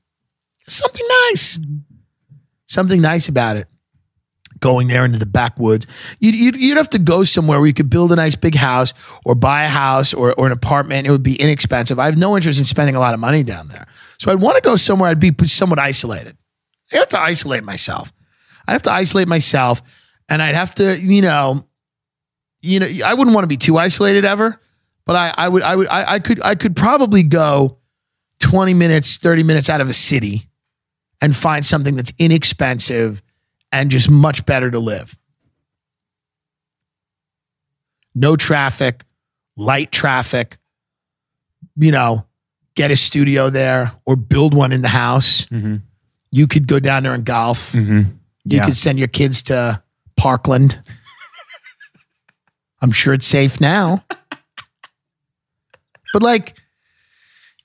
[0.66, 1.58] something nice.
[1.58, 1.76] Mm-hmm.
[2.66, 3.68] Something nice about it.
[4.64, 5.86] Going there into the backwoods.
[6.20, 8.94] You'd, you'd, you'd have to go somewhere where you could build a nice big house
[9.26, 11.06] or buy a house or, or an apartment.
[11.06, 11.98] It would be inexpensive.
[11.98, 13.86] I have no interest in spending a lot of money down there.
[14.18, 16.38] So I'd want to go somewhere I'd be somewhat isolated.
[16.90, 18.10] I have to isolate myself.
[18.66, 19.82] I have to isolate myself
[20.30, 21.68] and I'd have to, you know,
[22.62, 24.58] you know, I wouldn't want to be too isolated ever,
[25.04, 27.80] but I, I would, I would, I, I could, I could probably go
[28.40, 30.48] 20 minutes, 30 minutes out of a city
[31.20, 33.22] and find something that's inexpensive
[33.74, 35.18] and just much better to live.
[38.14, 39.04] No traffic,
[39.56, 40.58] light traffic,
[41.76, 42.24] you know,
[42.76, 45.46] get a studio there or build one in the house.
[45.46, 45.76] Mm-hmm.
[46.30, 47.72] You could go down there and golf.
[47.72, 48.10] Mm-hmm.
[48.44, 48.64] You Yeah.
[48.64, 49.82] could send your kids to
[50.16, 50.80] Parkland.
[52.80, 54.04] I'm sure it's safe now.
[56.12, 56.56] But like,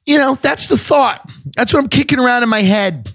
[0.07, 1.29] you know, that's the thought.
[1.55, 3.13] That's what I'm kicking around in my head.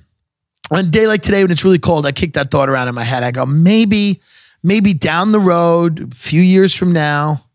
[0.74, 2.96] On a day like today when it's really cold, I kick that thought around in
[2.96, 3.22] my head.
[3.22, 4.20] I go, maybe,
[4.64, 7.46] maybe down the road, a few years from now,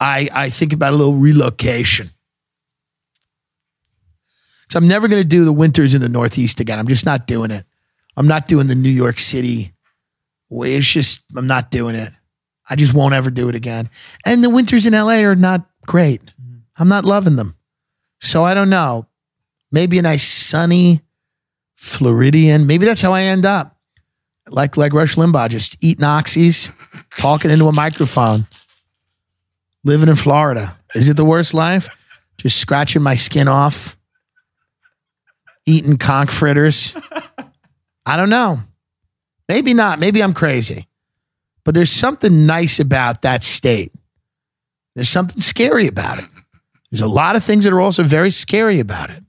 [0.00, 2.10] I I think about a little relocation.
[4.70, 6.78] So I'm never going to do the winters in the Northeast again.
[6.78, 7.66] I'm just not doing it.
[8.16, 9.74] I'm not doing the New York City.
[10.48, 10.74] way.
[10.74, 12.14] It's just I'm not doing it.
[12.70, 13.90] I just won't ever do it again.
[14.24, 16.22] And the winters in LA are not great.
[16.24, 16.60] Mm-hmm.
[16.78, 17.56] I'm not loving them.
[18.20, 19.06] So I don't know.
[19.70, 21.02] Maybe a nice sunny
[21.78, 22.66] Floridian.
[22.66, 23.76] Maybe that's how I end up.
[24.48, 26.72] Like like Rush Limbaugh, just eating oxys,
[27.16, 28.46] talking into a microphone,
[29.84, 30.76] living in Florida.
[30.94, 31.88] Is it the worst life?
[32.36, 33.96] Just scratching my skin off,
[35.66, 36.96] eating conch fritters.
[38.04, 38.62] I don't know.
[39.48, 40.00] Maybe not.
[40.00, 40.88] Maybe I'm crazy.
[41.64, 43.92] But there's something nice about that state.
[44.96, 46.28] There's something scary about it.
[46.90, 49.22] There's a lot of things that are also very scary about it.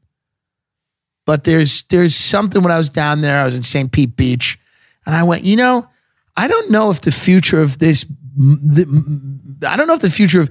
[1.30, 3.92] But there's there's something when I was down there, I was in St.
[3.92, 4.60] Pete Beach,
[5.06, 5.88] and I went, you know,
[6.36, 8.04] I don't know if the future of this,
[8.36, 10.50] the, I don't know if the future of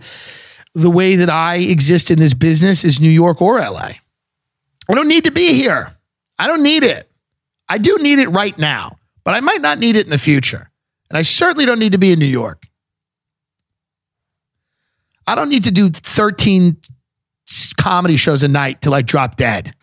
[0.74, 3.94] the way that I exist in this business is New York or LA.
[4.88, 5.96] I don't need to be here.
[6.38, 7.10] I don't need it.
[7.68, 10.70] I do need it right now, but I might not need it in the future.
[11.10, 12.68] And I certainly don't need to be in New York.
[15.26, 16.76] I don't need to do 13
[17.76, 19.74] comedy shows a night till I drop dead.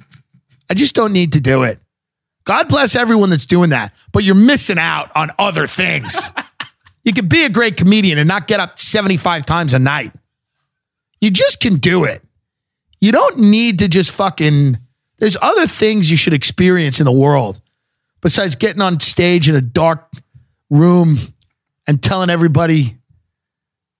[0.69, 1.79] I just don't need to do it.
[2.45, 6.31] God bless everyone that's doing that, but you're missing out on other things.
[7.03, 10.11] you can be a great comedian and not get up 75 times a night.
[11.21, 12.23] You just can do it.
[13.01, 14.77] You don't need to just fucking.
[15.17, 17.61] There's other things you should experience in the world
[18.21, 20.11] besides getting on stage in a dark
[20.69, 21.19] room
[21.87, 22.97] and telling everybody,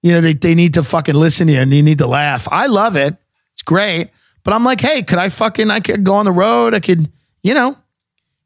[0.01, 2.47] you know, they, they need to fucking listen to you and they need to laugh.
[2.51, 3.15] I love it.
[3.53, 4.09] It's great.
[4.45, 6.73] But I'm like, hey, could I fucking, I could go on the road.
[6.73, 7.11] I could,
[7.43, 7.75] you know,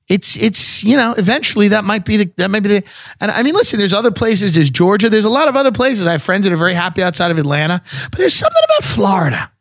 [0.07, 2.83] it's, it's, you know, eventually that might be the, that might be the,
[3.21, 4.55] and I mean, listen, there's other places.
[4.55, 5.09] There's Georgia.
[5.09, 6.07] There's a lot of other places.
[6.07, 9.51] I have friends that are very happy outside of Atlanta, but there's something about Florida.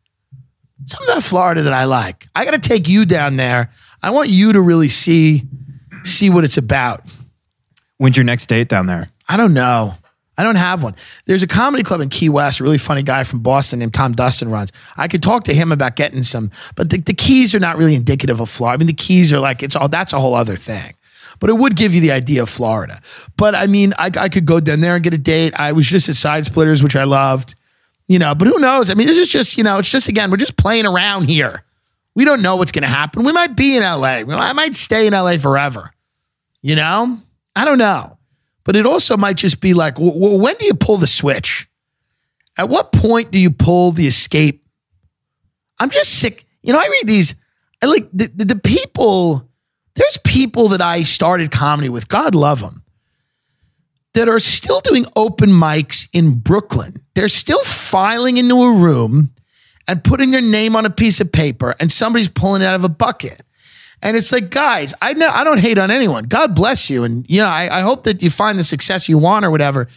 [0.86, 2.28] Something about Florida that I like.
[2.34, 3.70] I got to take you down there.
[4.02, 5.42] I want you to really see,
[6.04, 7.02] see what it's about.
[7.98, 9.10] When's your next date down there?
[9.28, 9.96] I don't know.
[10.38, 10.94] I don't have one.
[11.26, 14.12] There's a comedy club in Key West, a really funny guy from Boston named Tom
[14.12, 14.70] Dustin runs.
[14.96, 17.96] I could talk to him about getting some, but the, the keys are not really
[17.96, 18.74] indicative of Florida.
[18.74, 20.94] I mean, the keys are like, it's all, that's a whole other thing.
[21.40, 23.00] But it would give you the idea of Florida.
[23.36, 25.54] But I mean, I, I could go down there and get a date.
[25.58, 27.56] I was just at Side Splitters, which I loved,
[28.06, 28.90] you know, but who knows?
[28.90, 31.64] I mean, this is just, you know, it's just, again, we're just playing around here.
[32.14, 33.24] We don't know what's going to happen.
[33.24, 34.22] We might be in LA.
[34.36, 35.92] I might stay in LA forever.
[36.62, 37.18] You know?
[37.56, 38.17] I don't know.
[38.68, 41.66] But it also might just be like, w- w- when do you pull the switch?
[42.58, 44.62] At what point do you pull the escape?
[45.78, 46.44] I'm just sick.
[46.62, 47.34] You know, I read these.
[47.82, 49.48] I like the, the, the people.
[49.94, 52.08] There's people that I started comedy with.
[52.08, 52.82] God love them.
[54.12, 57.00] That are still doing open mics in Brooklyn.
[57.14, 59.30] They're still filing into a room
[59.88, 62.84] and putting their name on a piece of paper, and somebody's pulling it out of
[62.84, 63.40] a bucket.
[64.02, 66.24] And it's like, guys, I know I don't hate on anyone.
[66.24, 67.04] God bless you.
[67.04, 69.88] And you know, I, I hope that you find the success you want or whatever.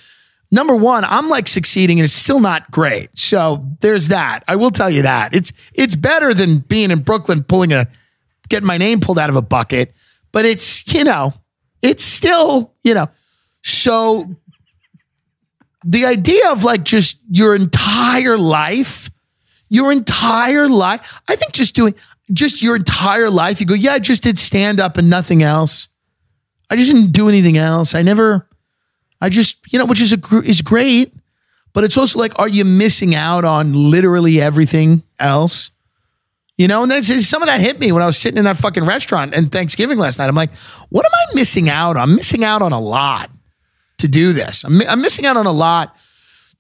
[0.53, 3.17] Number one, I'm like succeeding and it's still not great.
[3.17, 4.43] So there's that.
[4.47, 5.33] I will tell you that.
[5.33, 7.87] It's it's better than being in Brooklyn pulling a
[8.49, 9.95] getting my name pulled out of a bucket.
[10.31, 11.33] But it's, you know,
[11.81, 13.07] it's still, you know,
[13.63, 14.35] so
[15.83, 19.09] the idea of like just your entire life,
[19.69, 21.95] your entire life, I think just doing
[22.33, 25.89] just your entire life, you go, yeah, I just did stand up and nothing else.
[26.69, 27.95] I just didn't do anything else.
[27.95, 28.47] I never,
[29.19, 31.13] I just, you know, which is a is great,
[31.73, 35.71] but it's also like, are you missing out on literally everything else?
[36.57, 38.57] You know, and then some of that hit me when I was sitting in that
[38.57, 40.27] fucking restaurant and Thanksgiving last night.
[40.29, 40.53] I'm like,
[40.89, 42.03] what am I missing out on?
[42.03, 43.31] I'm missing out on a lot.
[44.01, 44.63] to do this.
[44.63, 45.95] I'm, I'm missing out on a lot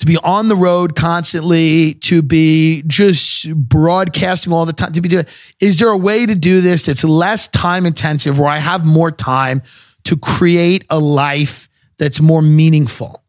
[0.01, 5.07] to be on the road constantly, to be just broadcasting all the time, to be
[5.07, 5.27] doing.
[5.59, 9.11] Is there a way to do this that's less time intensive where I have more
[9.11, 9.61] time
[10.05, 11.69] to create a life
[11.99, 13.23] that's more meaningful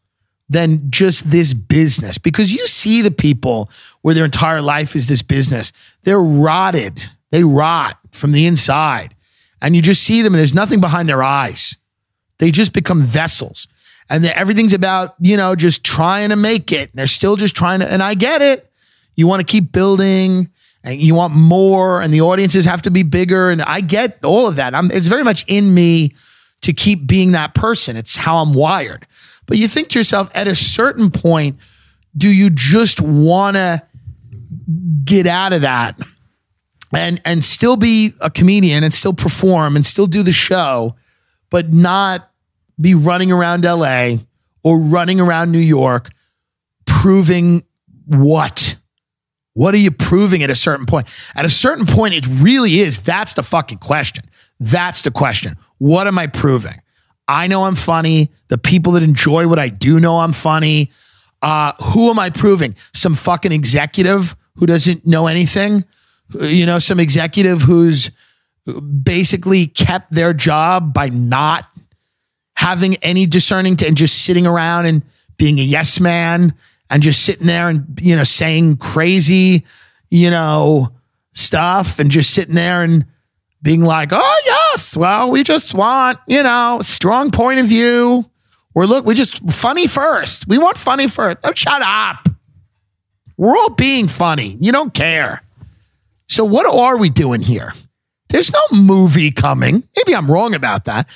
[0.49, 2.17] than just this business?
[2.17, 3.71] Because you see the people
[4.01, 5.75] where their entire life is this business,
[6.05, 9.15] they're rotted, they rot from the inside.
[9.61, 11.77] And you just see them and there's nothing behind their eyes.
[12.39, 13.69] They just become vessels
[14.11, 16.91] and everything's about you know just trying to make it.
[16.91, 18.71] And they're still just trying to, and I get it.
[19.15, 20.51] You want to keep building,
[20.85, 24.49] and you want more, and the audiences have to be bigger, and I get all
[24.49, 24.75] of that.
[24.75, 26.15] I'm, it's very much in me
[26.63, 27.97] to keep being that person.
[27.97, 29.07] It's how I'm wired.
[29.47, 31.59] But you think to yourself, at a certain point,
[32.17, 33.83] do you just want to
[35.05, 35.99] get out of that
[36.95, 40.95] and and still be a comedian and still perform and still do the show,
[41.51, 42.31] but not
[42.81, 44.17] be running around LA
[44.65, 46.11] or running around New York
[46.87, 47.65] proving
[48.07, 48.77] what?
[49.55, 51.07] What are you proving at a certain point?
[51.35, 52.99] At a certain point, it really is.
[53.01, 54.25] That's the fucking question.
[54.61, 55.57] That's the question.
[55.79, 56.81] What am I proving?
[57.29, 58.31] I know I'm funny.
[58.49, 60.91] The people that enjoy what I do know I'm funny.
[61.43, 62.77] Uh, who am I proving?
[62.95, 65.85] Some fucking executive who doesn't know anything?
[66.41, 68.11] You know, some executive who's
[69.03, 71.69] basically kept their job by not
[72.63, 75.03] having any discerning to, and just sitting around and
[75.37, 76.55] being a yes man
[76.89, 79.65] and just sitting there and, you know, saying crazy,
[80.11, 80.93] you know,
[81.33, 83.05] stuff and just sitting there and
[83.63, 88.31] being like, oh, yes, well, we just want, you know, strong point of view.
[88.75, 90.47] We're look, we just funny first.
[90.47, 91.39] We want funny first.
[91.43, 92.29] Oh, shut up.
[93.37, 94.57] We're all being funny.
[94.61, 95.43] You don't care.
[96.29, 97.75] So, what are we doing here?
[98.29, 99.83] There's no movie coming.
[99.97, 101.09] Maybe I'm wrong about that.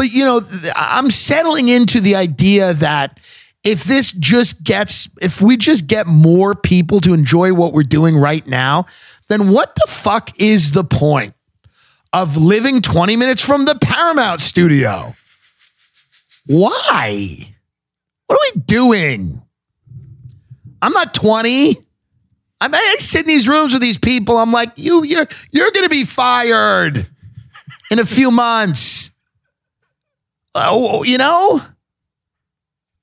[0.00, 0.40] But, you know,
[0.76, 3.20] I'm settling into the idea that
[3.62, 8.16] if this just gets, if we just get more people to enjoy what we're doing
[8.16, 8.86] right now,
[9.28, 11.34] then what the fuck is the point
[12.14, 15.14] of living 20 minutes from the Paramount studio?
[16.46, 17.54] Why?
[18.26, 19.42] What are we doing?
[20.80, 21.76] I'm not 20.
[22.62, 24.38] I'm, I sit in these rooms with these people.
[24.38, 27.06] I'm like, you, you're, you're going to be fired
[27.90, 29.09] in a few months.
[30.54, 31.60] Oh, you know,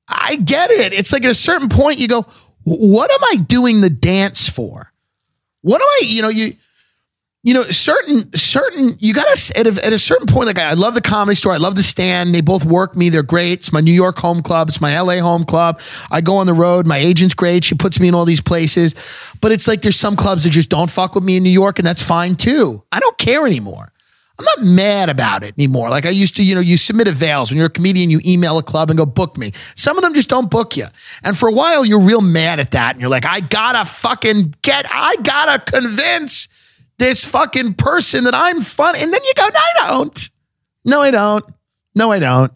[0.08, 0.94] I get it.
[0.94, 2.26] It's like at a certain point, you go,
[2.64, 4.92] what am I doing the dance for?
[5.62, 6.54] What am I, you know, you,
[7.44, 10.74] you know, certain, certain, you got to, at a, at a certain point, like I
[10.74, 11.54] love the comedy store.
[11.54, 12.36] I love the stand.
[12.36, 13.08] They both work me.
[13.08, 13.60] They're great.
[13.60, 14.68] It's my New York home club.
[14.68, 15.80] It's my LA home club.
[16.12, 16.86] I go on the road.
[16.86, 17.64] My agent's great.
[17.64, 18.96] She puts me in all these places.
[19.40, 21.80] But it's like there's some clubs that just don't fuck with me in New York,
[21.80, 22.84] and that's fine too.
[22.92, 23.94] I don't care anymore.
[24.40, 25.90] I'm not mad about it anymore.
[25.90, 28.58] Like I used to, you know, you submit avails when you're a comedian, you email
[28.60, 29.52] a club and go book me.
[29.76, 30.86] Some of them just don't book you.
[31.24, 32.96] And for a while, you're real mad at that.
[32.96, 36.48] And you're like, I gotta fucking get, I gotta convince
[36.98, 38.96] this fucking person that I'm fun.
[38.96, 40.30] And then you go, no, I don't.
[40.86, 41.46] No, I don't.
[41.96, 42.52] No, I don't.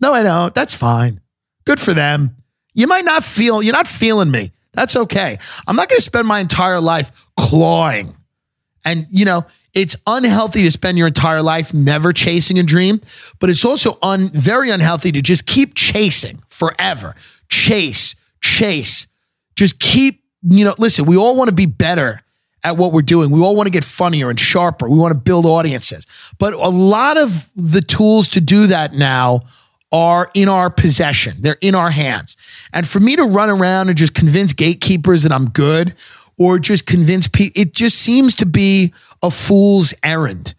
[0.00, 0.54] No, I don't.
[0.54, 1.20] That's fine.
[1.64, 2.36] Good for them.
[2.74, 4.52] You might not feel, you're not feeling me.
[4.72, 5.38] That's okay.
[5.66, 8.14] I'm not going to spend my entire life clawing.
[8.84, 13.00] And, you know, it's unhealthy to spend your entire life never chasing a dream,
[13.38, 17.14] but it's also un, very unhealthy to just keep chasing forever.
[17.48, 19.06] Chase, chase.
[19.56, 22.22] Just keep, you know, listen, we all want to be better
[22.64, 23.30] at what we're doing.
[23.30, 24.88] We all want to get funnier and sharper.
[24.88, 26.06] We want to build audiences.
[26.38, 29.42] But a lot of the tools to do that now
[29.92, 31.36] are in our possession.
[31.40, 32.36] They're in our hands.
[32.72, 35.94] And for me to run around and just convince gatekeepers that I'm good
[36.38, 38.92] or just convince people, it just seems to be
[39.22, 40.54] a fool's errand.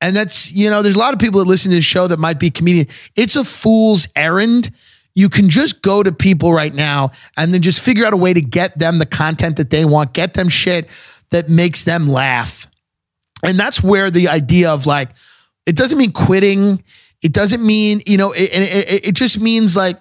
[0.00, 2.18] And that's, you know, there's a lot of people that listen to this show that
[2.18, 2.88] might be comedian.
[3.16, 4.70] It's a fool's errand.
[5.14, 8.34] You can just go to people right now and then just figure out a way
[8.34, 10.88] to get them the content that they want, get them shit
[11.30, 12.66] that makes them laugh.
[13.42, 15.10] And that's where the idea of like,
[15.66, 16.82] it doesn't mean quitting.
[17.22, 19.98] It doesn't mean, you know, it, it, it just means like,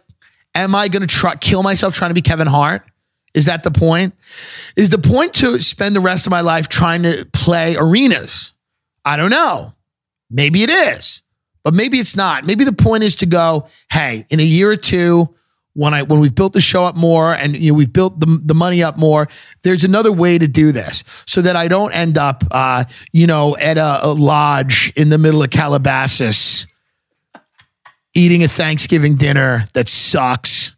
[0.55, 2.83] am I going to try kill myself trying to be Kevin Hart?
[3.33, 4.13] Is that the point?
[4.75, 8.53] Is the point to spend the rest of my life trying to play arenas?
[9.03, 9.73] I don't know.
[10.29, 11.23] Maybe it is,
[11.63, 12.45] but maybe it's not.
[12.45, 15.33] Maybe the point is to go, hey, in a year or two,
[15.75, 18.39] when I when we've built the show up more and you know we've built the,
[18.43, 19.27] the money up more,
[19.63, 23.57] there's another way to do this so that I don't end up, uh, you know,
[23.57, 26.67] at a, a lodge in the middle of Calabasas
[28.13, 30.77] eating a Thanksgiving dinner that sucks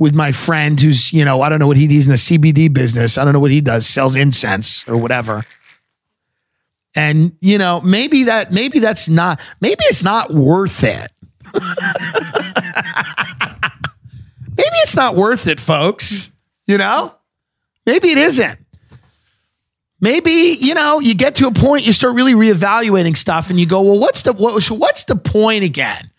[0.00, 2.72] with my friend who's, you know, I don't know what he he's in the CBD
[2.72, 3.18] business.
[3.18, 5.44] I don't know what he does, sells incense or whatever.
[6.96, 11.12] And, you know, maybe that maybe that's not maybe it's not worth it.
[14.60, 16.30] Maybe it's not worth it, folks.
[16.66, 17.14] You know?
[17.86, 18.58] Maybe it isn't.
[20.00, 23.66] Maybe, you know, you get to a point, you start really reevaluating stuff and you
[23.66, 26.10] go, well, what's the what, so what's the point again?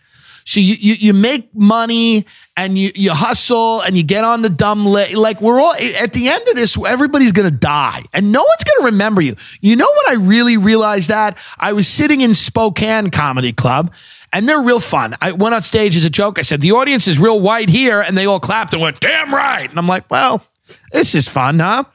[0.43, 2.25] So you, you you make money
[2.61, 6.13] and you you hustle and you get on the dumb li- like we're all at
[6.13, 9.35] the end of this everybody's going to die and no one's going to remember you.
[9.61, 13.91] You know what I really realized that I was sitting in Spokane Comedy Club
[14.31, 15.15] and they're real fun.
[15.19, 16.37] I went on stage as a joke.
[16.37, 19.33] I said the audience is real white here and they all clapped and went damn
[19.33, 19.67] right.
[19.67, 20.45] And I'm like, well,
[20.91, 21.85] this is fun, huh?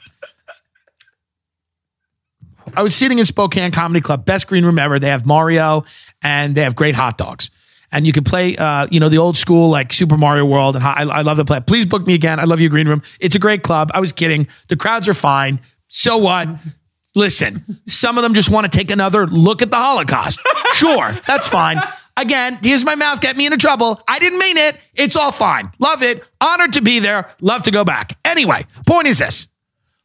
[2.74, 4.98] I was sitting in Spokane Comedy Club, best green room ever.
[4.98, 5.84] They have Mario
[6.22, 7.50] and they have great hot dogs
[7.92, 10.76] and you can play, uh, you know, the old school like Super Mario World.
[10.76, 11.60] And I, I love the play.
[11.60, 12.40] Please book me again.
[12.40, 13.02] I love you, Green Room.
[13.20, 13.90] It's a great club.
[13.94, 14.48] I was kidding.
[14.68, 15.60] The crowds are fine.
[15.88, 16.48] So what?
[17.14, 20.38] Listen, some of them just want to take another look at the Holocaust.
[20.74, 21.80] Sure, that's fine.
[22.18, 24.02] Again, here's my mouth, get me into trouble.
[24.06, 24.76] I didn't mean it.
[24.94, 25.70] It's all fine.
[25.78, 26.22] Love it.
[26.42, 27.30] Honored to be there.
[27.40, 28.18] Love to go back.
[28.24, 29.48] Anyway, point is this.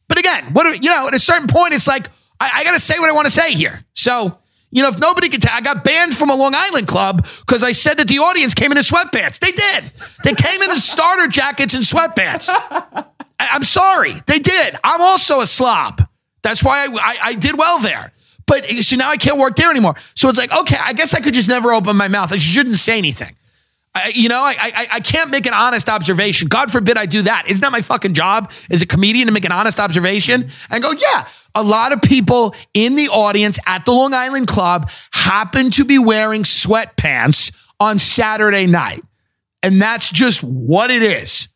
[0.08, 2.08] But again, what you know, at a certain point, it's like
[2.40, 3.84] I, I got to say what I want to say here.
[3.94, 4.38] So
[4.72, 7.62] you know, if nobody could tell, I got banned from a Long Island club because
[7.62, 9.38] I said that the audience came in in sweatpants.
[9.38, 9.92] They did.
[10.24, 12.48] They came in in starter jackets and sweatpants.
[12.48, 13.04] I,
[13.38, 14.14] am sorry.
[14.26, 14.76] They did.
[14.82, 16.02] I'm also a slob.
[16.42, 18.12] That's why I, I, I did well there.
[18.46, 19.94] But so now I can't work there anymore.
[20.14, 22.32] So it's like, okay, I guess I could just never open my mouth.
[22.32, 23.36] I shouldn't say anything.
[23.94, 26.48] I, you know, I, I I can't make an honest observation.
[26.48, 27.44] God forbid I do that.
[27.46, 30.92] Isn't that my fucking job as a comedian to make an honest observation and go,
[30.92, 35.84] yeah, a lot of people in the audience at the Long Island Club happen to
[35.84, 39.02] be wearing sweatpants on Saturday night.
[39.62, 41.48] And that's just what it is.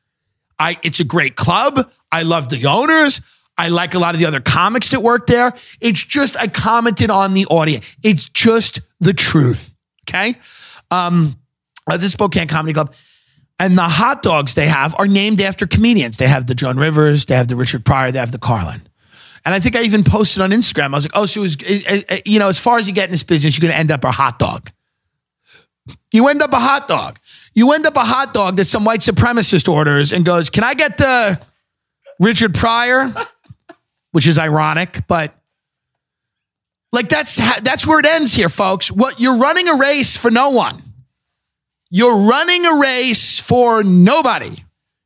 [0.58, 1.90] I it's a great club.
[2.12, 3.22] I love the owners.
[3.58, 5.54] I like a lot of the other comics that work there.
[5.80, 7.86] It's just I commented on the audience.
[8.02, 9.74] It's just the truth.
[10.06, 10.36] Okay.
[10.90, 11.36] Um,
[11.86, 12.94] uh, this Spokane Comedy Club.
[13.58, 16.18] And the hot dogs they have are named after comedians.
[16.18, 18.82] They have the Joan Rivers, they have the Richard Pryor, they have the Carlin.
[19.46, 20.86] And I think I even posted on Instagram.
[20.86, 21.56] I was like, oh, so was,
[22.26, 24.04] you know, as far as you get in this business, you're going to end up
[24.04, 24.70] a hot dog.
[26.12, 27.18] You end up a hot dog.
[27.54, 30.74] You end up a hot dog that some white supremacist orders and goes, can I
[30.74, 31.40] get the
[32.18, 33.14] Richard Pryor?
[34.10, 35.34] Which is ironic, but
[36.90, 38.90] like that's that's where it ends here, folks.
[38.90, 40.82] What you're running a race for no one.
[41.96, 44.62] You're running a race for nobody.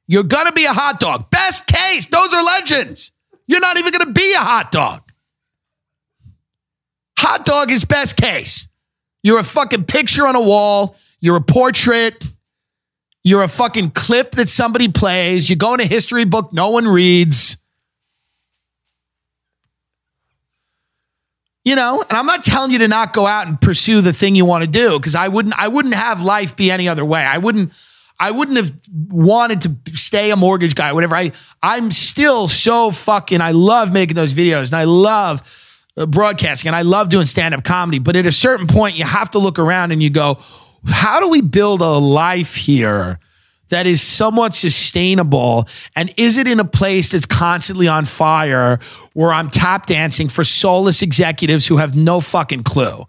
[0.08, 1.30] You're going to be a hot dog.
[1.30, 3.12] Best case, those are legends.
[3.46, 5.02] You're not even going to be a hot dog.
[7.20, 8.68] Hot dog is best case.
[9.22, 10.96] You're a fucking picture on a wall.
[11.20, 12.24] You're a portrait.
[13.22, 15.48] You're a fucking clip that somebody plays.
[15.48, 17.56] You go in a history book no one reads.
[21.70, 24.34] You know and i'm not telling you to not go out and pursue the thing
[24.34, 27.22] you want to do because i wouldn't i wouldn't have life be any other way.
[27.22, 27.72] I wouldn't
[28.18, 28.72] i wouldn't have
[29.08, 31.14] wanted to stay a mortgage guy whatever.
[31.14, 31.30] I
[31.62, 35.42] i'm still so fucking i love making those videos and i love
[35.96, 39.30] uh, broadcasting and i love doing stand-up comedy but at a certain point you have
[39.30, 40.38] to look around and you go
[40.88, 43.19] how do we build a life here
[43.70, 45.66] that is somewhat sustainable?
[45.96, 48.78] And is it in a place that's constantly on fire
[49.14, 53.06] where I'm tap dancing for soulless executives who have no fucking clue,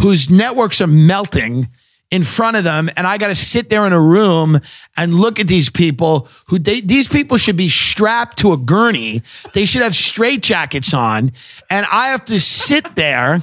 [0.00, 1.68] whose networks are melting
[2.10, 4.60] in front of them and I got to sit there in a room
[4.96, 9.22] and look at these people who they, these people should be strapped to a gurney.
[9.54, 11.32] They should have straitjackets on
[11.70, 13.40] and I have to sit there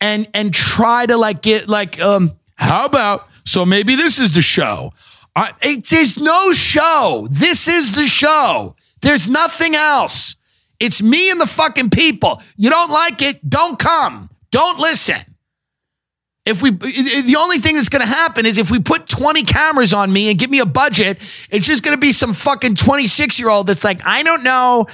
[0.00, 4.42] and and try to like get like um how about so maybe this is the
[4.42, 4.92] show.
[5.36, 7.26] It is no show.
[7.30, 8.76] This is the show.
[9.00, 10.36] There's nothing else.
[10.78, 12.42] It's me and the fucking people.
[12.56, 13.48] You don't like it?
[13.48, 14.30] Don't come.
[14.50, 15.20] Don't listen.
[16.46, 19.92] If we, the only thing that's going to happen is if we put 20 cameras
[19.92, 21.20] on me and give me a budget,
[21.50, 24.86] it's just going to be some fucking 26 year old that's like, I don't know.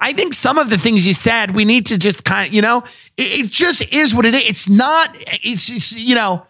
[0.00, 2.60] I think some of the things you said, we need to just kind of, you
[2.60, 2.84] know,
[3.16, 4.42] it, it just is what it is.
[4.42, 6.46] It's not, it's, it's, you know,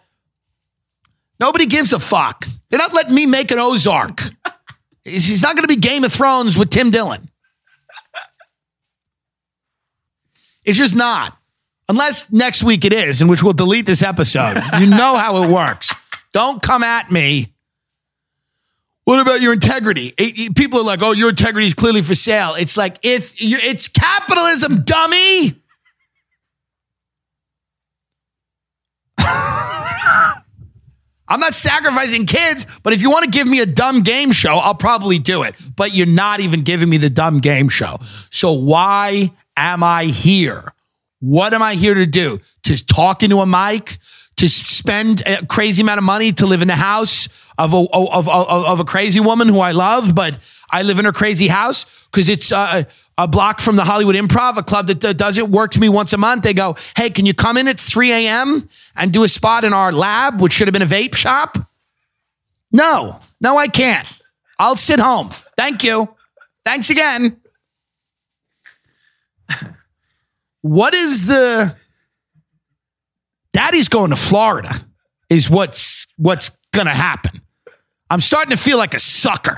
[1.41, 2.47] nobody gives a fuck.
[2.69, 4.21] They're not letting me make an Ozark.
[5.03, 7.29] He's not going to be Game of Thrones with Tim Dillon.
[10.63, 11.37] It's just not.
[11.89, 14.61] Unless next week it is, in which we'll delete this episode.
[14.79, 15.93] You know how it works.
[16.31, 17.51] Don't come at me.
[19.03, 20.11] What about your integrity?
[20.55, 24.83] people are like, "Oh, your integrity is clearly for sale." It's like if it's capitalism,
[24.83, 25.55] dummy.
[31.31, 34.55] I'm not sacrificing kids, but if you want to give me a dumb game show,
[34.55, 35.55] I'll probably do it.
[35.75, 37.99] But you're not even giving me the dumb game show.
[38.29, 40.73] So why am I here?
[41.19, 42.39] What am I here to do?
[42.63, 43.97] To talk into a mic?
[44.37, 47.27] to spend a crazy amount of money to live in the house
[47.59, 50.39] of a, of, of, of a crazy woman who I love, but
[50.71, 52.85] I live in her crazy house because it's uh,
[53.23, 56.11] a block from the Hollywood Improv, a club that does it, work to me once
[56.11, 56.43] a month.
[56.43, 58.67] They go, hey, can you come in at 3 a.m.
[58.95, 61.57] and do a spot in our lab, which should have been a vape shop?
[62.71, 64.07] No, no, I can't.
[64.57, 65.29] I'll sit home.
[65.55, 66.09] Thank you.
[66.65, 67.37] Thanks again.
[70.63, 71.75] What is the
[73.51, 74.75] Daddy's going to Florida
[75.27, 77.41] is what's what's gonna happen.
[78.11, 79.57] I'm starting to feel like a sucker.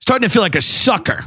[0.00, 1.24] Starting to feel like a sucker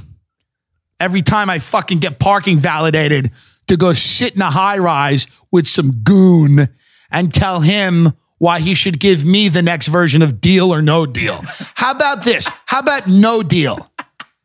[0.99, 3.31] every time I fucking get parking validated
[3.67, 6.69] to go sit in a high rise with some goon
[7.11, 11.05] and tell him why he should give me the next version of Deal or No
[11.05, 11.39] Deal.
[11.75, 12.47] How about this?
[12.65, 13.89] How about No Deal?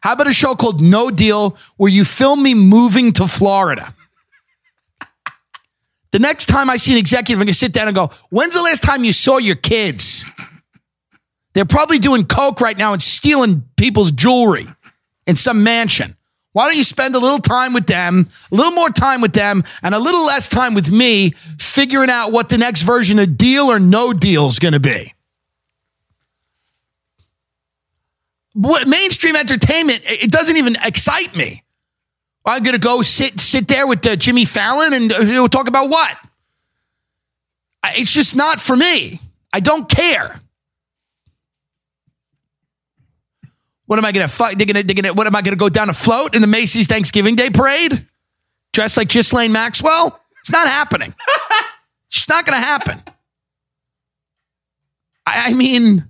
[0.02, 3.94] How about a show called No Deal where you film me moving to Florida?
[6.12, 8.62] The next time I see an executive, I'm gonna sit down and go, When's the
[8.62, 10.24] last time you saw your kids?
[11.52, 14.68] They're probably doing coke right now and stealing people's jewelry
[15.26, 16.16] in some mansion.
[16.52, 19.62] Why don't you spend a little time with them, a little more time with them,
[19.82, 23.70] and a little less time with me figuring out what the next version of deal
[23.70, 25.14] or no deal is going to be?
[28.54, 31.62] What mainstream entertainment, it doesn't even excite me.
[32.44, 35.88] I'm going to go sit sit there with uh, Jimmy Fallon and uh, talk about
[35.88, 36.16] what?
[37.84, 39.20] It's just not for me.
[39.52, 40.40] I don't care.
[43.90, 44.54] What am I gonna fuck?
[44.54, 46.86] They're gonna, they're gonna, what am I gonna go down a float in the Macy's
[46.86, 48.06] Thanksgiving Day parade?
[48.72, 50.20] Dressed like Ghislaine Maxwell?
[50.38, 51.12] It's not happening.
[52.06, 53.02] it's not gonna happen.
[55.26, 56.08] I, I mean,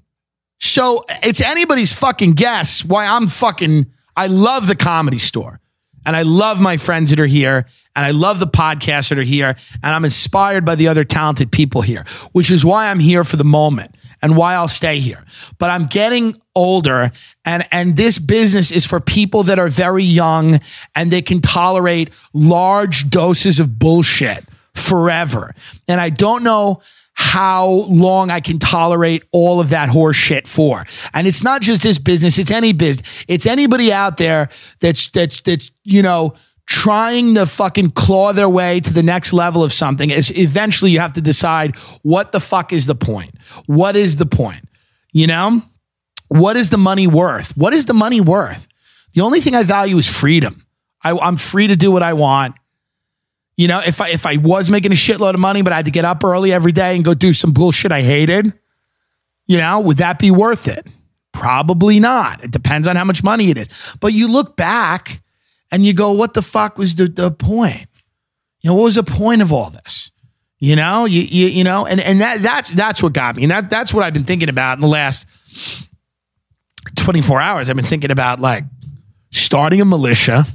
[0.59, 5.59] so it's anybody's fucking guess why I'm fucking, I love the comedy store.
[6.05, 7.65] And I love my friends that are here.
[7.97, 9.57] And I love the podcasts that are here.
[9.83, 13.39] And I'm inspired by the other talented people here, which is why I'm here for
[13.39, 15.25] the moment and why I'll stay here.
[15.59, 17.13] But I'm getting older
[17.45, 20.61] and and this business is for people that are very young
[20.95, 24.45] and they can tolerate large doses of bullshit
[24.75, 25.55] forever.
[25.89, 26.83] And I don't know
[27.15, 30.85] how long I can tolerate all of that horse shit for.
[31.13, 33.07] And it's not just this business, it's any business.
[33.29, 34.49] It's anybody out there
[34.81, 36.35] that's that's that's, you know,
[36.71, 41.01] trying to fucking claw their way to the next level of something is eventually you
[41.01, 43.35] have to decide what the fuck is the point?
[43.67, 44.65] What is the point?
[45.13, 45.63] You know?
[46.29, 47.57] What is the money worth?
[47.57, 48.69] What is the money worth?
[49.15, 50.65] The only thing I value is freedom.
[51.03, 52.55] I, I'm free to do what I want.
[53.57, 55.87] You know, if I if I was making a shitload of money, but I had
[55.87, 58.55] to get up early every day and go do some bullshit I hated,
[59.49, 60.87] you know, would that be worth it?
[61.33, 62.45] Probably not.
[62.45, 63.69] It depends on how much money it is.
[63.99, 65.21] But you look back
[65.73, 67.87] and you go, what the fuck was the, the point?
[68.61, 70.13] You know, what was the point of all this?
[70.59, 73.45] You know, you you, you know, and, and that that's that's what got me.
[73.45, 75.27] And that that's what I've been thinking about in the last
[76.97, 77.71] 24 hours.
[77.71, 78.65] I've been thinking about like
[79.31, 80.47] starting a militia.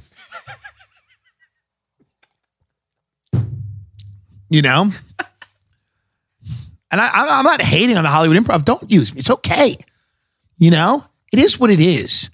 [4.50, 4.92] you know?
[6.92, 8.64] And I, I'm not hating on the Hollywood improv.
[8.64, 9.20] Don't use me.
[9.20, 9.76] It's okay.
[10.58, 12.30] You know, it is what it is.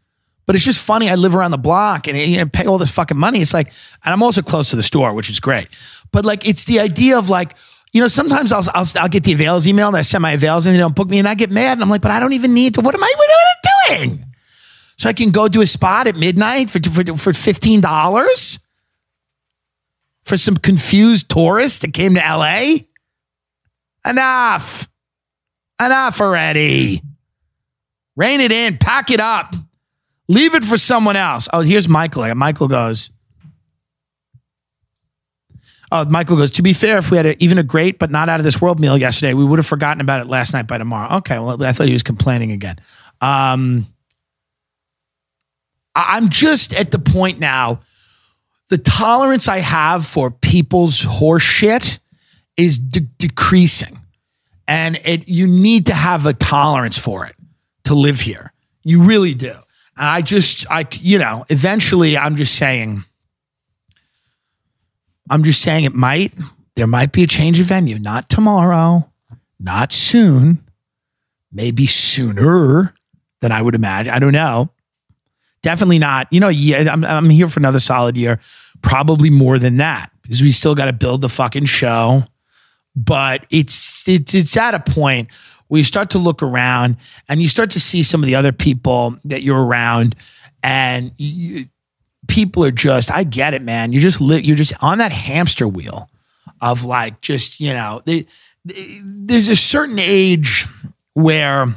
[0.51, 1.09] But it's just funny.
[1.09, 3.39] I live around the block and pay all this fucking money.
[3.39, 3.67] It's like,
[4.03, 5.69] and I'm also close to the store, which is great.
[6.11, 7.55] But like, it's the idea of like,
[7.93, 10.65] you know, sometimes I'll, I'll, I'll get the avails email and I send my avails
[10.65, 12.33] and they don't book me and I get mad and I'm like, but I don't
[12.33, 12.81] even need to.
[12.81, 14.25] What am I, what am I doing?
[14.97, 18.59] So I can go do a spot at midnight for, for, for $15
[20.25, 22.73] for some confused tourist that came to LA.
[24.05, 24.89] Enough.
[25.79, 27.01] Enough already.
[28.17, 28.77] Rein it in.
[28.77, 29.55] Pack it up.
[30.27, 31.49] Leave it for someone else.
[31.51, 32.33] Oh, here's Michael.
[32.35, 33.11] Michael goes.
[35.91, 36.51] Oh, Michael goes.
[36.51, 38.61] To be fair, if we had a, even a great but not out of this
[38.61, 41.17] world meal yesterday, we would have forgotten about it last night by tomorrow.
[41.17, 42.77] Okay, well, I thought he was complaining again.
[43.19, 43.87] Um,
[45.93, 47.81] I'm just at the point now.
[48.69, 51.99] The tolerance I have for people's horseshit
[52.55, 53.99] is de- decreasing,
[54.65, 57.35] and it you need to have a tolerance for it
[57.83, 58.53] to live here.
[58.83, 59.55] You really do.
[59.97, 63.03] And I just, I, you know, eventually I'm just saying,
[65.29, 66.33] I'm just saying it might,
[66.75, 67.99] there might be a change of venue.
[67.99, 69.11] Not tomorrow,
[69.59, 70.67] not soon,
[71.51, 72.93] maybe sooner
[73.41, 74.13] than I would imagine.
[74.13, 74.69] I don't know.
[75.61, 76.27] Definitely not.
[76.31, 78.39] You know, yeah, I'm, I'm here for another solid year,
[78.81, 82.23] probably more than that because we still got to build the fucking show.
[82.95, 85.29] But it's, it's, it's at a point
[85.71, 86.97] where you start to look around
[87.29, 90.15] and you start to see some of the other people that you're around
[90.61, 91.65] and you,
[92.27, 95.67] people are just i get it man you're just li- you're just on that hamster
[95.67, 96.09] wheel
[96.59, 98.25] of like just you know they,
[98.65, 100.67] there's a certain age
[101.13, 101.73] where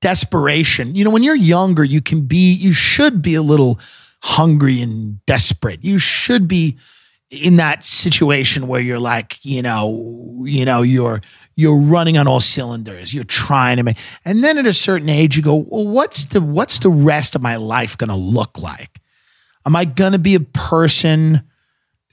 [0.00, 3.78] desperation, you know, when you're younger, you can be, you should be a little
[4.22, 5.82] hungry and desperate.
[5.84, 6.76] You should be
[7.30, 11.20] in that situation where you're like, you know, you know, you're
[11.56, 13.12] you're running on all cylinders.
[13.12, 16.40] You're trying to make, and then at a certain age, you go, well, what's the
[16.40, 19.00] what's the rest of my life going to look like?
[19.66, 21.42] Am I going to be a person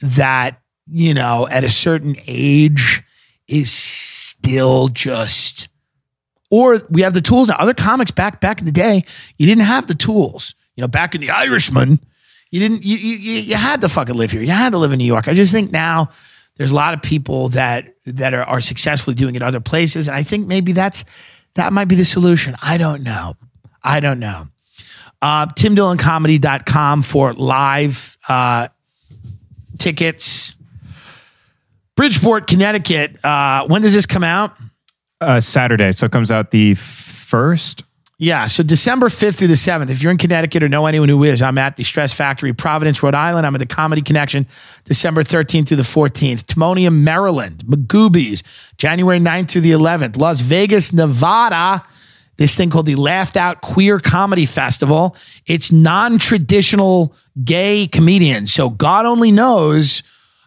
[0.02, 3.04] that you know at a certain age
[3.48, 5.70] is still just
[6.52, 7.56] or we have the tools now.
[7.56, 9.04] Other comics back back in the day,
[9.38, 10.56] you didn't have the tools.
[10.76, 12.00] You know, back in the Irishman,
[12.56, 14.42] you didn't you you, you had to fucking live here.
[14.42, 15.28] You had to live in New York.
[15.28, 16.10] I just think now
[16.56, 20.16] there's a lot of people that that are, are successfully doing it other places, and
[20.16, 21.04] I think maybe that's
[21.56, 22.56] that might be the solution.
[22.64, 23.36] I don't know.
[23.84, 24.48] I don't know.
[25.22, 28.70] Uh, TimDillonComedy.com for live uh,
[29.78, 30.56] tickets.
[31.98, 33.24] Bridgeport, Connecticut.
[33.26, 34.56] Uh, when does this come out?
[35.20, 37.84] Uh, Saturday, so it comes out the first.
[38.18, 39.90] Yeah, so December 5th through the 7th.
[39.90, 43.04] If you're in Connecticut or know anyone who is, I'm at the Stress Factory, Providence,
[43.04, 43.46] Rhode Island.
[43.46, 44.48] I'm at the Comedy Connection,
[44.86, 46.46] December 13th through the 14th.
[46.46, 47.66] Timonium, Maryland.
[47.66, 48.42] Magooby's,
[48.78, 50.18] January 9th through the 11th.
[50.18, 51.86] Las Vegas, Nevada.
[52.38, 55.18] This thing called the Laughed Out Queer Comedy Festival.
[55.46, 57.14] It's non traditional
[57.44, 58.54] gay comedians.
[58.54, 60.04] So God only knows.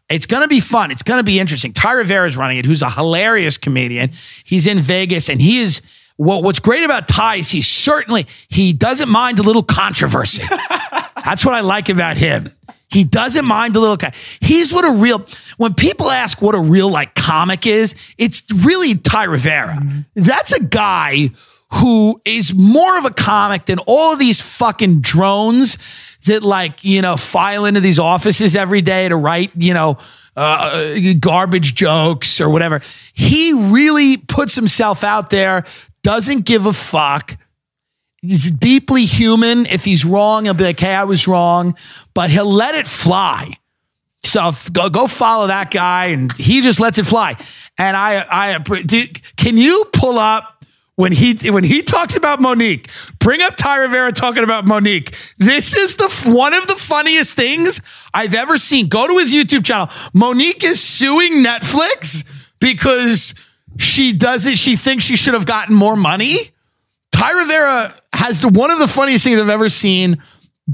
[0.08, 0.90] It's going to be fun.
[0.90, 1.74] It's going to be interesting.
[1.74, 4.10] Ty Rivera is running it, who's a hilarious comedian.
[4.42, 5.82] He's in Vegas and he is
[6.18, 10.42] what, what's great about Ty is he certainly he doesn't mind a little controversy.
[11.24, 12.52] That's what I like about him.
[12.90, 13.96] He doesn't mind a little.
[14.40, 15.24] He's what a real.
[15.58, 19.74] When people ask what a real like comic is, it's really Ty Rivera.
[19.74, 20.00] Mm-hmm.
[20.16, 21.30] That's a guy
[21.74, 25.76] who is more of a comic than all of these fucking drones
[26.24, 29.98] that like you know file into these offices every day to write you know
[30.38, 32.80] uh, garbage jokes or whatever.
[33.12, 35.64] He really puts himself out there
[36.08, 37.36] doesn't give a fuck.
[38.22, 39.66] He's deeply human.
[39.66, 41.76] If he's wrong, he'll be like, hey, I was wrong,
[42.14, 43.52] but he'll let it fly.
[44.24, 47.36] So go, go follow that guy, and he just lets it fly.
[47.76, 48.58] And I, I,
[49.36, 50.64] can you pull up
[50.96, 52.88] when he when he talks about Mo'Nique?
[53.18, 55.14] Bring up Ty Rivera talking about Mo'Nique.
[55.36, 57.82] This is the one of the funniest things
[58.14, 58.88] I've ever seen.
[58.88, 59.88] Go to his YouTube channel.
[60.14, 62.24] Mo'Nique is suing Netflix
[62.60, 63.34] because
[63.78, 64.58] she does it.
[64.58, 66.36] She thinks she should have gotten more money.
[67.12, 70.22] Ty Rivera has the, one of the funniest things I've ever seen.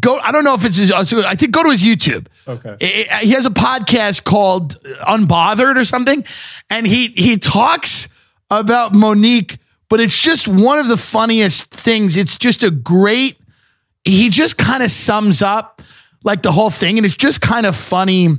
[0.01, 0.16] Go.
[0.16, 0.90] I don't know if it's his.
[0.90, 2.26] Uh, I think go to his YouTube.
[2.48, 2.76] Okay.
[2.81, 6.24] It, he has a podcast called Unbothered or something,
[6.68, 8.09] and he he talks
[8.51, 9.59] about Mo'Nique,
[9.89, 12.16] but it's just one of the funniest things.
[12.16, 13.39] It's just a great.
[14.05, 15.81] He just kind of sums up
[16.24, 18.36] like the whole thing, and it's just kind of funny.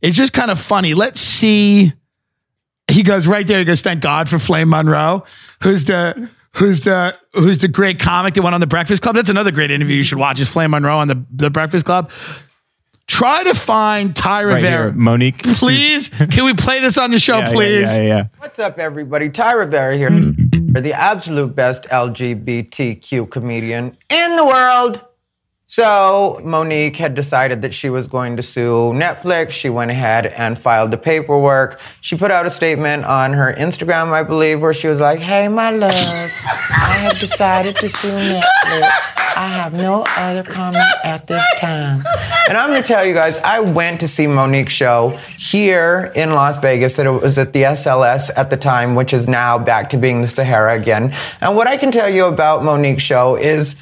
[0.00, 0.94] It's just kind of funny.
[0.94, 1.92] Let's see
[2.88, 3.58] he goes right there.
[3.58, 5.24] He goes, "Thank God for Flame Monroe,
[5.62, 9.14] who's the who's the who's the great comic that went on the Breakfast Club.
[9.16, 10.40] That's another great interview you should watch.
[10.40, 12.10] Is Flame Monroe on the the Breakfast Club?
[13.08, 15.42] Try to find Ty Right Rivera, here, Mo'Nique.
[15.58, 16.08] please.
[16.08, 17.96] Can we play this on the show, Yeah, yeah, please?
[17.96, 18.24] Yeah, yeah, yeah.
[18.38, 19.28] What's up, everybody?
[19.28, 20.08] Ty Rivera here.
[20.72, 25.04] For the absolute best LGBTQ comedian in the world.
[25.72, 29.52] So, Mo'Nique had decided that she was going to sue Netflix.
[29.52, 31.80] She went ahead and filed the paperwork.
[32.02, 35.48] She put out a statement on her Instagram, I believe, where she was like, Hey,
[35.48, 39.16] my loves, I have decided to sue Netflix.
[39.34, 42.04] I have no other comment at this time.
[42.50, 46.34] And I'm going to tell you guys, I went to see Mo'Nique's show here in
[46.34, 46.98] Las Vegas.
[46.98, 50.26] It was at the SLS at the time, which is now back to being the
[50.26, 51.14] Sahara again.
[51.40, 53.74] And what I can tell you about Mo'Nique's show is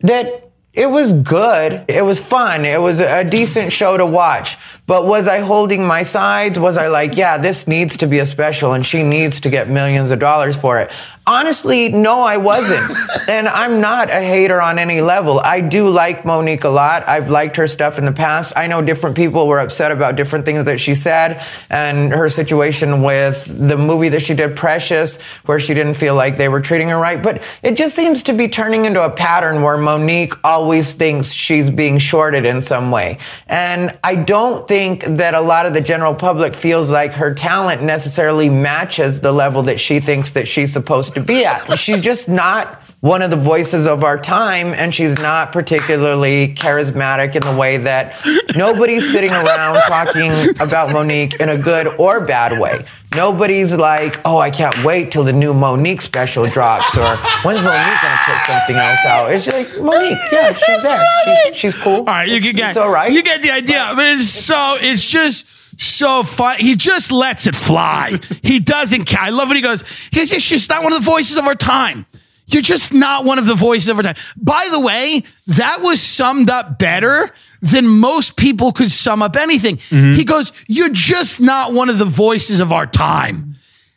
[0.00, 0.43] that
[0.74, 1.84] it was good.
[1.88, 2.64] It was fun.
[2.64, 4.56] It was a decent show to watch.
[4.86, 6.58] But was I holding my sides?
[6.58, 9.70] Was I like, yeah, this needs to be a special and she needs to get
[9.70, 10.92] millions of dollars for it?
[11.26, 12.94] Honestly, no, I wasn't.
[13.30, 15.40] and I'm not a hater on any level.
[15.40, 17.08] I do like Mo'Nique a lot.
[17.08, 18.52] I've liked her stuff in the past.
[18.56, 23.02] I know different people were upset about different things that she said and her situation
[23.02, 26.90] with the movie that she did, Precious, where she didn't feel like they were treating
[26.90, 27.22] her right.
[27.22, 31.70] But it just seems to be turning into a pattern where Mo'Nique always thinks she's
[31.70, 33.16] being shorted in some way.
[33.46, 37.82] And I don't think that a lot of the general public feels like her talent
[37.82, 41.78] necessarily matches the level that she thinks that she's supposed to be at.
[41.78, 47.36] She's just not one of the voices of our time, and she's not particularly charismatic
[47.36, 48.16] in the way that
[48.56, 52.82] nobody's sitting around talking about Mo'Nique in a good or bad way.
[53.14, 58.00] Nobody's like, oh, I can't wait till the new Mo'Nique special drops, or when's Mo'Nique
[58.00, 59.30] gonna put something else out?
[59.30, 61.06] It's like Mo'Nique, yeah, she's there.
[61.24, 61.96] She's, she's cool.
[61.96, 63.12] All right, you it's, can get it's all right.
[63.12, 65.46] You get the idea, but it's so it's just
[65.78, 66.56] so fun.
[66.58, 68.18] He just lets it fly.
[68.42, 69.20] he doesn't care.
[69.20, 71.54] I love when he goes, he's just, just not one of the voices of our
[71.54, 72.06] time.
[72.46, 74.16] You're just not one of the voices of our time.
[74.36, 77.30] By the way, that was summed up better
[77.60, 79.78] than most people could sum up anything.
[79.78, 80.14] Mm-hmm.
[80.14, 83.54] He goes, You're just not one of the voices of our time.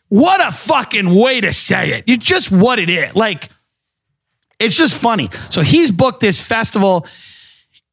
[0.09, 2.05] What a fucking way to say it.
[2.07, 3.13] You're just what it is.
[3.13, 3.49] Like,
[4.59, 5.29] it's just funny.
[5.49, 7.05] So he's booked this festival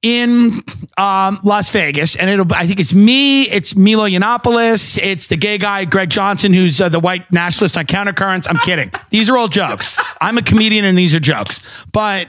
[0.04, 0.62] in
[0.98, 2.46] um, Las Vegas, and it'll.
[2.52, 6.90] I think it's me, it's Milo Yiannopoulos, it's the gay guy Greg Johnson, who's uh,
[6.90, 8.46] the white nationalist on Countercurrents.
[8.48, 8.92] I'm kidding.
[9.10, 9.98] These are all jokes.
[10.20, 11.60] I'm a comedian, and these are jokes.
[11.90, 12.28] But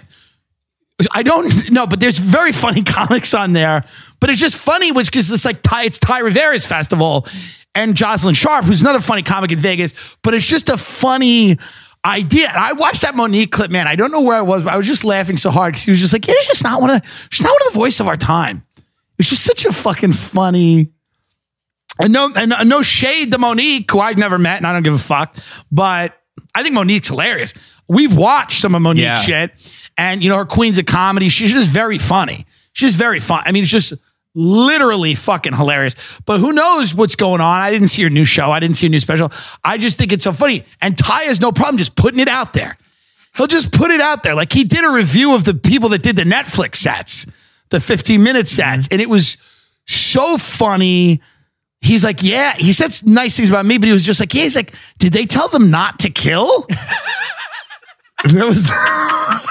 [1.11, 1.85] I don't know.
[1.85, 3.83] But there's very funny comics on there.
[4.21, 7.27] But it's just funny, which because it's like Ty, it's Ty Rivera's festival,
[7.73, 9.93] and Jocelyn Sharp, who's another funny comic in Vegas.
[10.23, 11.57] But it's just a funny
[12.05, 12.47] idea.
[12.49, 13.87] And I watched that Mo'Nique clip, man.
[13.87, 15.91] I don't know where I was, but I was just laughing so hard because he
[15.91, 17.01] was just like, it's just not one of,
[17.31, 18.63] she's not one of the voice of our time.
[19.17, 20.91] It's just such a fucking funny.
[21.99, 24.83] And no, and uh, no shade to Mo'Nique, who I've never met, and I don't
[24.83, 25.35] give a fuck.
[25.71, 26.17] But
[26.53, 27.53] I think Mo'Nique's hilarious.
[27.87, 29.15] We've watched some of Mo'Nique Yeah.
[29.15, 29.51] shit,
[29.97, 31.29] and you know her Queens of Comedy.
[31.29, 32.45] She's just very funny.
[32.73, 33.43] She's very fun.
[33.45, 33.93] I mean, it's just
[34.35, 35.95] literally fucking hilarious.
[36.25, 37.61] But who knows what's going on?
[37.61, 38.51] I didn't see your new show.
[38.51, 39.31] I didn't see a new special.
[39.63, 40.65] I just think it's so funny.
[40.81, 42.77] And Ty has no problem just putting it out there.
[43.35, 44.35] He'll just put it out there.
[44.35, 47.25] Like he did a review of the people that did the Netflix sets,
[47.69, 48.75] the 15 minute mm-hmm.
[48.77, 49.37] sets, and it was
[49.85, 51.21] so funny.
[51.81, 54.43] He's like, yeah, he said nice things about me, but he was just like, yeah,
[54.43, 56.65] he's like, did they tell them not to kill?
[58.23, 59.41] that was that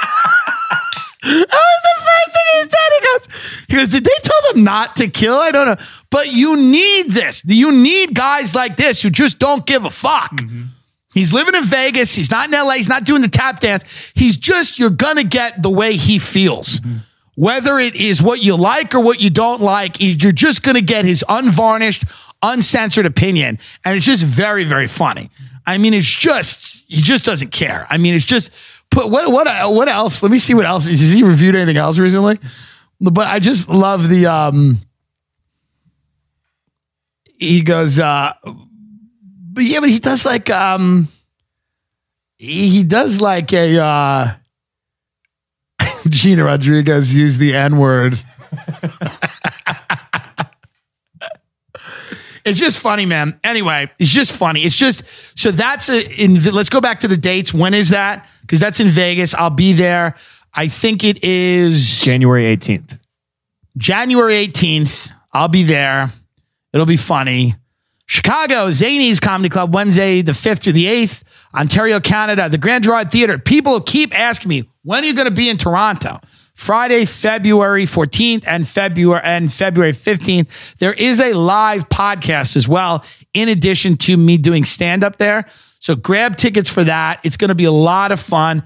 [1.22, 2.83] was the first thing he said.
[3.14, 5.36] He goes, he goes, did they tell them not to kill?
[5.36, 5.76] I don't know.
[6.10, 7.42] But you need this.
[7.44, 10.32] You need guys like this who just don't give a fuck.
[10.32, 10.62] Mm-hmm.
[11.14, 12.14] He's living in Vegas.
[12.14, 12.74] He's not in LA.
[12.74, 13.84] He's not doing the tap dance.
[14.14, 16.80] He's just, you're going to get the way he feels.
[16.80, 16.96] Mm-hmm.
[17.36, 20.82] Whether it is what you like or what you don't like, you're just going to
[20.82, 22.04] get his unvarnished,
[22.42, 23.58] uncensored opinion.
[23.84, 25.30] And it's just very, very funny.
[25.66, 27.86] I mean, it's just, he just doesn't care.
[27.90, 28.50] I mean, it's just,
[28.90, 30.22] put what, what, what else?
[30.22, 30.86] Let me see what else.
[30.86, 32.38] Has he reviewed anything else recently?
[33.00, 34.78] But I just love the, um,
[37.38, 38.32] he goes, uh,
[39.54, 41.08] but yeah, but he does like um
[42.36, 44.34] he, he does like a uh
[46.08, 48.14] Gina Rodriguez used the N-word.
[52.44, 53.38] it's just funny, man.
[53.44, 54.64] Anyway, it's just funny.
[54.64, 55.04] It's just
[55.36, 57.54] so that's a in let's go back to the dates.
[57.54, 58.28] When is that?
[58.40, 59.34] Because that's in Vegas.
[59.34, 60.16] I'll be there.
[60.54, 63.00] I think it is January 18th.
[63.76, 65.10] January 18th.
[65.32, 66.12] I'll be there.
[66.72, 67.56] It'll be funny.
[68.06, 71.22] Chicago, Zanies Comedy Club, Wednesday, the 5th through the 8th.
[71.54, 73.38] Ontario, Canada, the Grand Gerard Theater.
[73.38, 76.20] People keep asking me, when are you going to be in Toronto?
[76.54, 80.76] Friday, February 14th and February and February 15th.
[80.78, 85.46] There is a live podcast as well, in addition to me doing stand up there.
[85.80, 87.20] So grab tickets for that.
[87.24, 88.62] It's going to be a lot of fun.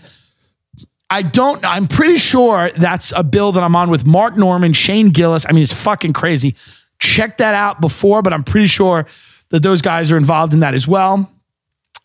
[1.11, 5.09] I don't, I'm pretty sure that's a bill that I'm on with Mark Normand, Shane
[5.09, 5.47] Gillis.
[5.49, 6.55] I mean, it's fucking crazy.
[6.99, 9.07] Check that out before, but I'm pretty sure
[9.51, 11.31] that those guys are involved in that as well.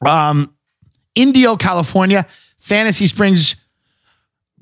[0.05, 0.55] Um,
[1.15, 2.25] Indio, California,
[2.59, 3.55] Fantasy Springs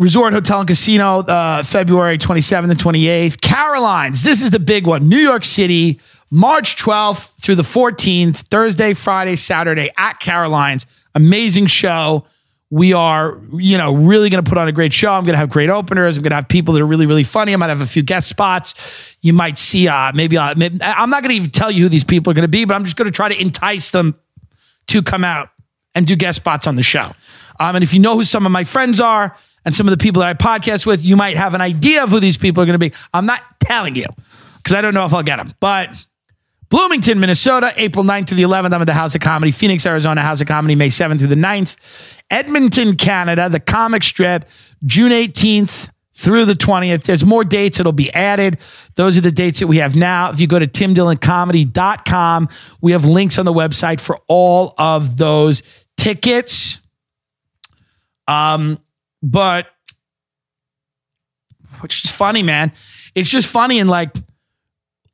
[0.01, 3.39] Resort Hotel and Casino, uh, February 27th and 28th.
[3.39, 5.07] Carolines, this is the big one.
[5.07, 5.99] New York City,
[6.31, 10.87] March 12th through the 14th, Thursday, Friday, Saturday at Carolines.
[11.13, 12.25] Amazing show.
[12.71, 15.11] We are, you know, really going to put on a great show.
[15.11, 16.17] I'm going to have great openers.
[16.17, 17.53] I'm going to have people that are really, really funny.
[17.53, 18.73] I might have a few guest spots.
[19.21, 22.05] You might see, uh, maybe, uh, I'm not going to even tell you who these
[22.05, 24.17] people are going to be, but I'm just going to try to entice them
[24.87, 25.49] to come out
[25.93, 27.13] and do guest spots on the show.
[27.59, 29.35] Um, and if you know who some of my friends are
[29.65, 32.09] and some of the people that I podcast with, you might have an idea of
[32.09, 32.93] who these people are going to be.
[33.13, 34.07] I'm not telling you
[34.57, 35.53] because I don't know if I'll get them.
[35.59, 35.89] But
[36.69, 39.51] Bloomington, Minnesota, April 9th to the 11th, I'm at the House of Comedy.
[39.51, 41.75] Phoenix, Arizona, House of Comedy, May 7th through the 9th.
[42.31, 44.45] Edmonton, Canada, the comic strip,
[44.85, 47.03] June 18th through the 20th.
[47.03, 48.59] There's more dates that'll be added.
[48.95, 50.31] Those are the dates that we have now.
[50.31, 52.49] If you go to timdilloncomedy.com,
[52.79, 55.63] we have links on the website for all of those
[55.97, 56.79] tickets.
[58.27, 58.79] Um,
[59.21, 59.67] but
[61.81, 62.71] which is funny, man.
[63.15, 64.11] It's just funny and like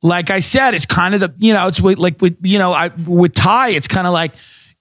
[0.02, 2.88] like I said, it's kind of the you know it's like with you know I
[2.88, 4.32] with Ty, it's kind of like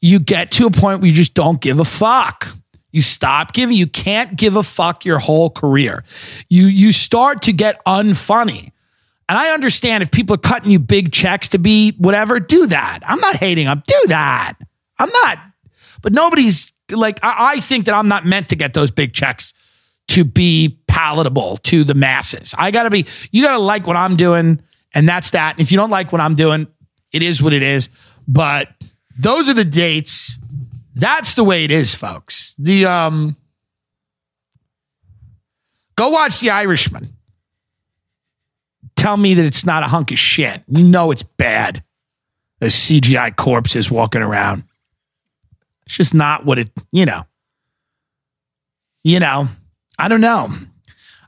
[0.01, 2.55] you get to a point where you just don't give a fuck.
[2.91, 3.75] You stop giving.
[3.75, 6.03] You can't give a fuck your whole career.
[6.49, 8.71] You you start to get unfunny.
[9.29, 12.99] And I understand if people are cutting you big checks to be whatever, do that.
[13.05, 13.83] I'm not hating them.
[13.85, 14.53] Do that.
[14.97, 15.39] I'm not.
[16.01, 19.53] But nobody's like I, I think that I'm not meant to get those big checks
[20.09, 22.55] to be palatable to the masses.
[22.57, 24.61] I gotta be, you gotta like what I'm doing
[24.93, 25.53] And that's that.
[25.53, 26.67] And if you don't like what I'm doing,
[27.11, 27.89] it is what it is.
[28.27, 28.69] But
[29.17, 30.37] those are the dates.
[30.95, 32.55] That's the way it is, folks.
[32.57, 33.35] The um
[35.95, 37.13] go watch The Irishman.
[38.95, 40.63] Tell me that it's not a hunk of shit.
[40.67, 41.83] You know it's bad.
[42.59, 44.63] There's CGI corpses walking around.
[45.85, 47.23] It's just not what it, you know.
[49.03, 49.47] You know,
[49.99, 50.49] I don't know.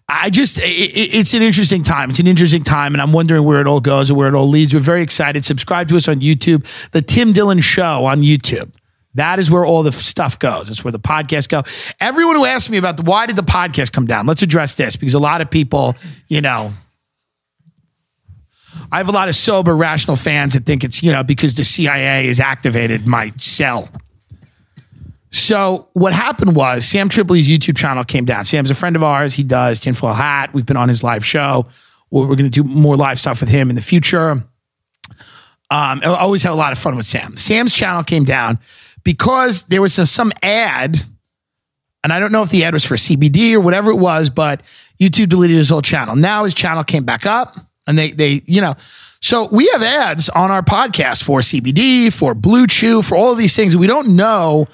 [0.10, 2.10] I just, it, it's an interesting time.
[2.10, 4.49] It's an interesting time, and I'm wondering where it all goes and where it all
[4.49, 4.73] leads.
[4.73, 5.45] We're very excited.
[5.45, 8.72] Subscribe to us on YouTube, The Tim Dillon Show on YouTube.
[9.15, 10.68] That is where all the stuff goes.
[10.68, 11.64] That's where the podcast go.
[11.99, 14.95] Everyone who asked me about the, why did the podcast come down, let's address this
[14.95, 15.95] because a lot of people,
[16.27, 16.73] you know,
[18.91, 21.64] I have a lot of sober, rational fans that think it's, you know, because the
[21.64, 23.90] CIA has activated my cell.
[25.31, 28.45] So what happened was Sam Tripoli's YouTube channel came down.
[28.45, 29.34] Sam's a friend of ours.
[29.34, 30.53] He does Tinfoil Hat.
[30.53, 31.68] We've been on his live show.
[32.10, 34.31] We're, going to do more live stuff with him in the future.
[34.31, 37.38] Um, I always have a lot of fun with Sam.
[37.38, 38.57] Sam's channel came down
[39.03, 40.99] because there was some, some ad,
[42.03, 44.64] and I don't know if the ad was for CBD or whatever it was, but
[44.99, 46.15] YouTube deleted his whole channel.
[46.15, 48.76] Now his channel came back up, and they they you know.
[49.22, 53.56] So we have ads on our podcast for CBD, for BlueChew, for all of these
[53.56, 53.76] things.
[53.76, 54.68] We don't know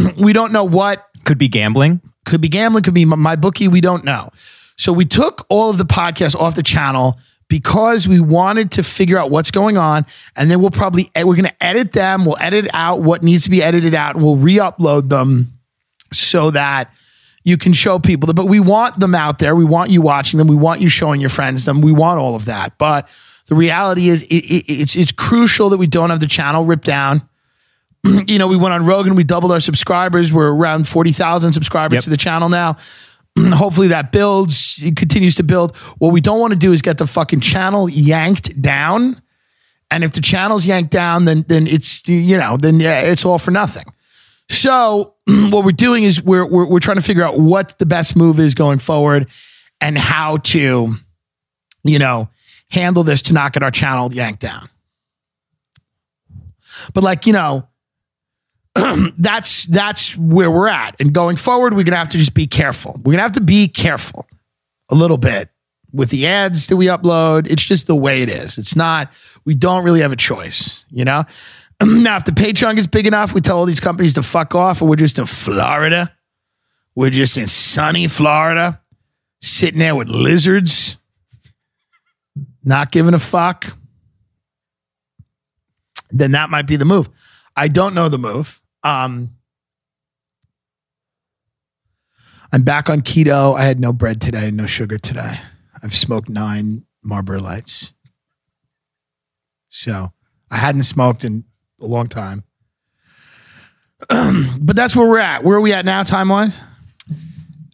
[0.18, 2.00] we don't know what Could be gambling.
[2.24, 3.68] could be gambling, could be my, bookie.
[3.68, 4.30] We don't know.
[4.76, 9.18] So we took all of the podcasts off the channel because we wanted to figure
[9.18, 10.06] out what's going on,
[10.36, 12.24] and then we'll probably eh, we're going to edit them.
[12.24, 15.58] We'll edit out what needs to be edited out, and we'll re-upload them
[16.12, 16.90] so that
[17.44, 18.32] you can show people.
[18.32, 19.54] But we want them out there.
[19.54, 20.46] We want you watching them.
[20.46, 21.82] We want you showing your friends them.
[21.82, 22.78] We want all of that.
[22.78, 23.08] But
[23.48, 26.86] the reality is, it, it, it's it's crucial that we don't have the channel ripped
[26.86, 27.28] down
[28.26, 30.32] you know, we went on Rogan, we doubled our subscribers.
[30.32, 32.04] We're around 40,000 subscribers Yep.
[32.04, 32.76] to the channel now.
[33.38, 35.76] Hopefully that builds, it continues to build.
[35.98, 39.20] What we don't want to do is get the fucking channel yanked down.
[39.90, 43.38] And if the channel's yanked down, then then it's you know, then yeah, it's all
[43.38, 43.84] for nothing.
[44.48, 48.16] So what we're doing is we're, we're we're trying to figure out what the best
[48.16, 49.28] move is going forward
[49.82, 50.94] and how to,
[51.84, 52.30] you know,
[52.70, 54.70] handle this to not get our channel yanked down.
[56.94, 57.68] But like, you know,
[59.18, 60.96] that's that's where we're at.
[60.98, 63.00] And going forward, we're gonna have to just be careful.
[63.02, 64.26] We're gonna have to be careful
[64.88, 65.50] a little bit
[65.92, 67.50] with the ads that we upload.
[67.50, 68.58] It's just the way it is.
[68.58, 69.12] It's not.
[69.44, 71.24] We don't really have a choice, you know.
[71.82, 74.80] now, if the Patreon gets big enough, we tell all these companies to fuck off,
[74.80, 76.12] and we're just in Florida.
[76.94, 78.80] We're just in sunny Florida,
[79.40, 80.98] sitting there with lizards,
[82.64, 83.76] not giving a fuck.
[86.10, 87.08] Then that might be the move.
[87.56, 88.61] I don't know the move.
[88.84, 89.36] Um,
[92.52, 93.56] I'm back on keto.
[93.56, 95.40] I had no bread today, and no sugar today.
[95.82, 97.92] I've smoked nine Marlboro Lights.
[99.68, 100.12] So
[100.50, 101.44] I hadn't smoked in
[101.80, 102.44] a long time.
[104.08, 105.44] but that's where we're at.
[105.44, 106.60] Where are we at now, time wise?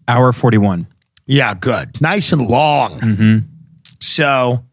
[0.07, 0.87] Hour 41.
[1.27, 2.01] Yeah, good.
[2.01, 3.01] Nice and long.
[4.01, 4.65] So,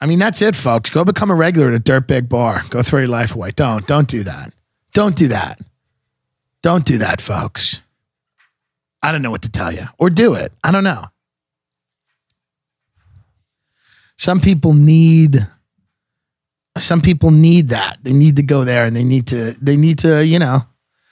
[0.00, 0.90] I mean, that's it, folks.
[0.90, 2.64] Go become a regular at a dirtbag bar.
[2.70, 3.50] Go throw your life away.
[3.52, 3.86] Don't.
[3.86, 4.52] Don't do that.
[4.96, 5.60] Don't do that.
[6.62, 7.82] Don't do that, folks.
[9.02, 9.86] I don't know what to tell you.
[9.98, 10.52] Or do it.
[10.64, 11.04] I don't know.
[14.16, 15.46] Some people need
[16.78, 17.98] some people need that.
[18.04, 20.60] They need to go there and they need to they need to, you know,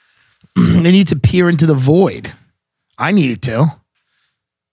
[0.56, 2.32] they need to peer into the void.
[2.96, 3.66] I needed to.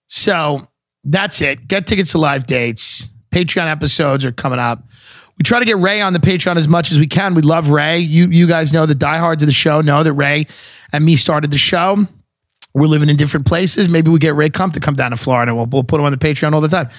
[0.06, 0.62] So
[1.04, 1.68] that's it.
[1.68, 3.10] Get tickets to live dates.
[3.30, 4.84] Patreon episodes are coming up.
[5.42, 7.34] We try to get Ray on the Patreon as much as we can.
[7.34, 7.98] We love Ray.
[7.98, 10.46] You you guys know the diehards of the show know that Ray
[10.92, 12.06] and me started the show.
[12.74, 13.88] We're living in different places.
[13.88, 15.52] Maybe we get Ray Kump to come down to Florida.
[15.52, 16.90] We'll, we'll put him on the Patreon all the time.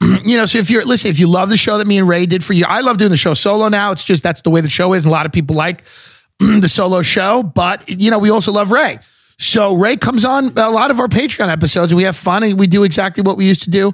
[0.24, 2.26] you know, so if you're listen, if you love the show that me and Ray
[2.26, 3.92] did for you, I love doing the show solo now.
[3.92, 5.04] It's just that's the way the show is.
[5.04, 5.84] A lot of people like
[6.40, 8.98] the solo show, but you know, we also love Ray.
[9.38, 12.58] So Ray comes on a lot of our Patreon episodes and we have fun and
[12.58, 13.92] we do exactly what we used to do.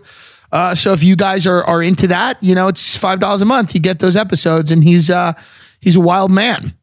[0.52, 3.44] Uh, so if you guys are are into that, you know, it's five dollars a
[3.44, 3.74] month.
[3.74, 5.34] You get those episodes and he's uh
[5.80, 6.74] he's a wild man.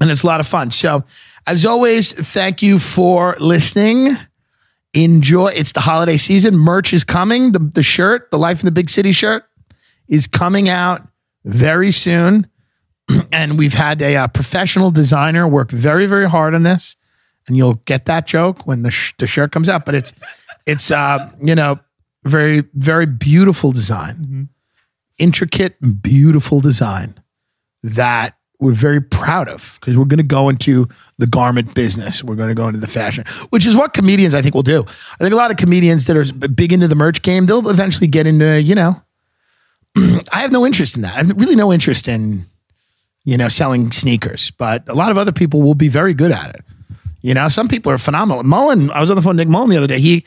[0.00, 0.70] And it's a lot of fun.
[0.70, 1.04] So
[1.46, 4.16] as always, thank you for listening.
[4.94, 5.48] Enjoy.
[5.48, 6.56] It's the holiday season.
[6.56, 7.52] Merch is coming.
[7.52, 9.44] The the shirt, the Life in the Big City shirt,
[10.08, 11.02] is coming out
[11.44, 12.46] very soon.
[13.32, 16.96] and we've had a uh, professional designer work very very hard on this
[17.46, 20.12] and you'll get that joke when the, sh- the shirt comes out but it's
[20.66, 21.78] it's uh you know
[22.24, 24.42] very very beautiful design mm-hmm.
[25.18, 27.14] intricate and beautiful design
[27.82, 30.86] that we're very proud of because we're going to go into
[31.18, 34.42] the garment business we're going to go into the fashion which is what comedians i
[34.42, 37.22] think will do i think a lot of comedians that are big into the merch
[37.22, 39.02] game they'll eventually get into you know
[40.32, 41.14] I have no interest in that.
[41.14, 42.46] I have really no interest in,
[43.24, 44.50] you know, selling sneakers.
[44.52, 46.64] But a lot of other people will be very good at it.
[47.22, 48.42] You know, some people are phenomenal.
[48.44, 50.00] Mullen, I was on the phone with Nick Mullen the other day.
[50.00, 50.24] He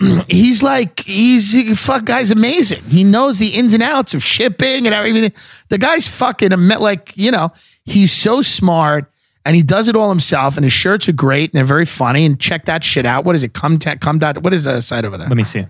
[0.28, 2.82] he's like he's he, fuck guy's amazing.
[2.84, 5.32] He knows the ins and outs of shipping and everything.
[5.68, 7.50] The guy's fucking like you know
[7.84, 9.10] he's so smart
[9.44, 10.56] and he does it all himself.
[10.56, 12.24] And his shirts are great and they're very funny.
[12.24, 13.24] And check that shit out.
[13.24, 13.52] What is it?
[13.52, 14.42] Come ta- come dot.
[14.42, 15.28] What is the site over there?
[15.28, 15.64] Let me see.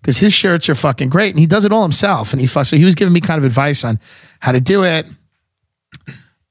[0.00, 2.32] because his shirts are fucking great and he does it all himself.
[2.32, 2.46] And he.
[2.46, 3.98] So he was giving me kind of advice on
[4.40, 5.06] how to do it.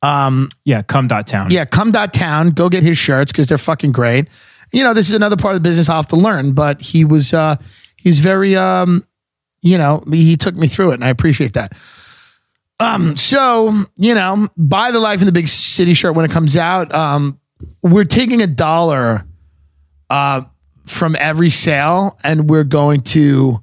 [0.01, 0.49] Um.
[0.63, 1.51] Yeah, come dot town.
[1.51, 4.27] Yeah, come dot town, go get his shirts because they're fucking great.
[4.71, 7.05] You know, this is another part of the business I'll have to learn, but he
[7.05, 7.57] was uh
[7.97, 9.03] he's very um
[9.61, 11.73] you know, he took me through it and I appreciate that.
[12.79, 16.55] Um, so, you know, buy the life in the big city shirt when it comes
[16.55, 16.93] out.
[16.93, 17.39] Um,
[17.81, 19.25] we're taking a dollar
[20.09, 20.41] uh
[20.85, 23.61] from every sale and we're going to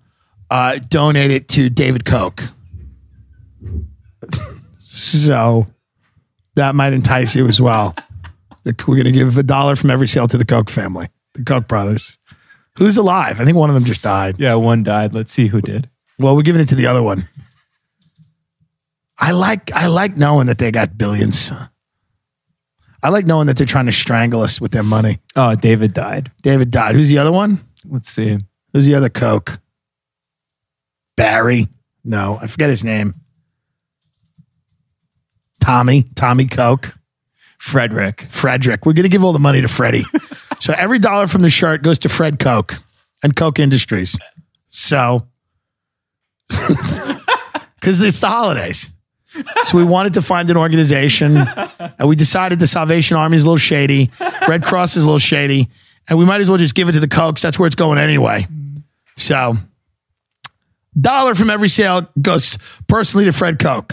[0.51, 2.43] uh donate it to David Koch.
[4.79, 5.67] so
[6.57, 7.95] that might entice you as well.
[8.67, 11.69] We're going to give a dollar from every sale to the Koch family, the Koch
[11.69, 12.19] brothers.
[12.79, 13.41] Who's alive?
[13.41, 14.37] I think one of them just died.
[14.39, 15.15] Yeah, one died.
[15.15, 15.89] Let's see who did.
[16.19, 17.29] Well, we're giving it to the other one.
[19.19, 21.53] I like I like knowing that they got billions.
[23.03, 25.21] I like knowing that they're trying to strangle us with their money.
[25.37, 26.33] Oh, David died.
[26.43, 26.95] David died.
[26.95, 27.61] Who's the other one?
[27.89, 28.39] Let's see.
[28.73, 29.59] Who's the other Koch?
[31.17, 31.69] Barry?
[32.05, 33.15] No, I forget his name.
[35.61, 36.97] Tommy, Tommy Koch.
[37.67, 38.27] Frederick.
[38.29, 38.87] Frederick.
[38.87, 40.05] We're going to give all the money to Freddie.
[40.61, 42.81] so every dollar from the shirt goes to Fred Koch
[43.25, 44.17] and Koch Industries.
[44.69, 45.27] So,
[46.49, 48.93] because it's the holidays.
[49.65, 51.37] So we wanted to find an organization
[51.99, 54.13] and we decided the Salvation Army is a little shady.
[54.49, 55.69] Red Cross is a little shady.
[56.09, 57.41] And we might as well just give it to the Kochs.
[57.41, 58.47] That's where it's going anyway.
[59.17, 59.55] So,
[60.99, 63.93] dollar from every sale goes personally to Fred Koch.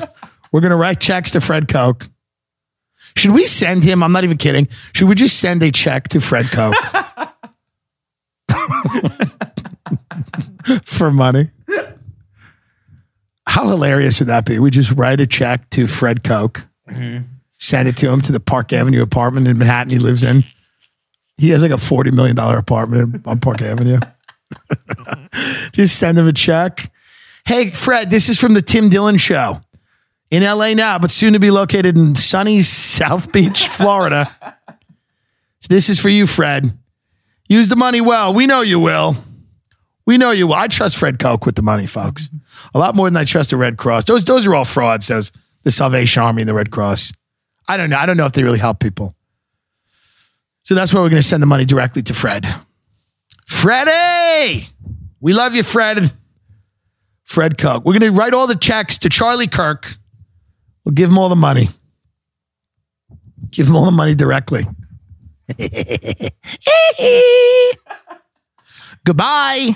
[0.51, 2.07] We're going to write checks to Fred Koch.
[3.15, 4.03] Should we send him?
[4.03, 4.67] I'm not even kidding.
[4.93, 6.75] Should we just send a check to Fred Koch
[10.85, 11.51] for money?
[13.45, 14.57] How hilarious would that be?
[14.57, 17.25] We just write a check to Fred Koch, mm-hmm.
[17.59, 20.43] send it to him to the Park Avenue apartment in Manhattan he lives in.
[21.37, 23.99] He has like a $40 million apartment on Park Avenue.
[25.71, 26.91] just send him a check.
[27.45, 29.61] Hey, Fred, this is from the Tim Dillon Show
[30.33, 34.35] in LA now, but soon to be located in sunny South Beach, Florida.
[35.59, 36.75] So this is for you, Fred.
[37.47, 38.33] Use the money well.
[38.33, 39.15] We know you will.
[40.07, 40.55] We know you will.
[40.55, 42.31] I trust Fred Koch with the money, folks.
[42.73, 44.05] A lot more than I trust the Red Cross.
[44.05, 45.07] Those those are all frauds.
[45.07, 45.31] Those
[45.61, 47.13] the Salvation Army and the Red Cross.
[47.67, 47.99] I don't know.
[47.99, 49.15] I don't know if they really help people.
[50.63, 52.55] So that's why we're going to send the money directly to Fred.
[53.45, 54.67] Freddie,
[55.21, 56.11] we love you, Fred.
[57.23, 57.85] Fred Koch.
[57.85, 59.97] We're going to write all the checks to Charlie Kirk.
[60.85, 61.69] We'll give him all the money.
[63.51, 64.67] Give him all the money directly.
[69.05, 69.75] Goodbye.